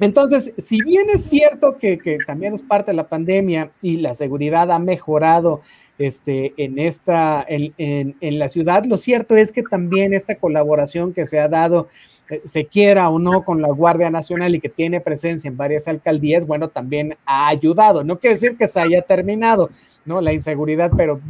Entonces, 0.00 0.52
si 0.58 0.80
bien 0.82 1.08
es 1.12 1.24
cierto 1.24 1.76
que, 1.76 1.98
que, 1.98 2.18
también 2.24 2.54
es 2.54 2.62
parte 2.62 2.92
de 2.92 2.96
la 2.96 3.08
pandemia 3.08 3.72
y 3.82 3.96
la 3.96 4.14
seguridad 4.14 4.70
ha 4.70 4.78
mejorado 4.78 5.60
este, 5.98 6.54
en, 6.56 6.78
esta, 6.78 7.44
en, 7.48 7.74
en, 7.78 8.16
en 8.20 8.38
la 8.38 8.48
ciudad, 8.48 8.84
lo 8.84 8.96
cierto 8.96 9.34
es 9.34 9.50
que 9.50 9.64
también 9.64 10.14
esta 10.14 10.36
colaboración 10.36 11.12
que 11.12 11.26
se 11.26 11.40
ha 11.40 11.48
dado 11.48 11.88
eh, 11.88 12.17
se 12.44 12.66
quiera 12.66 13.08
o 13.08 13.18
no 13.18 13.42
con 13.44 13.62
la 13.62 13.68
Guardia 13.68 14.10
Nacional 14.10 14.54
y 14.54 14.60
que 14.60 14.68
tiene 14.68 15.00
presencia 15.00 15.48
en 15.48 15.56
varias 15.56 15.88
alcaldías, 15.88 16.46
bueno, 16.46 16.68
también 16.68 17.16
ha 17.24 17.48
ayudado. 17.48 18.04
No 18.04 18.18
quiere 18.18 18.34
decir 18.34 18.56
que 18.56 18.68
se 18.68 18.80
haya 18.80 19.02
terminado, 19.02 19.70
¿no? 20.04 20.20
La 20.20 20.32
inseguridad, 20.32 20.90
pero 20.96 21.20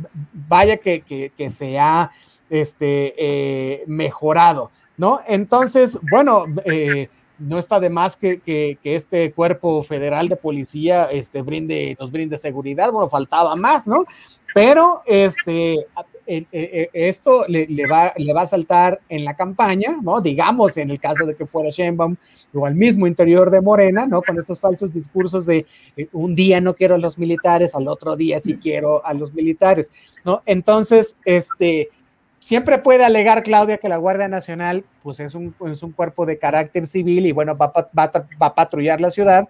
vaya 0.48 0.76
que, 0.78 1.02
que, 1.02 1.50
se 1.50 1.78
ha 1.78 2.10
este, 2.50 3.14
eh, 3.18 3.84
mejorado, 3.86 4.70
¿no? 4.96 5.20
Entonces, 5.26 5.98
bueno, 6.10 6.46
eh, 6.64 7.08
no 7.38 7.58
está 7.58 7.78
de 7.80 7.90
más 7.90 8.16
que, 8.16 8.40
que, 8.40 8.78
este 8.82 9.32
cuerpo 9.32 9.82
federal 9.82 10.28
de 10.28 10.36
policía 10.36 11.04
este, 11.04 11.42
brinde, 11.42 11.96
nos 11.98 12.10
brinde 12.10 12.36
seguridad, 12.36 12.90
bueno, 12.90 13.08
faltaba 13.08 13.54
más, 13.56 13.86
¿no? 13.86 14.04
Pero 14.54 15.02
este, 15.06 15.86
esto 16.28 17.46
le, 17.48 17.86
va, 17.86 18.12
le 18.16 18.32
va 18.34 18.42
a 18.42 18.46
saltar 18.46 19.00
en 19.08 19.24
la 19.24 19.34
campaña, 19.34 19.98
¿no? 20.02 20.20
Digamos, 20.20 20.76
en 20.76 20.90
el 20.90 21.00
caso 21.00 21.24
de 21.24 21.34
que 21.34 21.46
fuera 21.46 21.70
Sheinbaum 21.70 22.16
o 22.52 22.66
al 22.66 22.74
mismo 22.74 23.06
interior 23.06 23.50
de 23.50 23.62
Morena, 23.62 24.06
¿no? 24.06 24.20
Con 24.20 24.36
estos 24.38 24.60
falsos 24.60 24.92
discursos 24.92 25.46
de 25.46 25.64
un 26.12 26.34
día 26.34 26.60
no 26.60 26.74
quiero 26.74 26.96
a 26.96 26.98
los 26.98 27.18
militares, 27.18 27.74
al 27.74 27.88
otro 27.88 28.14
día 28.14 28.40
sí 28.40 28.58
quiero 28.58 29.04
a 29.06 29.14
los 29.14 29.32
militares, 29.32 29.90
¿no? 30.24 30.42
Entonces, 30.44 31.16
este, 31.24 31.88
siempre 32.40 32.78
puede 32.78 33.04
alegar 33.04 33.42
Claudia 33.42 33.78
que 33.78 33.88
la 33.88 33.96
Guardia 33.96 34.28
Nacional, 34.28 34.84
pues 35.02 35.20
es 35.20 35.34
un, 35.34 35.54
es 35.66 35.82
un 35.82 35.92
cuerpo 35.92 36.26
de 36.26 36.38
carácter 36.38 36.86
civil 36.86 37.26
y 37.26 37.32
bueno, 37.32 37.56
va, 37.56 37.72
va, 37.72 37.90
va 37.96 38.46
a 38.46 38.54
patrullar 38.54 39.00
la 39.00 39.10
ciudad, 39.10 39.48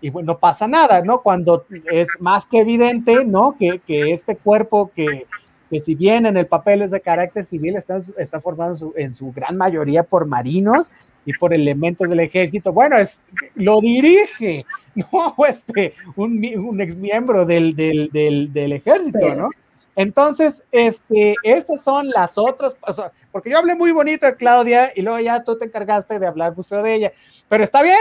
y 0.00 0.10
bueno, 0.10 0.34
no 0.34 0.38
pasa 0.38 0.68
nada, 0.68 1.02
¿no? 1.02 1.22
Cuando 1.22 1.64
es 1.90 2.08
más 2.20 2.46
que 2.46 2.58
evidente, 2.58 3.24
¿no? 3.24 3.56
Que, 3.58 3.80
que 3.86 4.12
este 4.12 4.36
cuerpo 4.36 4.90
que, 4.94 5.26
que, 5.70 5.80
si 5.80 5.94
bien 5.94 6.26
en 6.26 6.36
el 6.36 6.46
papel 6.46 6.82
es 6.82 6.90
de 6.90 7.00
carácter 7.00 7.44
civil, 7.44 7.76
está, 7.76 7.98
está 8.18 8.40
formado 8.40 8.70
en 8.70 8.76
su, 8.76 8.92
en 8.96 9.10
su, 9.10 9.32
gran 9.32 9.56
mayoría 9.56 10.02
por 10.02 10.26
marinos 10.26 10.90
y 11.24 11.32
por 11.32 11.52
elementos 11.52 12.08
del 12.08 12.20
ejército, 12.20 12.72
bueno, 12.72 12.96
es, 12.96 13.20
lo 13.54 13.80
dirige, 13.80 14.64
¿no? 14.94 15.34
Este, 15.48 15.94
un, 16.16 16.44
un 16.58 16.80
ex 16.80 16.96
miembro 16.96 17.44
del, 17.44 17.74
del, 17.74 18.10
del, 18.12 18.52
del 18.52 18.72
ejército, 18.72 19.34
¿no? 19.34 19.50
Entonces, 19.96 20.66
este, 20.72 21.34
estas 21.42 21.82
son 21.82 22.10
las 22.10 22.36
otras, 22.36 22.76
o 22.82 22.92
sea, 22.92 23.10
porque 23.32 23.48
yo 23.48 23.56
hablé 23.56 23.74
muy 23.74 23.92
bonito 23.92 24.26
de 24.26 24.36
Claudia 24.36 24.92
y 24.94 25.00
luego 25.00 25.18
ya 25.20 25.42
tú 25.42 25.56
te 25.56 25.64
encargaste 25.64 26.18
de 26.18 26.26
hablar 26.26 26.54
mucho 26.54 26.82
de 26.82 26.94
ella, 26.94 27.12
pero 27.48 27.64
está 27.64 27.82
bien, 27.82 27.96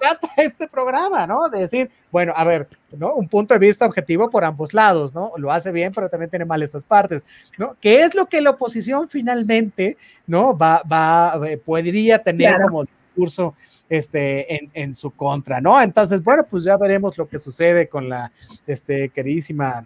trata 0.00 0.28
este 0.38 0.66
programa, 0.68 1.26
¿no? 1.26 1.50
De 1.50 1.60
decir, 1.60 1.90
bueno, 2.10 2.32
a 2.34 2.44
ver, 2.44 2.68
¿no? 2.90 3.14
Un 3.14 3.28
punto 3.28 3.52
de 3.52 3.60
vista 3.60 3.84
objetivo 3.84 4.30
por 4.30 4.44
ambos 4.44 4.72
lados, 4.72 5.12
¿no? 5.12 5.32
Lo 5.36 5.52
hace 5.52 5.72
bien, 5.72 5.92
pero 5.92 6.08
también 6.08 6.30
tiene 6.30 6.46
mal 6.46 6.62
estas 6.62 6.84
partes, 6.84 7.22
¿no? 7.58 7.76
¿Qué 7.78 8.02
es 8.02 8.14
lo 8.14 8.24
que 8.24 8.40
la 8.40 8.50
oposición 8.50 9.10
finalmente, 9.10 9.98
¿no? 10.26 10.56
Va, 10.56 10.82
va, 10.90 11.38
eh, 11.50 11.58
podría 11.58 12.18
tener 12.18 12.58
como 12.62 12.84
discurso 12.84 13.54
este, 13.90 14.54
en, 14.54 14.70
en, 14.72 14.94
su 14.94 15.10
contra, 15.10 15.60
¿no? 15.60 15.78
Entonces, 15.82 16.22
bueno, 16.22 16.46
pues 16.50 16.64
ya 16.64 16.78
veremos 16.78 17.18
lo 17.18 17.28
que 17.28 17.38
sucede 17.38 17.88
con 17.88 18.08
la 18.08 18.32
este, 18.66 19.10
queridísima 19.10 19.84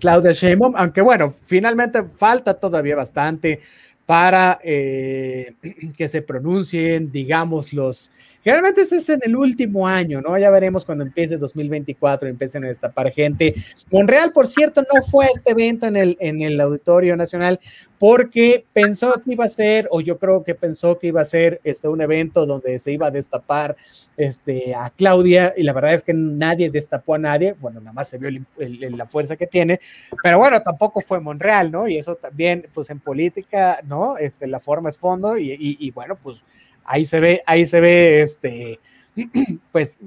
Claudia 0.00 0.32
Sheinbaum, 0.32 0.74
aunque 0.76 1.00
bueno, 1.00 1.34
finalmente 1.44 2.02
falta 2.16 2.54
todavía 2.54 2.96
bastante 2.96 3.60
para 4.06 4.60
eh, 4.62 5.54
que 5.96 6.08
se 6.08 6.22
pronuncien, 6.22 7.10
digamos, 7.10 7.72
los, 7.72 8.10
Generalmente 8.42 8.82
eso 8.82 8.96
es 8.96 9.08
en 9.08 9.20
el 9.22 9.36
último 9.36 9.86
año, 9.86 10.20
¿no? 10.20 10.36
Ya 10.38 10.50
veremos 10.50 10.84
cuando 10.84 11.04
empiece 11.04 11.36
2024, 11.38 12.28
empiecen 12.28 12.64
a 12.64 12.68
destapar 12.68 13.12
gente. 13.12 13.54
Monreal, 13.90 14.32
por 14.32 14.46
cierto, 14.46 14.82
no 14.82 15.02
fue 15.02 15.26
a 15.26 15.28
este 15.28 15.52
evento 15.52 15.86
en 15.86 15.96
el, 15.96 16.16
en 16.20 16.40
el 16.42 16.60
Auditorio 16.60 17.16
Nacional 17.16 17.60
porque 18.02 18.64
pensó 18.72 19.12
que 19.24 19.34
iba 19.34 19.44
a 19.44 19.48
ser, 19.48 19.86
o 19.92 20.00
yo 20.00 20.18
creo 20.18 20.42
que 20.42 20.56
pensó 20.56 20.98
que 20.98 21.06
iba 21.06 21.20
a 21.20 21.24
ser 21.24 21.60
este, 21.62 21.86
un 21.86 22.00
evento 22.00 22.46
donde 22.46 22.80
se 22.80 22.90
iba 22.90 23.06
a 23.06 23.10
destapar 23.12 23.76
este, 24.16 24.74
a 24.74 24.90
Claudia, 24.90 25.54
y 25.56 25.62
la 25.62 25.72
verdad 25.72 25.94
es 25.94 26.02
que 26.02 26.12
nadie 26.12 26.68
destapó 26.68 27.14
a 27.14 27.18
nadie, 27.18 27.52
bueno, 27.60 27.78
nada 27.78 27.92
más 27.92 28.08
se 28.08 28.18
vio 28.18 28.44
la 28.58 29.06
fuerza 29.06 29.36
que 29.36 29.46
tiene, 29.46 29.78
pero 30.20 30.38
bueno, 30.38 30.60
tampoco 30.62 31.00
fue 31.00 31.20
Monreal, 31.20 31.70
¿no? 31.70 31.86
Y 31.86 31.96
eso 31.96 32.16
también, 32.16 32.66
pues 32.74 32.90
en 32.90 32.98
política, 32.98 33.78
¿no? 33.84 34.18
Este, 34.18 34.48
la 34.48 34.58
forma 34.58 34.88
es 34.88 34.98
fondo, 34.98 35.38
y, 35.38 35.52
y, 35.52 35.76
y 35.78 35.90
bueno, 35.92 36.18
pues 36.20 36.42
ahí 36.84 37.04
se 37.04 37.20
ve, 37.20 37.42
ahí 37.46 37.66
se 37.66 37.80
ve, 37.80 38.22
este, 38.22 38.78
pues, 39.72 39.98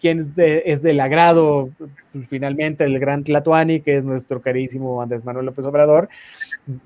quien 0.00 0.32
es, 0.36 0.82
del 0.82 1.00
agrado, 1.00 1.70
pues, 2.12 2.28
finalmente, 2.28 2.84
el 2.84 2.98
gran 2.98 3.24
Tlatuani, 3.24 3.80
que 3.80 3.96
es 3.96 4.04
nuestro 4.04 4.40
carísimo 4.40 5.02
Andrés 5.02 5.24
Manuel 5.24 5.46
López 5.46 5.64
Obrador, 5.64 6.08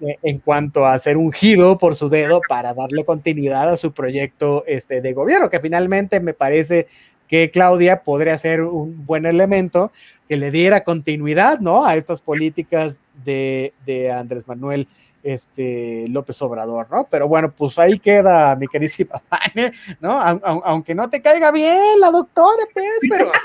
eh, 0.00 0.16
en 0.22 0.38
cuanto 0.38 0.86
a 0.86 0.98
ser 0.98 1.16
ungido 1.16 1.78
por 1.78 1.94
su 1.94 2.08
dedo 2.08 2.40
para 2.48 2.74
darle 2.74 3.04
continuidad 3.04 3.70
a 3.70 3.76
su 3.76 3.92
proyecto 3.92 4.64
este, 4.66 5.00
de 5.00 5.12
gobierno, 5.12 5.50
que 5.50 5.60
finalmente 5.60 6.20
me 6.20 6.34
parece 6.34 6.86
que 7.28 7.50
Claudia 7.50 8.02
podría 8.02 8.36
ser 8.36 8.62
un 8.62 9.06
buen 9.06 9.24
elemento 9.24 9.90
que 10.28 10.36
le 10.36 10.50
diera 10.50 10.84
continuidad, 10.84 11.60
¿no? 11.60 11.86
A 11.86 11.96
estas 11.96 12.20
políticas 12.20 13.00
de, 13.24 13.72
de 13.86 14.10
Andrés 14.10 14.46
Manuel 14.46 14.86
este, 15.22 16.06
López 16.08 16.40
Obrador, 16.42 16.88
¿no? 16.90 17.06
Pero 17.10 17.28
bueno, 17.28 17.50
pues 17.50 17.78
ahí 17.78 17.98
queda 17.98 18.56
mi 18.56 18.66
queridísima 18.66 19.22
¿no? 20.00 20.18
Aunque 20.64 20.94
no 20.94 21.08
te 21.08 21.22
caiga 21.22 21.50
bien 21.50 22.00
la 22.00 22.10
doctora, 22.10 22.64
pues, 22.72 22.86
pero... 23.08 23.30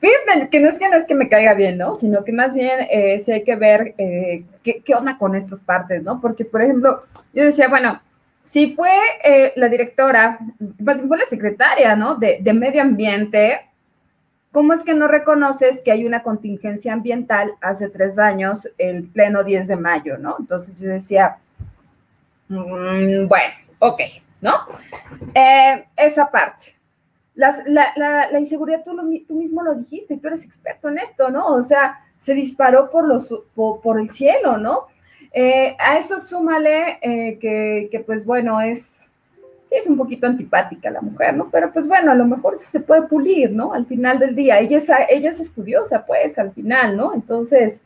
Fíjate 0.00 0.48
que 0.50 0.60
no 0.60 0.68
es 0.68 0.78
que 0.78 0.88
no 0.88 0.96
es 0.96 1.04
que 1.04 1.16
me 1.16 1.28
caiga 1.28 1.54
bien, 1.54 1.78
¿no? 1.78 1.96
Sino 1.96 2.22
que 2.22 2.32
más 2.32 2.54
bien 2.54 2.80
eh, 2.90 3.20
hay 3.26 3.42
que 3.42 3.56
ver 3.56 3.94
eh, 3.98 4.44
qué, 4.62 4.80
qué, 4.84 4.94
onda 4.94 5.18
con 5.18 5.34
estas 5.34 5.60
partes, 5.60 6.04
¿no? 6.04 6.20
Porque, 6.20 6.44
por 6.44 6.62
ejemplo, 6.62 7.00
yo 7.34 7.42
decía, 7.44 7.66
bueno, 7.66 8.00
si 8.44 8.74
fue 8.74 8.92
eh, 9.24 9.52
la 9.56 9.68
directora, 9.68 10.38
pues 10.82 11.02
fue 11.06 11.18
la 11.18 11.26
secretaria, 11.26 11.96
¿no? 11.96 12.14
De, 12.14 12.38
de 12.40 12.52
medio 12.54 12.80
ambiente, 12.80 13.67
¿Cómo 14.58 14.72
es 14.72 14.82
que 14.82 14.92
no 14.92 15.06
reconoces 15.06 15.84
que 15.84 15.92
hay 15.92 16.04
una 16.04 16.24
contingencia 16.24 16.92
ambiental 16.92 17.54
hace 17.60 17.88
tres 17.88 18.18
años, 18.18 18.68
el 18.76 19.04
pleno 19.04 19.44
10 19.44 19.68
de 19.68 19.76
mayo, 19.76 20.18
¿no? 20.18 20.34
Entonces 20.36 20.80
yo 20.80 20.88
decía, 20.88 21.38
mmm, 22.48 23.28
bueno, 23.28 23.54
ok, 23.78 24.00
¿no? 24.40 24.54
Eh, 25.32 25.86
esa 25.96 26.28
parte. 26.28 26.76
La, 27.36 28.28
inseguridad, 28.36 28.82
tú, 28.82 29.34
mismo 29.36 29.62
lo 29.62 29.76
dijiste, 29.76 30.16
tú 30.16 30.26
eres 30.26 30.44
experto 30.44 30.88
en 30.88 30.98
esto, 30.98 31.30
¿no? 31.30 31.46
O 31.54 31.62
sea, 31.62 32.00
se 32.16 32.34
disparó 32.34 32.90
por, 32.90 34.00
el 34.00 34.10
cielo, 34.10 34.58
¿no? 34.58 34.88
Eh, 35.32 35.76
a 35.78 35.98
eso 35.98 36.18
súmale 36.18 36.98
eh, 37.00 37.38
que, 37.38 38.02
pues 38.04 38.26
bueno, 38.26 38.60
es 38.60 39.08
sí 39.68 39.74
es 39.76 39.86
un 39.86 39.98
poquito 39.98 40.26
antipática 40.26 40.90
la 40.90 41.02
mujer, 41.02 41.36
¿no? 41.36 41.50
Pero 41.50 41.70
pues 41.70 41.86
bueno, 41.86 42.10
a 42.10 42.14
lo 42.14 42.24
mejor 42.24 42.56
se 42.56 42.80
puede 42.80 43.02
pulir, 43.02 43.52
¿no? 43.52 43.74
Al 43.74 43.84
final 43.84 44.18
del 44.18 44.34
día, 44.34 44.58
ella 44.58 44.78
es, 44.78 44.90
ella 45.10 45.28
es 45.28 45.40
estudiosa, 45.40 46.06
pues, 46.06 46.38
al 46.38 46.52
final, 46.52 46.96
¿no? 46.96 47.12
Entonces, 47.12 47.82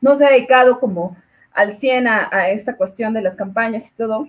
no 0.00 0.16
se 0.16 0.24
ha 0.24 0.30
dedicado 0.30 0.80
como 0.80 1.16
al 1.52 1.72
100 1.72 2.08
a, 2.08 2.28
a, 2.32 2.48
esta 2.48 2.76
cuestión 2.76 3.12
de 3.12 3.20
las 3.20 3.36
campañas 3.36 3.90
y 3.90 3.94
todo. 3.94 4.28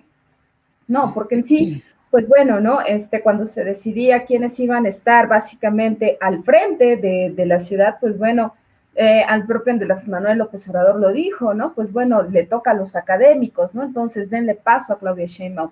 No, 0.88 1.14
porque 1.14 1.36
en 1.36 1.44
sí, 1.44 1.82
pues 2.10 2.28
bueno, 2.28 2.60
¿no? 2.60 2.82
Este, 2.82 3.22
cuando 3.22 3.46
se 3.46 3.64
decidía 3.64 4.24
quiénes 4.24 4.58
iban 4.60 4.84
a 4.84 4.88
estar 4.90 5.26
básicamente 5.26 6.18
al 6.20 6.42
frente 6.42 6.96
de, 6.96 7.32
de 7.34 7.46
la 7.46 7.60
ciudad, 7.60 7.96
pues 7.98 8.18
bueno, 8.18 8.54
eh, 8.94 9.22
al 9.26 9.46
propio 9.46 9.72
Andrés 9.72 10.06
Manuel 10.06 10.38
López 10.38 10.68
Obrador 10.68 11.00
lo 11.00 11.12
dijo, 11.12 11.54
¿no? 11.54 11.72
Pues 11.72 11.92
bueno, 11.92 12.22
le 12.22 12.44
toca 12.44 12.72
a 12.72 12.74
los 12.74 12.96
académicos, 12.96 13.74
¿no? 13.74 13.84
Entonces 13.84 14.28
denle 14.28 14.54
paso 14.54 14.92
a 14.92 14.98
Claudia 14.98 15.24
Sheinbaum. 15.26 15.70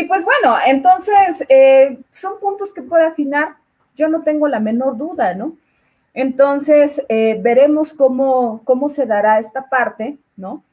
Y 0.00 0.04
pues 0.04 0.24
bueno, 0.24 0.56
entonces 0.66 1.44
eh, 1.50 1.98
son 2.10 2.40
puntos 2.40 2.72
que 2.72 2.80
puede 2.80 3.04
afinar, 3.04 3.56
yo 3.94 4.08
no 4.08 4.22
tengo 4.22 4.48
la 4.48 4.58
menor 4.58 4.96
duda, 4.96 5.34
¿no? 5.34 5.58
Entonces, 6.14 7.04
eh, 7.10 7.38
veremos 7.42 7.92
cómo, 7.92 8.62
cómo 8.64 8.88
se 8.88 9.04
dará 9.04 9.38
esta 9.38 9.68
parte, 9.68 10.16
¿no? 10.38 10.64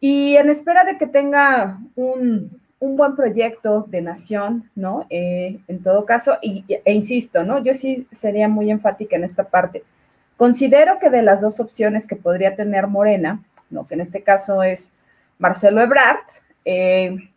Y 0.00 0.36
en 0.36 0.48
espera 0.48 0.84
de 0.84 0.96
que 0.96 1.06
tenga 1.06 1.80
un, 1.96 2.58
un 2.80 2.96
buen 2.96 3.14
proyecto 3.14 3.84
de 3.86 4.00
nación, 4.00 4.70
¿no? 4.74 5.04
Eh, 5.10 5.58
en 5.68 5.82
todo 5.82 6.06
caso, 6.06 6.38
y, 6.40 6.64
e 6.86 6.94
insisto, 6.94 7.44
¿no? 7.44 7.62
Yo 7.62 7.74
sí 7.74 8.08
sería 8.10 8.48
muy 8.48 8.70
enfática 8.70 9.16
en 9.16 9.24
esta 9.24 9.44
parte. 9.44 9.84
Considero 10.38 10.98
que 10.98 11.10
de 11.10 11.20
las 11.20 11.42
dos 11.42 11.60
opciones 11.60 12.06
que 12.06 12.16
podría 12.16 12.56
tener 12.56 12.86
Morena, 12.86 13.42
¿no? 13.68 13.86
Que 13.86 13.96
en 13.96 14.00
este 14.00 14.22
caso 14.22 14.62
es 14.62 14.92
Marcelo 15.38 15.82
Ebrard, 15.82 16.24
eh, 16.64 17.28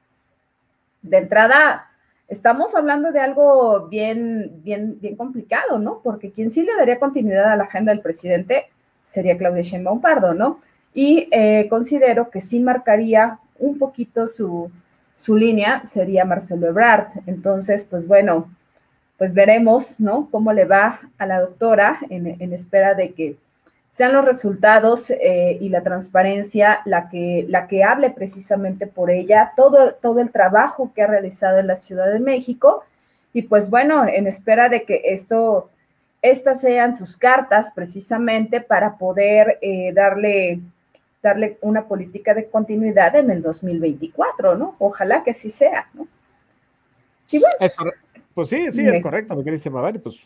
de 1.01 1.17
entrada, 1.17 1.89
estamos 2.27 2.75
hablando 2.75 3.11
de 3.11 3.19
algo 3.19 3.87
bien, 3.87 4.61
bien, 4.63 4.97
bien 4.99 5.15
complicado, 5.15 5.79
¿no? 5.79 5.99
Porque 6.03 6.31
quien 6.31 6.49
sí 6.49 6.63
le 6.63 6.75
daría 6.75 6.99
continuidad 6.99 7.51
a 7.51 7.55
la 7.55 7.63
agenda 7.63 7.91
del 7.91 8.01
presidente 8.01 8.67
sería 9.03 9.37
Claudia 9.37 9.61
Sheinbaum 9.61 10.01
Pardo, 10.01 10.33
¿no? 10.33 10.59
Y 10.93 11.27
eh, 11.31 11.67
considero 11.69 12.29
que 12.29 12.41
sí 12.41 12.59
marcaría 12.59 13.39
un 13.59 13.77
poquito 13.77 14.27
su, 14.27 14.71
su 15.15 15.35
línea, 15.35 15.83
sería 15.85 16.25
Marcelo 16.25 16.67
Ebrard. 16.67 17.07
Entonces, 17.27 17.85
pues 17.89 18.07
bueno, 18.07 18.49
pues 19.17 19.33
veremos, 19.33 19.99
¿no? 19.99 20.27
Cómo 20.31 20.53
le 20.53 20.65
va 20.65 21.01
a 21.17 21.25
la 21.25 21.41
doctora 21.41 21.99
en, 22.09 22.41
en 22.41 22.53
espera 22.53 22.93
de 22.93 23.11
que 23.11 23.37
sean 23.91 24.13
los 24.13 24.23
resultados 24.23 25.09
eh, 25.09 25.57
y 25.59 25.67
la 25.67 25.83
transparencia 25.83 26.79
la 26.85 27.09
que, 27.09 27.45
la 27.49 27.67
que 27.67 27.83
hable 27.83 28.09
precisamente 28.09 28.87
por 28.87 29.11
ella, 29.11 29.51
todo, 29.57 29.95
todo 29.95 30.21
el 30.21 30.31
trabajo 30.31 30.93
que 30.95 31.01
ha 31.01 31.07
realizado 31.07 31.59
en 31.59 31.67
la 31.67 31.75
Ciudad 31.75 32.09
de 32.09 32.21
México. 32.21 32.85
Y 33.33 33.43
pues 33.43 33.69
bueno, 33.69 34.07
en 34.07 34.27
espera 34.27 34.69
de 34.69 34.83
que 34.83 35.01
esto, 35.07 35.69
estas 36.21 36.61
sean 36.61 36.95
sus 36.95 37.17
cartas 37.17 37.73
precisamente 37.75 38.61
para 38.61 38.97
poder 38.97 39.59
eh, 39.61 39.91
darle, 39.93 40.61
darle 41.21 41.57
una 41.59 41.85
política 41.85 42.33
de 42.33 42.45
continuidad 42.45 43.17
en 43.17 43.29
el 43.29 43.41
2024, 43.41 44.55
¿no? 44.55 44.77
Ojalá 44.79 45.21
que 45.21 45.31
así 45.31 45.49
sea, 45.49 45.89
¿no? 45.93 46.07
Y 47.29 47.39
bueno, 47.39 47.55
es, 47.59 47.75
pues 48.33 48.47
sí, 48.47 48.71
sí, 48.71 48.87
es 48.87 49.03
correcto, 49.03 49.35
mi 49.35 49.43
querida 49.43 49.69
Mavari, 49.69 49.99
pues 49.99 50.25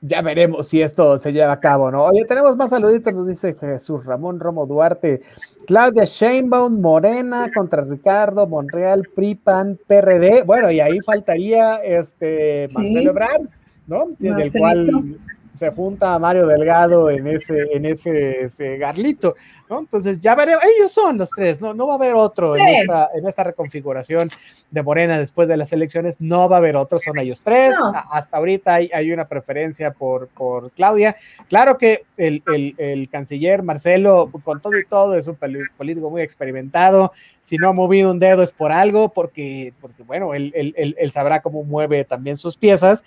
ya 0.00 0.22
veremos 0.22 0.66
si 0.68 0.82
esto 0.82 1.18
se 1.18 1.32
lleva 1.32 1.52
a 1.52 1.60
cabo, 1.60 1.90
¿no? 1.90 2.04
Oye, 2.04 2.24
tenemos 2.24 2.56
más 2.56 2.70
saluditos, 2.70 3.12
nos 3.12 3.26
dice 3.26 3.54
Jesús 3.54 4.04
Ramón 4.04 4.40
Romo 4.40 4.66
Duarte, 4.66 5.22
Claudia 5.66 6.04
Sheinbaum, 6.04 6.80
Morena 6.80 7.50
contra 7.54 7.82
Ricardo 7.82 8.46
Monreal, 8.46 9.08
PRIPAN, 9.14 9.78
PRD, 9.86 10.42
bueno, 10.42 10.70
y 10.70 10.80
ahí 10.80 10.98
faltaría 11.00 11.76
este 11.76 12.66
Marcelo 12.74 13.10
Ebrard, 13.10 13.48
¿no? 13.86 14.06
Del 14.18 14.50
cual 14.52 15.18
se 15.58 15.70
junta 15.72 16.14
a 16.14 16.18
Mario 16.18 16.46
Delgado 16.46 17.10
en 17.10 17.26
ese, 17.26 17.72
en 17.72 17.84
ese 17.84 18.42
este, 18.42 18.78
garlito, 18.78 19.34
¿no? 19.68 19.80
Entonces 19.80 20.20
ya 20.20 20.34
veremos, 20.34 20.62
ellos 20.64 20.90
son 20.90 21.18
los 21.18 21.30
tres, 21.30 21.60
no, 21.60 21.74
no 21.74 21.86
va 21.86 21.94
a 21.94 21.96
haber 21.96 22.14
otro 22.14 22.56
en, 22.56 22.66
esta, 22.68 23.10
en, 23.14 23.26
esta, 23.26 23.44
reconfiguración 23.44 24.28
de 24.70 24.82
Morena 24.82 25.18
después 25.18 25.48
de 25.48 25.56
las 25.56 25.72
elecciones, 25.72 26.16
no 26.18 26.48
va 26.48 26.56
a 26.56 26.58
haber 26.58 26.76
otro, 26.76 26.98
son 26.98 27.18
ellos 27.18 27.42
tres, 27.42 27.74
hasta 28.10 28.36
ahorita 28.36 28.74
hay, 28.74 28.90
hay, 28.92 29.12
una 29.12 29.26
preferencia 29.26 29.92
por, 29.92 30.28
por 30.28 30.70
Claudia, 30.72 31.16
claro 31.48 31.78
que 31.78 32.04
el, 32.16 32.42
el, 32.46 32.74
el, 32.78 33.08
canciller 33.08 33.62
Marcelo, 33.62 34.30
con 34.44 34.60
todo 34.60 34.78
y 34.78 34.86
todo, 34.86 35.14
es 35.14 35.26
un 35.26 35.36
político 35.76 36.10
muy 36.10 36.22
experimentado, 36.22 37.12
si 37.40 37.56
no 37.56 37.68
ha 37.68 37.72
movido 37.72 38.10
un 38.10 38.18
dedo 38.18 38.42
es 38.42 38.52
por 38.52 38.72
algo, 38.72 39.10
porque, 39.10 39.72
porque 39.80 40.02
bueno, 40.02 40.34
él, 40.34 40.52
él, 40.54 40.94
él 40.98 41.10
sabrá 41.10 41.40
cómo 41.40 41.62
mueve 41.64 42.04
también 42.04 42.36
sus 42.36 42.56
piezas, 42.56 43.04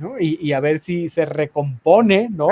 ¿no? 0.00 0.18
y, 0.18 0.38
y 0.40 0.52
a 0.52 0.60
ver 0.60 0.78
si 0.78 1.08
se 1.08 1.24
recompone, 1.24 2.28
¿no? 2.30 2.48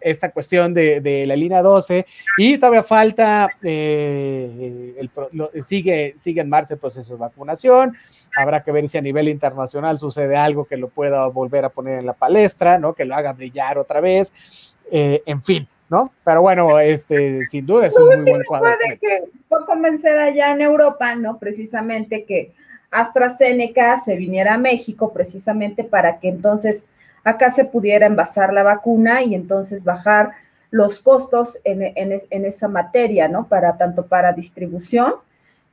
Esta 0.00 0.30
cuestión 0.30 0.74
de, 0.74 1.00
de, 1.00 1.26
la 1.26 1.36
línea 1.36 1.62
12 1.62 2.06
y 2.36 2.58
todavía 2.58 2.82
falta, 2.82 3.48
eh, 3.62 4.94
el, 4.98 5.10
lo, 5.32 5.50
sigue, 5.62 6.14
sigue 6.16 6.40
en 6.40 6.48
marcha 6.48 6.74
el 6.74 6.80
proceso 6.80 7.14
de 7.14 7.18
vacunación, 7.18 7.96
habrá 8.36 8.62
que 8.62 8.72
ver 8.72 8.88
si 8.88 8.98
a 8.98 9.02
nivel 9.02 9.28
internacional 9.28 9.98
sucede 9.98 10.36
algo 10.36 10.64
que 10.64 10.76
lo 10.76 10.88
pueda 10.88 11.26
volver 11.26 11.64
a 11.64 11.70
poner 11.70 11.98
en 11.98 12.06
la 12.06 12.12
palestra, 12.12 12.78
¿no? 12.78 12.94
que 12.94 13.04
lo 13.04 13.14
haga 13.14 13.32
brillar 13.32 13.78
otra 13.78 14.00
vez, 14.00 14.74
eh, 14.90 15.22
en 15.26 15.42
fin, 15.42 15.68
¿no? 15.90 16.12
Pero 16.24 16.42
bueno, 16.42 16.78
este, 16.78 17.44
sin 17.44 17.66
duda 17.66 17.86
es 17.86 17.96
un 17.96 18.22
muy 18.22 18.30
buen 18.30 18.44
cuadro. 18.44 18.70
De 18.88 18.98
que 18.98 19.24
fue 19.48 19.64
convencer 19.64 20.18
allá 20.18 20.52
en 20.52 20.60
Europa, 20.60 21.14
¿no? 21.14 21.38
Precisamente 21.38 22.24
que 22.24 22.52
AstraZeneca 22.90 23.98
se 23.98 24.16
viniera 24.16 24.54
a 24.54 24.58
México 24.58 25.12
precisamente 25.12 25.84
para 25.84 26.18
que 26.18 26.28
entonces 26.28 26.86
acá 27.24 27.50
se 27.50 27.64
pudiera 27.64 28.06
envasar 28.06 28.52
la 28.52 28.62
vacuna 28.62 29.22
y 29.22 29.34
entonces 29.34 29.84
bajar 29.84 30.32
los 30.70 31.00
costos 31.00 31.58
en, 31.64 31.82
en, 31.82 32.16
en 32.30 32.44
esa 32.44 32.68
materia, 32.68 33.28
¿no? 33.28 33.48
Para 33.48 33.76
tanto 33.76 34.06
para 34.06 34.32
distribución, 34.32 35.14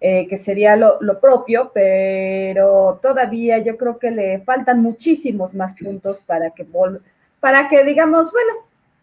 eh, 0.02 0.28
que 0.28 0.38
sería 0.38 0.76
lo, 0.76 0.98
lo, 1.02 1.20
propio, 1.20 1.72
pero 1.74 3.00
todavía 3.02 3.58
yo 3.60 3.78
creo 3.78 3.98
que 3.98 4.12
le 4.12 4.40
faltan 4.40 4.82
muchísimos 4.82 5.54
más 5.54 5.76
puntos 5.76 6.20
para 6.20 6.52
que, 6.52 6.66
para 7.40 7.68
que 7.68 7.84
digamos, 7.84 8.32
bueno, 8.32 8.54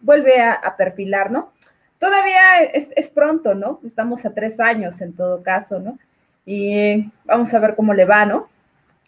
vuelve 0.00 0.40
a, 0.40 0.52
a 0.52 0.76
perfilar, 0.76 1.30
¿no? 1.30 1.50
Todavía 1.98 2.62
es, 2.72 2.90
es, 2.96 3.10
pronto, 3.10 3.54
¿no? 3.54 3.80
Estamos 3.84 4.24
a 4.26 4.34
tres 4.34 4.60
años 4.60 5.00
en 5.00 5.12
todo 5.14 5.42
caso, 5.42 5.78
¿no? 5.78 5.98
Y 6.44 7.10
vamos 7.24 7.52
a 7.54 7.58
ver 7.58 7.74
cómo 7.74 7.94
le 7.94 8.04
va, 8.04 8.26
¿no? 8.26 8.48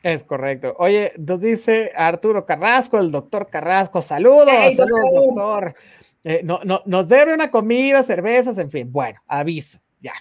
Es 0.04 0.22
correcto. 0.22 0.76
Oye, 0.78 1.12
nos 1.16 1.40
dice 1.40 1.90
Arturo 1.96 2.44
Carrasco, 2.44 2.98
el 2.98 3.10
doctor 3.10 3.48
Carrasco, 3.48 4.02
saludos, 4.02 4.50
hey, 4.50 4.74
saludos, 4.74 5.10
doctor. 5.14 5.74
Eh, 6.22 6.42
no, 6.44 6.60
no, 6.62 6.82
nos 6.84 7.08
debe 7.08 7.32
una 7.32 7.50
comida, 7.50 8.02
cervezas, 8.02 8.58
en 8.58 8.70
fin. 8.70 8.92
Bueno, 8.92 9.18
aviso, 9.26 9.80
ya. 10.02 10.12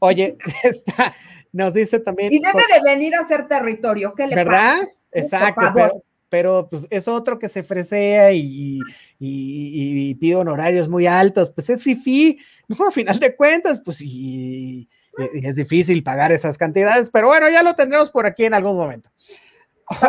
Oye, 0.00 0.36
está, 0.64 1.14
nos 1.50 1.72
dice 1.72 1.98
también. 1.98 2.30
Y 2.30 2.40
debe 2.40 2.62
de 2.74 2.82
venir 2.84 3.14
a 3.14 3.20
hacer 3.20 3.48
territorio, 3.48 4.12
¿qué 4.14 4.26
le 4.26 4.36
¿verdad? 4.36 4.80
pasa? 4.80 4.92
Exacto, 5.12 5.62
pero, 5.74 6.04
pero 6.28 6.68
pues 6.68 6.86
es 6.90 7.08
otro 7.08 7.38
que 7.38 7.48
se 7.48 7.62
fresea 7.62 8.32
y, 8.32 8.80
y, 9.18 10.10
y, 10.10 10.14
pide 10.16 10.36
honorarios 10.36 10.90
muy 10.90 11.06
altos, 11.06 11.50
pues 11.50 11.70
es 11.70 11.82
fifi, 11.82 12.38
no, 12.68 12.86
a 12.86 12.90
final 12.90 13.18
de 13.18 13.34
cuentas, 13.34 13.80
pues 13.82 14.02
y, 14.02 14.86
y, 15.34 15.46
es 15.46 15.56
difícil 15.56 16.02
pagar 16.02 16.32
esas 16.32 16.58
cantidades, 16.58 17.10
pero 17.10 17.28
bueno, 17.28 17.48
ya 17.50 17.62
lo 17.62 17.74
tendremos 17.74 18.10
por 18.10 18.26
aquí 18.26 18.44
en 18.44 18.54
algún 18.54 18.76
momento. 18.76 19.10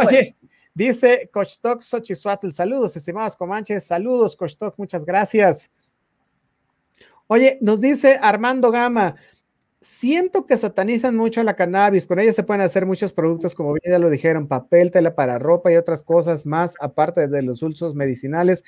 Oye, 0.07 0.35
dice 0.73 1.29
Cochtoc 1.31 1.81
Xochisuatl, 1.81 2.51
saludos, 2.51 2.95
estimados 2.95 3.35
Comanches, 3.35 3.83
saludos, 3.83 4.35
Cochtoc, 4.35 4.77
muchas 4.77 5.05
gracias. 5.05 5.71
Oye, 7.27 7.57
nos 7.61 7.81
dice 7.81 8.19
Armando 8.21 8.71
Gama, 8.71 9.15
siento 9.83 10.45
que 10.45 10.55
satanizan 10.55 11.15
mucho 11.15 11.43
la 11.43 11.55
cannabis, 11.55 12.07
con 12.07 12.19
ella 12.19 12.31
se 12.31 12.43
pueden 12.43 12.61
hacer 12.61 12.85
muchos 12.85 13.11
productos, 13.11 13.53
como 13.53 13.73
bien 13.73 13.91
ya 13.91 13.99
lo 13.99 14.09
dijeron, 14.09 14.47
papel, 14.47 14.91
tela 14.91 15.13
para 15.13 15.39
ropa 15.39 15.71
y 15.71 15.75
otras 15.75 16.03
cosas 16.03 16.45
más, 16.45 16.75
aparte 16.79 17.27
de 17.27 17.41
los 17.41 17.61
usos 17.61 17.93
medicinales. 17.93 18.63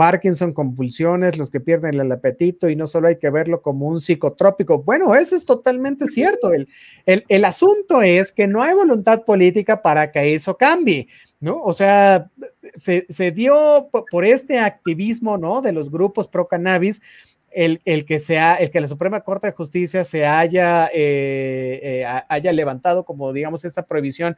Parkinson, 0.00 0.54
compulsiones, 0.54 1.36
los 1.36 1.50
que 1.50 1.60
pierden 1.60 2.00
el 2.00 2.10
apetito 2.10 2.70
y 2.70 2.74
no 2.74 2.86
solo 2.86 3.08
hay 3.08 3.18
que 3.18 3.28
verlo 3.28 3.60
como 3.60 3.86
un 3.86 4.00
psicotrópico. 4.00 4.82
Bueno, 4.82 5.14
eso 5.14 5.36
es 5.36 5.44
totalmente 5.44 6.06
cierto. 6.06 6.54
El, 6.54 6.68
el, 7.04 7.22
el 7.28 7.44
asunto 7.44 8.00
es 8.00 8.32
que 8.32 8.46
no 8.46 8.62
hay 8.62 8.72
voluntad 8.72 9.26
política 9.26 9.82
para 9.82 10.10
que 10.10 10.32
eso 10.32 10.56
cambie, 10.56 11.08
¿no? 11.38 11.60
O 11.60 11.74
sea, 11.74 12.30
se, 12.76 13.04
se 13.10 13.30
dio 13.30 13.90
por 14.10 14.24
este 14.24 14.58
activismo, 14.58 15.36
¿no? 15.36 15.60
De 15.60 15.72
los 15.72 15.90
grupos 15.90 16.28
pro 16.28 16.48
cannabis. 16.48 17.02
El, 17.50 17.82
el, 17.84 18.06
que 18.06 18.20
sea, 18.20 18.54
el 18.54 18.70
que 18.70 18.80
la 18.80 18.88
Suprema 18.88 19.20
Corte 19.20 19.48
de 19.48 19.52
Justicia 19.52 20.04
se 20.04 20.24
haya, 20.24 20.86
eh, 20.94 21.80
eh, 21.82 22.22
haya 22.28 22.52
levantado 22.52 23.04
como, 23.04 23.34
digamos, 23.34 23.66
esta 23.66 23.84
prohibición 23.84 24.36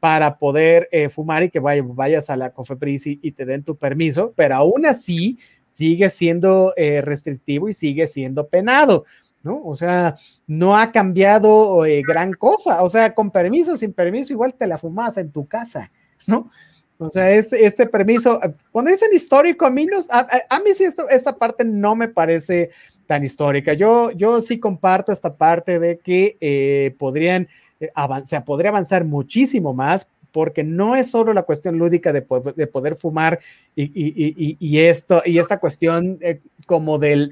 para 0.00 0.38
poder 0.38 0.88
eh, 0.92 1.08
fumar 1.08 1.42
y 1.42 1.50
que 1.50 1.60
vaya, 1.60 1.82
vayas 1.84 2.30
a 2.30 2.36
la 2.36 2.52
COFEPRIS 2.52 3.06
y, 3.06 3.32
te 3.32 3.44
den 3.44 3.64
tu 3.64 3.76
permiso, 3.76 4.32
pero 4.36 4.56
aún 4.56 4.86
así 4.86 5.38
sigue 5.68 6.08
siendo 6.10 6.72
eh, 6.76 7.00
restrictivo 7.02 7.68
y 7.68 7.74
sigue 7.74 8.06
siendo 8.06 8.48
penado, 8.48 9.04
¿no? 9.42 9.62
O 9.64 9.74
sea, 9.74 10.16
no 10.46 10.76
ha 10.76 10.92
cambiado 10.92 11.84
eh, 11.84 12.02
gran 12.06 12.32
cosa, 12.32 12.82
o 12.82 12.88
sea, 12.88 13.14
con 13.14 13.30
permiso, 13.30 13.76
sin 13.76 13.92
permiso, 13.92 14.32
igual 14.32 14.54
te 14.54 14.66
la 14.66 14.78
fumas 14.78 15.16
en 15.18 15.32
tu 15.32 15.46
casa, 15.46 15.90
¿no? 16.26 16.50
O 16.98 17.10
sea, 17.10 17.30
este, 17.30 17.64
este 17.64 17.86
permiso, 17.86 18.40
cuando 18.72 18.90
dicen 18.90 19.10
histórico, 19.12 19.66
a 19.66 19.70
mí, 19.70 19.86
no, 19.86 19.98
a, 20.10 20.60
mí 20.60 20.70
sí 20.74 20.84
esto, 20.84 21.08
esta 21.08 21.36
parte 21.36 21.64
no 21.64 21.94
me 21.94 22.08
parece 22.08 22.70
tan 23.06 23.24
histórica. 23.24 23.72
Yo, 23.72 24.10
yo 24.10 24.40
sí 24.40 24.58
comparto 24.58 25.12
esta 25.12 25.36
parte 25.36 25.78
de 25.78 25.98
que 26.00 26.96
podrían 26.98 27.48
avanzar, 27.94 28.44
podría 28.44 28.70
avanzar 28.70 29.04
muchísimo 29.04 29.74
más 29.74 30.08
porque 30.32 30.62
no 30.62 30.94
es 30.94 31.10
solo 31.10 31.32
la 31.32 31.42
cuestión 31.42 31.78
lúdica 31.78 32.12
de, 32.12 32.24
de 32.56 32.66
poder 32.66 32.96
fumar 32.96 33.40
y, 33.74 34.78
esto, 34.78 35.22
y 35.24 35.38
esta 35.38 35.58
cuestión 35.58 36.18
eh, 36.20 36.40
como 36.66 36.98
del, 36.98 37.30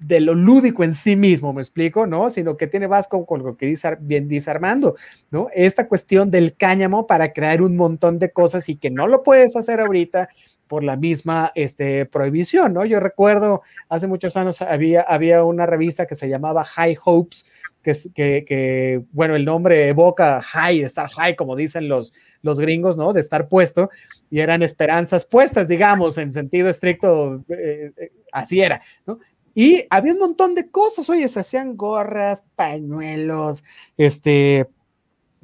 de 0.00 0.20
lo 0.20 0.34
lúdico 0.34 0.82
en 0.82 0.94
sí 0.94 1.16
mismo, 1.16 1.52
me 1.52 1.60
explico, 1.60 2.06
¿no? 2.06 2.30
Sino 2.30 2.56
que 2.56 2.66
tiene 2.66 2.88
más 2.88 3.06
con, 3.06 3.24
lo 3.42 3.56
que 3.56 3.66
dice, 3.66 3.96
bien 4.00 4.28
dice 4.28 4.50
Armando, 4.50 4.96
¿no? 5.30 5.48
Esta 5.54 5.88
cuestión 5.88 6.30
del 6.30 6.54
cáñamo 6.54 7.06
para 7.06 7.32
crear 7.32 7.62
un 7.62 7.76
montón 7.76 8.18
de 8.18 8.30
cosas 8.30 8.68
y 8.68 8.76
que 8.76 8.90
no 8.90 9.06
lo 9.06 9.22
puedes 9.22 9.56
hacer 9.56 9.80
ahorita 9.80 10.28
por 10.68 10.84
la 10.84 10.96
misma 10.96 11.52
este, 11.54 12.06
prohibición, 12.06 12.72
¿no? 12.72 12.84
Yo 12.84 13.00
recuerdo 13.00 13.62
hace 13.88 14.06
muchos 14.06 14.36
años 14.36 14.62
había, 14.62 15.02
había 15.02 15.44
una 15.44 15.66
revista 15.66 16.06
que 16.06 16.14
se 16.14 16.28
llamaba 16.28 16.64
High 16.64 16.96
Hopes, 17.04 17.44
que, 17.82 18.44
que, 18.44 19.02
bueno, 19.12 19.36
el 19.36 19.44
nombre 19.44 19.88
evoca 19.88 20.42
high, 20.42 20.82
estar 20.82 21.08
high, 21.08 21.36
como 21.36 21.56
dicen 21.56 21.88
los, 21.88 22.12
los 22.42 22.60
gringos, 22.60 22.96
¿no? 22.96 23.12
De 23.12 23.20
estar 23.20 23.48
puesto, 23.48 23.90
y 24.30 24.40
eran 24.40 24.62
esperanzas 24.62 25.26
puestas, 25.26 25.68
digamos, 25.68 26.18
en 26.18 26.32
sentido 26.32 26.68
estricto, 26.68 27.44
eh, 27.48 27.92
eh, 27.96 28.12
así 28.32 28.60
era, 28.60 28.80
¿no? 29.06 29.18
Y 29.54 29.84
había 29.90 30.12
un 30.12 30.20
montón 30.20 30.54
de 30.54 30.70
cosas, 30.70 31.08
oye, 31.10 31.28
se 31.28 31.40
hacían 31.40 31.76
gorras, 31.76 32.44
pañuelos, 32.54 33.64
este, 33.96 34.68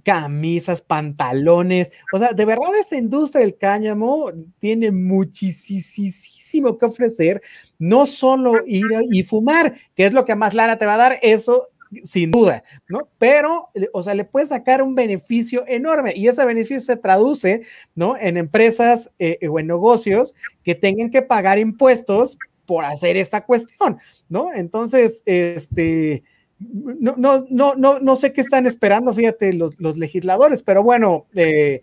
camisas, 0.07 0.83
pantalones. 0.83 1.91
O 2.13 2.19
sea, 2.19 2.33
de 2.33 2.45
verdad 2.45 2.77
esta 2.79 2.97
industria 2.97 3.41
del 3.41 3.59
cáñamo 3.59 4.31
tiene 4.61 4.93
muchísimo 4.93 6.79
que 6.79 6.87
ofrecer, 6.87 7.43
no 7.81 8.07
solo 8.07 8.65
ir 8.67 8.87
y 9.11 9.25
fumar, 9.25 9.75
que 9.97 10.07
es 10.07 10.13
lo 10.13 10.25
que 10.25 10.37
más 10.37 10.55
lana 10.55 10.79
te 10.79 10.87
va 10.87 10.95
a 10.95 10.99
dar, 10.99 11.19
eso 11.23 11.71
sin 12.03 12.31
duda, 12.31 12.63
¿no? 12.89 13.09
Pero, 13.19 13.71
o 13.93 14.03
sea, 14.03 14.15
le 14.15 14.25
puedes 14.25 14.49
sacar 14.49 14.83
un 14.83 14.95
beneficio 14.95 15.65
enorme 15.67 16.13
y 16.17 16.29
ese 16.29 16.45
beneficio 16.45 16.81
se 16.81 16.97
traduce, 16.97 17.63
¿no? 17.95 18.17
En 18.17 18.37
empresas 18.37 19.13
eh, 19.19 19.39
o 19.49 19.59
en 19.59 19.67
negocios 19.69 20.35
que 20.63 20.75
tengan 20.75 21.11
que 21.11 21.23
pagar 21.23 21.59
impuestos 21.59 22.39
por 22.67 22.85
hacer 22.85 23.17
esta 23.17 23.45
cuestión, 23.45 23.99
¿no? 24.29 24.53
Entonces, 24.53 25.23
este, 25.25 26.25
no, 26.59 27.15
no, 27.17 27.47
no, 27.51 27.75
no, 27.75 28.01
no 28.01 28.17
sé 28.17 28.33
qué 28.33 28.41
están 28.41 28.67
esperando, 28.67 29.15
fíjate, 29.15 29.53
los, 29.53 29.97
legisladores, 29.97 30.63
pero 30.63 30.83
bueno, 30.83 31.27
eh, 31.35 31.83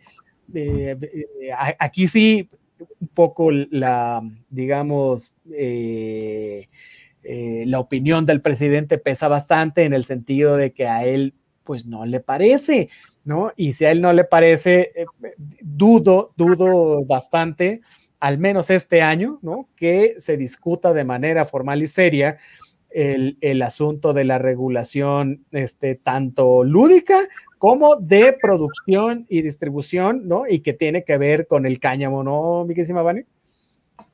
eh, 0.53 0.97
eh, 1.01 1.51
aquí 1.79 2.07
sí, 2.07 2.49
un 2.99 3.07
poco 3.09 3.51
la, 3.51 4.21
digamos, 4.49 5.33
eh, 5.51 6.67
la 7.23 7.79
opinión 7.79 8.25
del 8.25 8.41
presidente 8.41 8.97
pesa 8.97 9.27
bastante 9.27 9.83
en 9.83 9.93
el 9.93 10.03
sentido 10.03 10.57
de 10.57 10.73
que 10.73 10.87
a 10.87 11.05
él, 11.05 11.33
pues 11.63 11.85
no 11.85 12.05
le 12.05 12.19
parece, 12.19 12.89
¿no? 13.23 13.51
Y 13.55 13.73
si 13.73 13.85
a 13.85 13.91
él 13.91 14.01
no 14.01 14.11
le 14.13 14.23
parece, 14.23 14.91
eh, 14.95 15.05
dudo, 15.61 16.33
dudo 16.35 17.05
bastante, 17.05 17.81
al 18.19 18.37
menos 18.37 18.69
este 18.69 19.01
año, 19.01 19.39
¿no? 19.41 19.69
Que 19.75 20.15
se 20.17 20.37
discuta 20.37 20.93
de 20.93 21.05
manera 21.05 21.45
formal 21.45 21.81
y 21.81 21.87
seria 21.87 22.37
el, 22.89 23.37
el, 23.41 23.61
asunto 23.61 24.13
de 24.13 24.23
la 24.23 24.37
regulación, 24.37 25.45
este, 25.51 25.95
tanto 25.95 26.63
lúdica 26.63 27.17
como 27.57 27.95
de 27.95 28.33
producción 28.33 29.25
y 29.29 29.41
distribución, 29.41 30.27
¿no? 30.27 30.43
Y 30.47 30.59
que 30.59 30.73
tiene 30.73 31.03
que 31.03 31.17
ver 31.17 31.47
con 31.47 31.65
el 31.65 31.79
cáñamo, 31.79 32.23
¿no, 32.23 32.65
mi 32.65 32.75
querida 32.75 33.01
Vani? 33.01 33.23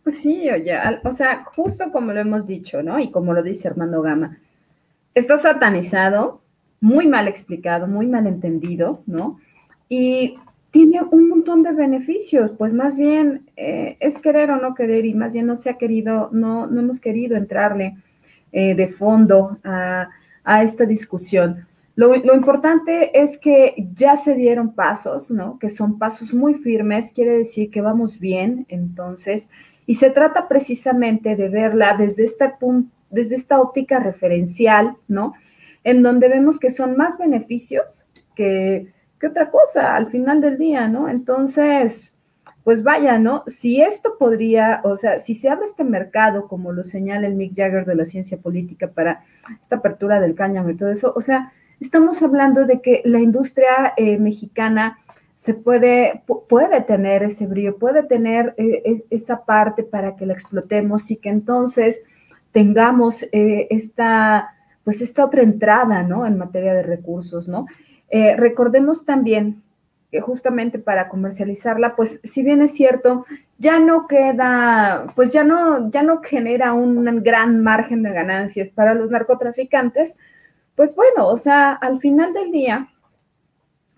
Pues 0.04 0.20
sí, 0.22 0.50
oye, 0.50 0.76
o 1.04 1.12
sea, 1.12 1.43
justo 1.43 1.91
como 1.91 2.14
lo 2.14 2.20
hemos 2.20 2.47
dicho, 2.47 2.82
¿no? 2.82 3.00
Y 3.00 3.12
como 3.12 3.34
lo 3.34 3.43
dice 3.43 3.68
Armando 3.68 4.02
Gama, 4.02 4.38
está 5.14 5.38
satanizado, 5.38 6.41
muy 6.82 7.08
mal 7.08 7.28
explicado, 7.28 7.88
muy 7.88 8.08
mal 8.08 8.26
entendido, 8.28 9.04
¿no? 9.06 9.39
Y 9.89 10.38
tiene 10.72 11.02
un 11.02 11.30
montón 11.30 11.64
de 11.64 11.72
beneficios, 11.72 12.52
pues 12.58 12.74
más 12.74 12.95
bien 12.95 13.50
eh, 13.58 13.97
es 14.00 14.20
querer 14.20 14.52
o 14.52 14.58
no 14.58 14.76
querer 14.76 15.06
y 15.06 15.14
más 15.14 15.34
bien 15.34 15.47
no 15.47 15.56
se 15.56 15.70
ha 15.70 15.78
querido, 15.78 16.30
no, 16.32 16.68
no 16.68 16.80
hemos 16.80 17.00
querido 17.00 17.36
entrarle 17.36 17.97
eh, 18.52 18.76
de 18.76 18.88
fondo 18.88 19.58
a, 19.64 20.10
a 20.43 20.64
esta 20.64 20.86
discusión. 20.86 21.66
Lo, 21.95 22.16
lo, 22.16 22.34
importante 22.34 23.20
es 23.20 23.38
que 23.38 23.89
ya 23.93 24.16
se 24.16 24.36
dieron 24.36 24.74
pasos, 24.74 25.32
¿no? 25.32 25.60
Que 25.60 25.70
son 25.70 26.00
pasos 26.00 26.34
muy 26.34 26.54
firmes, 26.54 27.12
quiere 27.14 27.38
decir 27.38 27.70
que 27.70 27.82
vamos 27.82 28.20
bien, 28.20 28.66
entonces, 28.70 29.50
y 29.90 29.96
se 29.96 30.12
trata 30.12 30.48
precisamente 30.48 31.36
de 31.36 31.50
verla 31.50 31.96
desde 31.98 32.24
esta, 32.24 32.60
desde 33.10 33.34
esta 33.34 33.60
óptica 33.60 34.00
referencial, 34.00 34.98
¿no? 35.08 35.34
En 35.84 36.04
donde 36.04 36.30
vemos 36.30 36.60
que 36.60 36.70
son 36.70 36.96
más 36.96 37.18
beneficios 37.18 38.06
que, 38.36 38.94
que 39.20 39.26
otra 39.26 39.50
cosa 39.50 39.96
al 39.96 40.06
final 40.06 40.42
del 40.42 40.60
día, 40.60 40.88
¿no? 40.88 41.10
Entonces, 41.10 42.14
pues 42.64 42.84
vaya, 42.84 43.18
¿no? 43.18 43.42
Si 43.48 43.82
esto 43.82 44.16
podría, 44.20 44.82
o 44.84 44.96
sea, 44.96 45.18
si 45.18 45.34
se 45.34 45.50
abre 45.50 45.66
este 45.66 45.84
mercado, 45.84 46.48
como 46.48 46.72
lo 46.72 46.84
señala 46.84 47.26
el 47.26 47.34
Mick 47.34 47.56
Jagger 47.56 47.86
de 47.86 47.96
la 47.96 48.06
ciencia 48.06 48.38
política 48.38 48.92
para 48.92 49.24
esta 49.60 49.78
apertura 49.78 50.22
del 50.22 50.36
cáñamo 50.36 50.70
y 50.70 50.78
todo 50.78 50.92
eso, 50.92 51.14
o 51.16 51.22
sea, 51.22 51.52
estamos 51.80 52.22
hablando 52.22 52.66
de 52.68 52.80
que 52.80 53.02
la 53.06 53.22
industria 53.22 53.96
eh, 53.98 54.20
mexicana 54.20 55.00
se 55.40 55.54
puede, 55.54 56.22
puede 56.50 56.82
tener 56.82 57.24
ese 57.24 57.48
brillo, 57.48 57.78
puede 57.78 58.04
tener 58.04 58.54
eh, 58.58 59.02
esa 59.10 59.46
parte 59.46 59.84
para 59.84 60.18
que 60.18 60.26
la 60.26 60.34
explotemos 60.34 61.10
y 61.12 61.16
que 61.16 61.30
entonces 61.30 62.04
tengamos 62.52 63.24
eh, 63.32 63.68
esta, 63.70 64.54
pues 64.84 65.02
esta 65.02 65.24
otra 65.24 65.42
entrada, 65.42 66.04
¿no? 66.04 66.26
En 66.26 66.38
materia 66.38 66.74
de 66.74 66.84
recursos, 66.84 67.48
¿no? 67.48 67.68
Eh, 68.10 68.36
recordemos 68.36 69.06
también 69.06 69.64
que 70.12 70.20
justamente 70.20 70.78
para 70.78 71.08
comercializarla, 71.08 71.96
pues 71.96 72.20
si 72.22 72.44
bien 72.44 72.62
es 72.62 72.74
cierto, 72.74 73.26
ya 73.60 73.80
no 73.80 74.08
queda, 74.08 75.06
pues 75.16 75.32
ya 75.32 75.46
no, 75.46 75.90
ya 75.90 76.04
no 76.04 76.20
genera 76.22 76.74
un 76.74 77.24
gran 77.24 77.64
margen 77.64 78.04
de 78.04 78.12
ganancias 78.12 78.72
para 78.72 78.94
los 78.94 79.10
narcotraficantes, 79.10 80.18
pues 80.76 80.98
bueno, 80.98 81.28
o 81.28 81.38
sea, 81.38 81.72
al 81.72 82.02
final 82.02 82.34
del 82.34 82.52
día, 82.52 82.90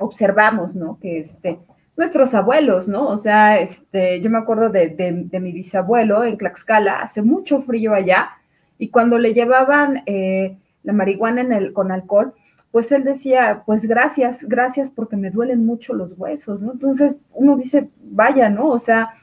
observamos, 0.01 0.75
¿no? 0.75 0.97
Que 0.99 1.19
este, 1.19 1.59
nuestros 1.95 2.33
abuelos, 2.33 2.87
¿no? 2.87 3.07
O 3.07 3.17
sea, 3.17 3.59
este, 3.59 4.21
yo 4.21 4.29
me 4.29 4.37
acuerdo 4.37 4.69
de, 4.69 4.89
de, 4.89 5.39
mi 5.39 5.51
bisabuelo 5.51 6.23
en 6.23 6.37
Tlaxcala, 6.37 6.99
hace 6.99 7.21
mucho 7.21 7.59
frío 7.59 7.93
allá, 7.93 8.31
y 8.77 8.89
cuando 8.89 9.19
le 9.19 9.33
llevaban 9.33 10.03
eh, 10.05 10.57
la 10.83 10.93
marihuana 10.93 11.45
con 11.73 11.91
alcohol, 11.91 12.33
pues 12.71 12.91
él 12.91 13.03
decía, 13.03 13.63
pues 13.65 13.85
gracias, 13.85 14.45
gracias 14.45 14.89
porque 14.89 15.17
me 15.17 15.29
duelen 15.29 15.65
mucho 15.65 15.93
los 15.93 16.13
huesos, 16.17 16.61
¿no? 16.61 16.71
Entonces 16.71 17.21
uno 17.33 17.57
dice, 17.57 17.89
vaya, 18.01 18.49
¿no? 18.49 18.69
O 18.69 18.79
sea, 18.79 19.13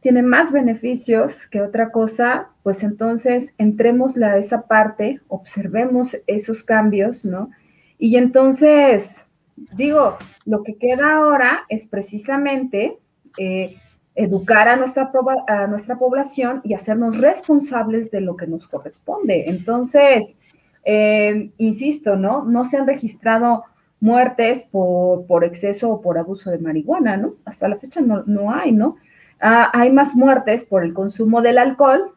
tiene 0.00 0.22
más 0.22 0.52
beneficios 0.52 1.46
que 1.46 1.62
otra 1.62 1.90
cosa, 1.90 2.50
pues 2.62 2.82
entonces 2.82 3.54
entremos 3.56 4.18
a 4.18 4.36
esa 4.36 4.66
parte, 4.66 5.20
observemos 5.28 6.18
esos 6.26 6.62
cambios, 6.62 7.24
¿no? 7.24 7.50
Y 7.96 8.16
entonces, 8.16 9.28
Digo, 9.56 10.18
lo 10.44 10.62
que 10.62 10.76
queda 10.76 11.16
ahora 11.16 11.64
es 11.68 11.86
precisamente 11.86 12.98
eh, 13.38 13.76
educar 14.14 14.68
a 14.68 14.76
nuestra, 14.76 15.10
a 15.48 15.66
nuestra 15.66 15.98
población 15.98 16.60
y 16.64 16.74
hacernos 16.74 17.18
responsables 17.18 18.10
de 18.10 18.20
lo 18.20 18.36
que 18.36 18.46
nos 18.46 18.68
corresponde. 18.68 19.44
Entonces, 19.48 20.38
eh, 20.84 21.50
insisto, 21.58 22.16
¿no? 22.16 22.44
No 22.44 22.64
se 22.64 22.76
han 22.76 22.86
registrado 22.86 23.64
muertes 24.00 24.66
por, 24.70 25.26
por, 25.26 25.44
exceso 25.44 25.90
o 25.90 26.00
por 26.00 26.18
abuso 26.18 26.50
de 26.50 26.58
marihuana, 26.58 27.16
¿no? 27.16 27.34
Hasta 27.44 27.68
la 27.68 27.76
fecha 27.76 28.00
no, 28.00 28.52
hay, 28.52 28.72
¿no? 28.72 28.96
Ah, 29.40 29.70
hay 29.72 29.92
más 29.92 30.14
muertes 30.14 30.64
por 30.64 30.84
el 30.84 30.92
consumo 30.92 31.42
del 31.42 31.58
alcohol 31.58 32.14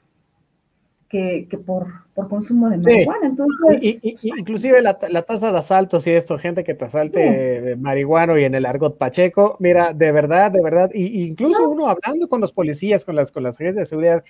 que, 1.10 1.48
por, 1.66 1.88
por, 2.14 2.28
consumo 2.28 2.70
de 2.70 2.78
marihuana. 2.78 3.28
Entonces, 3.28 3.82
inclusive 4.24 4.82
la, 4.82 4.98
tasa 4.98 5.52
de 5.52 5.58
asaltos 5.58 6.06
y 6.08 6.12
esto, 6.12 6.38
gente 6.38 6.64
que 6.64 6.74
te 6.74 6.86
asalte 6.86 7.76
marihuano 7.78 8.38
y 8.38 8.44
en 8.44 8.56
el 8.56 8.66
argot 8.66 8.98
pacheco, 8.98 9.56
mira, 9.60 9.94
de 9.94 10.12
verdad, 10.12 10.52
de 10.52 10.62
verdad, 10.62 10.90
y, 10.94 11.24
incluso 11.24 11.70
uno 11.70 11.88
hablando 11.88 12.28
con 12.28 12.42
los 12.42 12.52
policías, 12.52 13.06
con 13.06 13.16
las, 13.16 13.32
con 13.32 13.44
las 13.44 13.56
agencias 13.56 13.84
de 13.84 13.90
seguridad, 13.90 14.24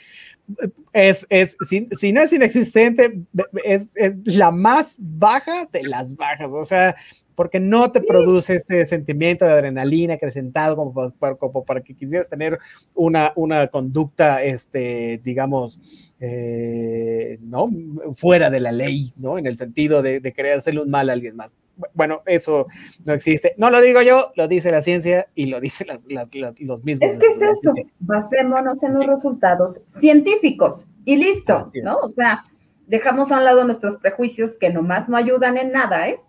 es, 0.93 1.25
es 1.29 1.57
si, 1.67 1.87
si 1.91 2.11
no 2.11 2.21
es 2.21 2.31
inexistente, 2.31 3.21
es, 3.63 3.87
es 3.95 4.15
la 4.25 4.51
más 4.51 4.95
baja 4.99 5.67
de 5.71 5.83
las 5.83 6.15
bajas, 6.15 6.53
o 6.53 6.65
sea, 6.65 6.95
porque 7.37 7.59
no 7.59 7.91
te 7.91 8.01
produce 8.01 8.55
este 8.55 8.83
sentimiento 8.87 9.45
de 9.45 9.51
adrenalina 9.51 10.15
acrecentado 10.15 10.75
como 10.75 11.11
para, 11.11 11.35
como 11.35 11.63
para 11.63 11.81
que 11.81 11.93
quisieras 11.93 12.27
tener 12.27 12.57
una, 12.95 13.31
una 13.35 13.67
conducta, 13.67 14.41
este, 14.41 15.21
digamos, 15.23 15.79
eh, 16.19 17.37
¿no? 17.43 17.69
Fuera 18.15 18.49
de 18.49 18.59
la 18.59 18.71
ley, 18.71 19.13
¿no? 19.17 19.37
En 19.37 19.45
el 19.45 19.55
sentido 19.55 20.01
de, 20.01 20.19
de, 20.19 20.33
querer 20.33 20.57
hacerle 20.57 20.81
un 20.81 20.89
mal 20.89 21.11
a 21.11 21.13
alguien 21.13 21.35
más. 21.35 21.55
Bueno, 21.93 22.23
eso 22.25 22.65
no 23.05 23.13
existe. 23.13 23.53
No 23.57 23.69
lo 23.69 23.81
digo 23.81 24.01
yo, 24.01 24.31
lo 24.35 24.47
dice 24.47 24.71
la 24.71 24.81
ciencia 24.81 25.27
y 25.35 25.45
lo 25.45 25.61
dicen 25.61 25.89
las, 25.89 26.07
las, 26.11 26.31
los 26.33 26.83
mismos. 26.83 27.07
Es 27.07 27.19
que 27.19 27.27
es 27.27 27.39
eso, 27.39 27.71
basémonos 27.99 28.81
en 28.81 28.95
los 28.95 29.05
resultados 29.05 29.83
científicos 29.85 30.89
y 31.05 31.17
listo, 31.17 31.71
¿no? 31.83 31.97
O 31.97 32.09
sea, 32.09 32.45
dejamos 32.87 33.31
a 33.31 33.37
un 33.37 33.45
lado 33.45 33.63
nuestros 33.63 33.97
prejuicios 33.97 34.57
que 34.57 34.71
nomás 34.71 35.07
no 35.07 35.17
ayudan 35.17 35.59
en 35.59 35.71
nada, 35.71 36.09
¿eh? 36.09 36.19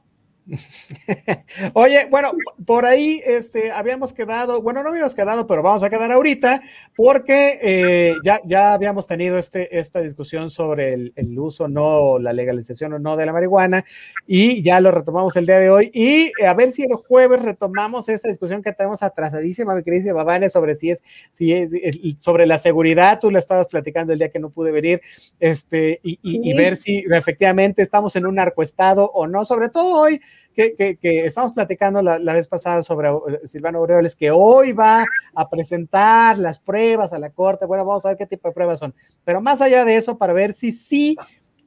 Oye, 1.75 2.07
bueno, 2.11 2.33
por 2.65 2.87
ahí 2.87 3.21
este, 3.25 3.71
habíamos 3.71 4.13
quedado, 4.13 4.63
bueno, 4.63 4.83
no 4.83 4.91
habíamos 4.91 5.15
quedado, 5.15 5.47
pero 5.47 5.63
vamos 5.63 5.83
a 5.83 5.91
quedar 5.91 6.11
ahorita 6.11 6.63
porque 6.97 7.59
eh, 7.63 8.15
ya, 8.25 8.41
ya 8.45 8.73
habíamos 8.73 9.07
tenido 9.07 9.37
este, 9.37 9.79
esta 9.79 10.01
discusión 10.01 10.49
sobre 10.49 10.95
el, 10.95 11.13
el, 11.17 11.39
uso, 11.39 11.69
no, 11.69 12.19
la 12.19 12.33
legalización 12.33 12.95
o 12.95 12.99
no 12.99 13.17
de 13.17 13.27
la 13.27 13.33
marihuana 13.33 13.85
y 14.27 14.63
ya 14.63 14.81
lo 14.81 14.91
retomamos 14.91 15.37
el 15.37 15.47
día 15.47 15.59
de 15.59 15.71
hoy 15.71 15.91
y 15.93 16.31
a 16.43 16.55
ver 16.55 16.71
si 16.71 16.85
el 16.85 16.95
jueves 16.95 17.43
retomamos 17.43 18.09
esta 18.09 18.29
discusión 18.29 18.63
que 18.63 18.73
tenemos 18.73 19.03
atrasadísima, 19.03 19.75
mi 19.75 19.83
querida 19.83 20.15
Babane, 20.15 20.49
sobre 20.49 20.77
si 20.77 20.91
es, 20.91 21.03
si 21.31 21.53
es, 21.53 21.73
sobre 22.21 22.47
la 22.47 22.57
seguridad, 22.57 23.21
tú 23.21 23.31
la 23.31 23.39
estabas 23.39 23.67
platicando 23.67 24.13
el 24.13 24.19
día 24.19 24.31
que 24.31 24.39
no 24.39 24.51
pude 24.51 24.71
venir, 24.71 25.03
este, 25.41 26.01
y, 26.03 26.19
y, 26.23 26.31
sí. 26.31 26.41
y 26.43 26.55
ver 26.55 26.77
si 26.77 27.05
efectivamente 27.11 27.83
estamos 27.83 28.17
en 28.17 28.27
un 28.27 28.37
narcoestado 28.37 29.11
o 29.13 29.27
no, 29.27 29.45
sobre 29.45 29.69
todo 29.69 30.01
hoy 30.01 30.21
que, 30.55 30.99
estamos 31.25 31.53
platicando 31.53 32.03
la, 32.03 32.19
la, 32.19 32.35
vez 32.35 32.49
pasada 32.49 32.83
sobre 32.83 33.09
eh, 33.09 33.41
Silvano 33.45 33.79
Aureoles, 33.79 34.17
que 34.17 34.31
hoy 34.31 34.73
va 34.73 35.07
a 35.35 35.49
presentar 35.49 36.39
las 36.39 36.59
pruebas 36.59 37.13
a 37.13 37.19
la 37.19 37.31
corte. 37.31 37.67
Bueno, 37.67 37.85
vamos 37.85 38.05
a 38.05 38.09
ver 38.09 38.19
qué 38.19 38.27
tipo 38.27 38.49
de 38.49 38.55
pruebas 38.55 38.79
son. 38.79 38.95
Pero 39.25 39.41
más 39.41 39.61
allá 39.61 39.85
de 39.85 39.97
eso, 39.97 40.19
para 40.19 40.33
ver 40.33 40.53
si 40.53 40.73
sí 40.73 41.17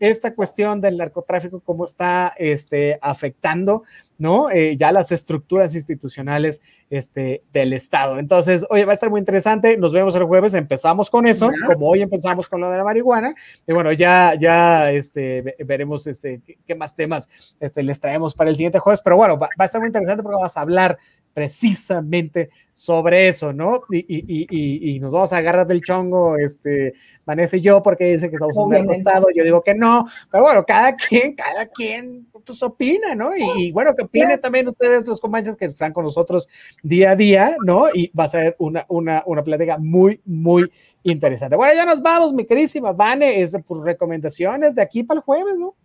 esta 0.02 0.34
cuestión 0.34 0.82
del 0.82 0.98
narcotráfico, 0.98 1.60
cómo 1.60 1.86
está 1.86 2.34
este, 2.38 2.98
afectando, 3.02 3.84
¿no? 4.22 4.52
Eh, 4.52 4.78
ya 4.78 4.92
las 4.92 5.12
estructuras 5.12 5.74
institucionales 5.74 6.62
este, 6.92 7.42
del 7.52 7.74
Estado. 7.74 8.20
Entonces, 8.20 8.68
oye, 8.70 8.86
va 8.86 8.92
a 8.92 8.94
estar 8.94 9.10
muy 9.10 9.20
interesante. 9.20 9.78
Nos 9.78 9.92
vemos 9.92 10.16
el 10.16 10.26
jueves. 10.26 10.54
Empezamos 10.54 11.10
con 11.10 11.26
eso, 11.26 11.50
¿Ya? 11.50 11.74
como 11.74 11.88
hoy 11.90 12.04
empezamos 12.04 12.48
con 12.48 12.62
lo 12.62 12.70
de 12.70 12.78
la 12.78 12.84
marihuana. 12.84 13.34
Y 13.66 13.74
bueno, 13.74 13.92
ya, 13.92 14.36
ya 14.40 14.92
este, 14.92 15.56
veremos 15.66 16.06
este, 16.06 16.40
qué 16.68 16.76
más 16.76 16.94
temas 16.96 17.56
este, 17.60 17.82
les 17.82 18.00
traemos 18.00 18.36
para 18.36 18.52
el 18.52 18.56
siguiente 18.56 18.78
jueves. 18.78 19.02
Pero 19.04 19.18
bueno, 19.18 19.40
va, 19.40 19.50
va 19.60 19.64
a 19.64 19.66
estar 19.66 19.82
muy 19.82 19.88
interesante 19.88 20.22
porque 20.22 20.36
vamos 20.36 20.56
a 20.56 20.62
hablar 20.62 21.00
precisamente 21.34 22.50
sobre 22.74 23.28
eso, 23.28 23.54
¿no? 23.54 23.82
Y, 23.90 24.00
y, 24.00 24.48
y, 24.50 24.96
y, 24.96 25.00
nos 25.00 25.12
vamos 25.12 25.34
a 25.34 25.38
agarrar 25.38 25.68
del 25.68 25.82
chongo, 25.82 26.38
este, 26.38 26.94
Vanessa 27.26 27.58
y 27.58 27.62
yo, 27.62 27.82
porque 27.82 28.06
dice 28.06 28.30
que 28.30 28.36
estamos 28.36 28.56
en 28.74 28.88
un 28.88 28.92
estado, 28.92 29.28
yo 29.36 29.44
digo 29.44 29.62
que 29.62 29.76
no, 29.76 30.08
pero 30.32 30.44
bueno, 30.44 30.66
cada 30.66 30.96
quien, 30.96 31.34
cada 31.36 31.66
quien, 31.68 32.28
pues 32.46 32.64
opina, 32.64 33.14
¿no? 33.16 33.32
Y, 33.36 33.72
bueno, 33.72 33.94
que 33.96 34.04
opinen 34.12 34.42
también 34.42 34.68
ustedes, 34.68 35.08
los 35.08 35.22
comanches 35.22 35.56
que 35.56 35.66
están 35.66 35.94
con 35.94 36.04
nosotros 36.04 36.48
día 36.84 37.12
a 37.12 37.16
día, 37.16 37.56
¿no? 37.66 37.86
Y 37.94 38.12
va 38.18 38.26
a 38.26 38.28
ser 38.28 38.56
una, 38.60 38.86
una, 38.90 39.24
una 39.26 39.44
plática 39.44 39.78
muy, 39.78 40.22
muy 40.26 40.70
interesante. 41.04 41.56
Bueno, 41.56 41.74
ya 41.74 41.86
nos 41.86 42.02
vamos, 42.02 42.34
mi 42.34 42.46
querísima 42.46 42.92
Vane, 42.92 43.42
es 43.42 43.58
por 43.66 43.86
recomendaciones 43.86 44.76
de 44.76 44.82
aquí 44.82 45.04
para 45.04 45.20
el 45.20 45.24
jueves, 45.24 45.58
¿no? 45.58 45.76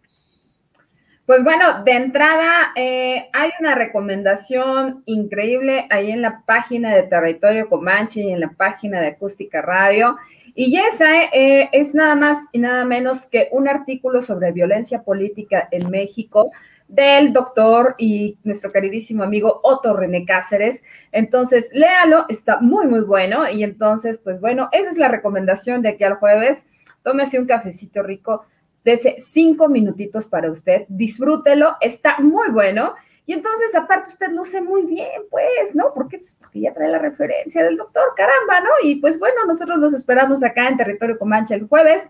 Pues 1.25 1.43
bueno, 1.43 1.83
de 1.83 1.93
entrada 1.93 2.73
eh, 2.77 3.29
hay 3.33 3.51
una 3.59 3.75
recomendación 3.75 5.03
increíble 5.07 5.87
ahí 5.91 6.13
en 6.13 6.23
la 6.23 6.45
página 6.47 6.95
de 6.95 7.03
Territorio 7.03 7.69
Comanche 7.69 8.21
y 8.21 8.31
en 8.31 8.39
la 8.39 8.51
página 8.51 9.01
de 9.01 9.09
Acústica 9.09 9.61
Radio. 9.61 10.17
Y 10.55 10.79
esa 10.79 11.25
eh, 11.33 11.69
es 11.73 11.97
nada 11.97 12.15
más 12.15 12.47
y 12.53 12.61
nada 12.61 12.85
menos 12.85 13.27
que 13.27 13.49
un 13.51 13.69
artículo 13.69 14.23
sobre 14.23 14.53
violencia 14.53 15.03
política 15.03 15.69
en 15.73 15.91
México 15.91 16.53
del 16.89 17.33
doctor 17.33 17.95
y 17.99 18.39
nuestro 18.45 18.71
queridísimo 18.71 19.23
amigo 19.23 19.61
Otto 19.63 19.95
René 19.95 20.25
Cáceres. 20.25 20.85
Entonces, 21.13 21.71
léalo, 21.73 22.27
está 22.29 22.61
muy, 22.61 22.87
muy 22.87 23.01
bueno. 23.01 23.49
Y 23.49 23.65
entonces, 23.65 24.19
pues 24.19 24.41
bueno, 24.41 24.69
esa 24.73 24.91
es 24.91 24.99
la 24.99 25.09
recomendación 25.09 25.83
de 25.83 25.91
aquí 25.91 26.05
al 26.05 26.15
jueves. 26.15 26.69
Tómese 27.03 27.39
un 27.39 27.47
cafecito 27.47 28.03
rico 28.03 28.45
Dese 28.87 29.17
cinco 29.19 29.69
minutitos 29.69 30.29
para 30.29 30.49
usted, 30.49 30.85
disfrútelo, 30.87 31.75
está 31.81 32.21
muy 32.21 32.51
bueno. 32.51 32.95
Y 33.27 33.33
entonces, 33.33 33.75
aparte, 33.75 34.11
usted 34.11 34.31
luce 34.31 34.61
muy 34.61 34.87
bien, 34.87 35.23
pues, 35.29 35.75
¿no? 35.75 35.93
¿Por 35.93 36.07
qué? 36.07 36.19
Pues 36.19 36.37
porque 36.39 36.61
ya 36.61 36.73
trae 36.73 36.89
la 36.89 37.01
referencia 37.01 37.65
del 37.65 37.77
doctor, 37.77 38.05
caramba, 38.17 38.61
¿no? 38.61 38.71
Y 38.85 39.01
pues 39.01 39.19
bueno, 39.19 39.45
nosotros 39.45 39.81
los 39.81 39.93
esperamos 39.93 40.45
acá 40.45 40.69
en 40.69 40.77
Territorio 40.77 41.19
Comanche 41.19 41.57
el 41.57 41.67
jueves. 41.67 42.09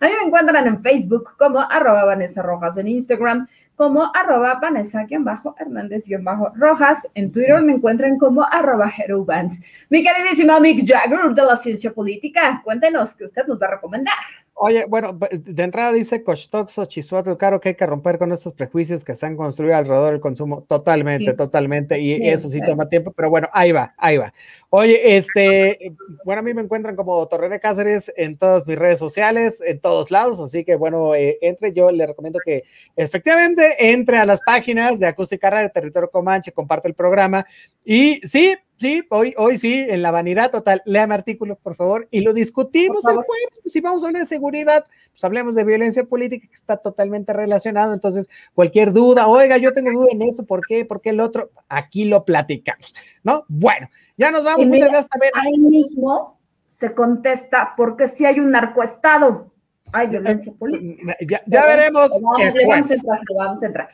A 0.00 0.06
mí 0.06 0.12
me 0.18 0.26
encuentran 0.26 0.66
en 0.66 0.80
Facebook 0.82 1.36
como 1.36 1.60
arroba 1.60 2.06
Vanessa 2.06 2.40
Rojas, 2.40 2.78
en 2.78 2.88
Instagram 2.88 3.46
como 3.76 4.10
arroba 4.14 4.58
Vanessa-Hernández-Rojas. 4.60 7.08
En 7.14 7.32
Twitter 7.32 7.62
me 7.62 7.72
encuentran 7.74 8.18
como 8.18 8.42
arroba 8.42 8.92
Herubans. 8.96 9.62
Mi 9.88 10.02
queridísima 10.02 10.58
Mick 10.60 10.86
Jagger 10.86 11.34
de 11.34 11.42
la 11.42 11.56
ciencia 11.56 11.92
política, 11.92 12.60
cuéntenos 12.64 13.14
qué 13.14 13.24
usted 13.24 13.46
nos 13.46 13.60
va 13.60 13.66
a 13.68 13.72
recomendar. 13.72 14.14
Oye, 14.56 14.84
bueno, 14.86 15.18
de 15.32 15.62
entrada 15.64 15.92
dice 15.92 16.22
Cochtoxo, 16.22 16.84
Chisuato, 16.86 17.36
Caro, 17.36 17.60
que 17.60 17.70
hay 17.70 17.74
que 17.74 17.86
romper 17.86 18.18
con 18.18 18.30
estos 18.30 18.52
prejuicios 18.52 19.04
que 19.04 19.14
se 19.16 19.26
han 19.26 19.36
construido 19.36 19.76
alrededor 19.76 20.12
del 20.12 20.20
consumo. 20.20 20.62
Totalmente, 20.62 21.34
totalmente. 21.34 21.98
Y 22.00 22.28
eso 22.28 22.48
sí 22.48 22.60
toma 22.64 22.88
tiempo, 22.88 23.12
pero 23.12 23.30
bueno, 23.30 23.48
ahí 23.52 23.72
va, 23.72 23.94
ahí 23.98 24.16
va. 24.16 24.32
Oye, 24.70 25.16
este, 25.16 25.92
bueno, 26.24 26.38
a 26.38 26.42
mí 26.42 26.54
me 26.54 26.62
encuentran 26.62 26.94
como 26.94 27.26
Torrene 27.26 27.58
Cáceres 27.58 28.12
en 28.16 28.38
todas 28.38 28.64
mis 28.64 28.78
redes 28.78 29.00
sociales, 29.00 29.60
en 29.60 29.80
todos 29.80 30.12
lados. 30.12 30.38
Así 30.38 30.64
que 30.64 30.76
bueno, 30.76 31.16
eh, 31.16 31.36
entre, 31.42 31.72
yo 31.72 31.90
le 31.90 32.06
recomiendo 32.06 32.38
que 32.44 32.62
efectivamente 32.94 33.90
entre 33.92 34.18
a 34.18 34.24
las 34.24 34.40
páginas 34.40 35.00
de 35.00 35.06
Acústica 35.06 35.50
Radio 35.50 35.70
Territorio 35.70 36.10
Comanche, 36.10 36.52
comparte 36.52 36.86
el 36.86 36.94
programa. 36.94 37.44
Y 37.84 38.20
sí, 38.22 38.54
Sí, 38.76 39.02
hoy, 39.10 39.34
hoy 39.38 39.56
sí, 39.56 39.86
en 39.88 40.02
la 40.02 40.10
vanidad 40.10 40.50
total. 40.50 40.82
Léame 40.84 41.14
artículo, 41.14 41.56
por 41.56 41.76
favor, 41.76 42.08
y 42.10 42.20
lo 42.20 42.32
discutimos 42.32 43.04
el 43.04 43.14
jueves. 43.14 43.60
Pues, 43.62 43.72
si 43.72 43.80
vamos 43.80 44.02
a 44.02 44.06
hablar 44.06 44.22
de 44.22 44.28
seguridad, 44.28 44.84
pues 45.10 45.24
hablemos 45.24 45.54
de 45.54 45.64
violencia 45.64 46.04
política, 46.04 46.48
que 46.48 46.54
está 46.54 46.76
totalmente 46.76 47.32
relacionado. 47.32 47.94
Entonces, 47.94 48.28
cualquier 48.52 48.92
duda, 48.92 49.28
oiga, 49.28 49.58
yo 49.58 49.72
tengo 49.72 49.92
duda 49.92 50.08
en 50.10 50.22
esto, 50.22 50.44
¿por 50.44 50.60
qué? 50.66 50.84
¿Por 50.84 51.00
qué 51.00 51.10
el 51.10 51.20
otro? 51.20 51.50
Aquí 51.68 52.04
lo 52.04 52.24
platicamos, 52.24 52.94
¿no? 53.22 53.44
Bueno, 53.48 53.88
ya 54.16 54.30
nos 54.30 54.42
vamos. 54.42 54.66
Muchas 54.66 54.88
gracias. 54.88 55.08
Ahí 55.34 55.58
mismo 55.58 56.40
se 56.66 56.94
contesta, 56.94 57.74
porque 57.76 58.08
si 58.08 58.24
hay 58.24 58.40
un 58.40 58.50
narcoestado, 58.50 59.52
hay 59.92 60.08
violencia 60.08 60.52
política. 60.58 61.16
Ya, 61.46 61.64
veremos. 61.66 62.10
Vamos, 62.20 62.40
a 62.40 62.94
entrar, 62.94 63.20
vamos 63.36 63.62
a 63.62 63.66
entrar. 63.66 63.88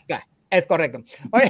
Es 0.51 0.67
correcto. 0.67 1.03
Oye, 1.31 1.49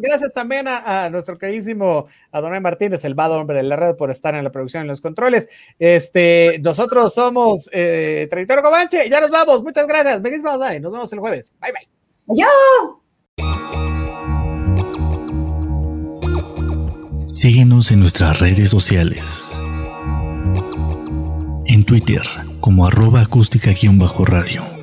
gracias 0.00 0.32
también 0.34 0.66
a, 0.68 1.08
nuestro 1.10 1.38
queridísimo 1.38 2.06
Adonai 2.30 2.60
Martínez, 2.60 3.02
el 3.06 3.14
vado 3.14 3.40
hombre 3.40 3.56
de 3.56 3.62
la 3.62 3.76
red, 3.76 3.96
por 3.96 4.10
estar 4.10 4.34
en 4.34 4.44
la 4.44 4.52
producción 4.52 4.84
y 4.84 4.88
los 4.88 5.00
controles. 5.00 5.48
Este, 5.78 6.58
nosotros 6.60 7.14
somos 7.14 7.70
eh, 7.72 8.26
Territorio 8.28 8.62
Comanche. 8.62 9.08
Ya 9.08 9.20
nos 9.20 9.30
vamos. 9.30 9.62
Muchas 9.62 9.86
gracias. 9.86 10.20
Feliz 10.20 10.42
Nos 10.42 10.92
vemos 10.92 11.12
el 11.12 11.18
jueves. 11.18 11.54
Bye, 11.60 11.72
bye. 11.72 11.88
Adiós. 12.28 13.02
Síguenos 17.32 17.90
en 17.90 18.00
nuestras 18.00 18.38
redes 18.38 18.68
sociales. 18.68 19.60
En 21.66 21.84
Twitter 21.86 22.22
como 22.60 22.86
arroba 22.86 23.22
acústica-radio 23.22 24.82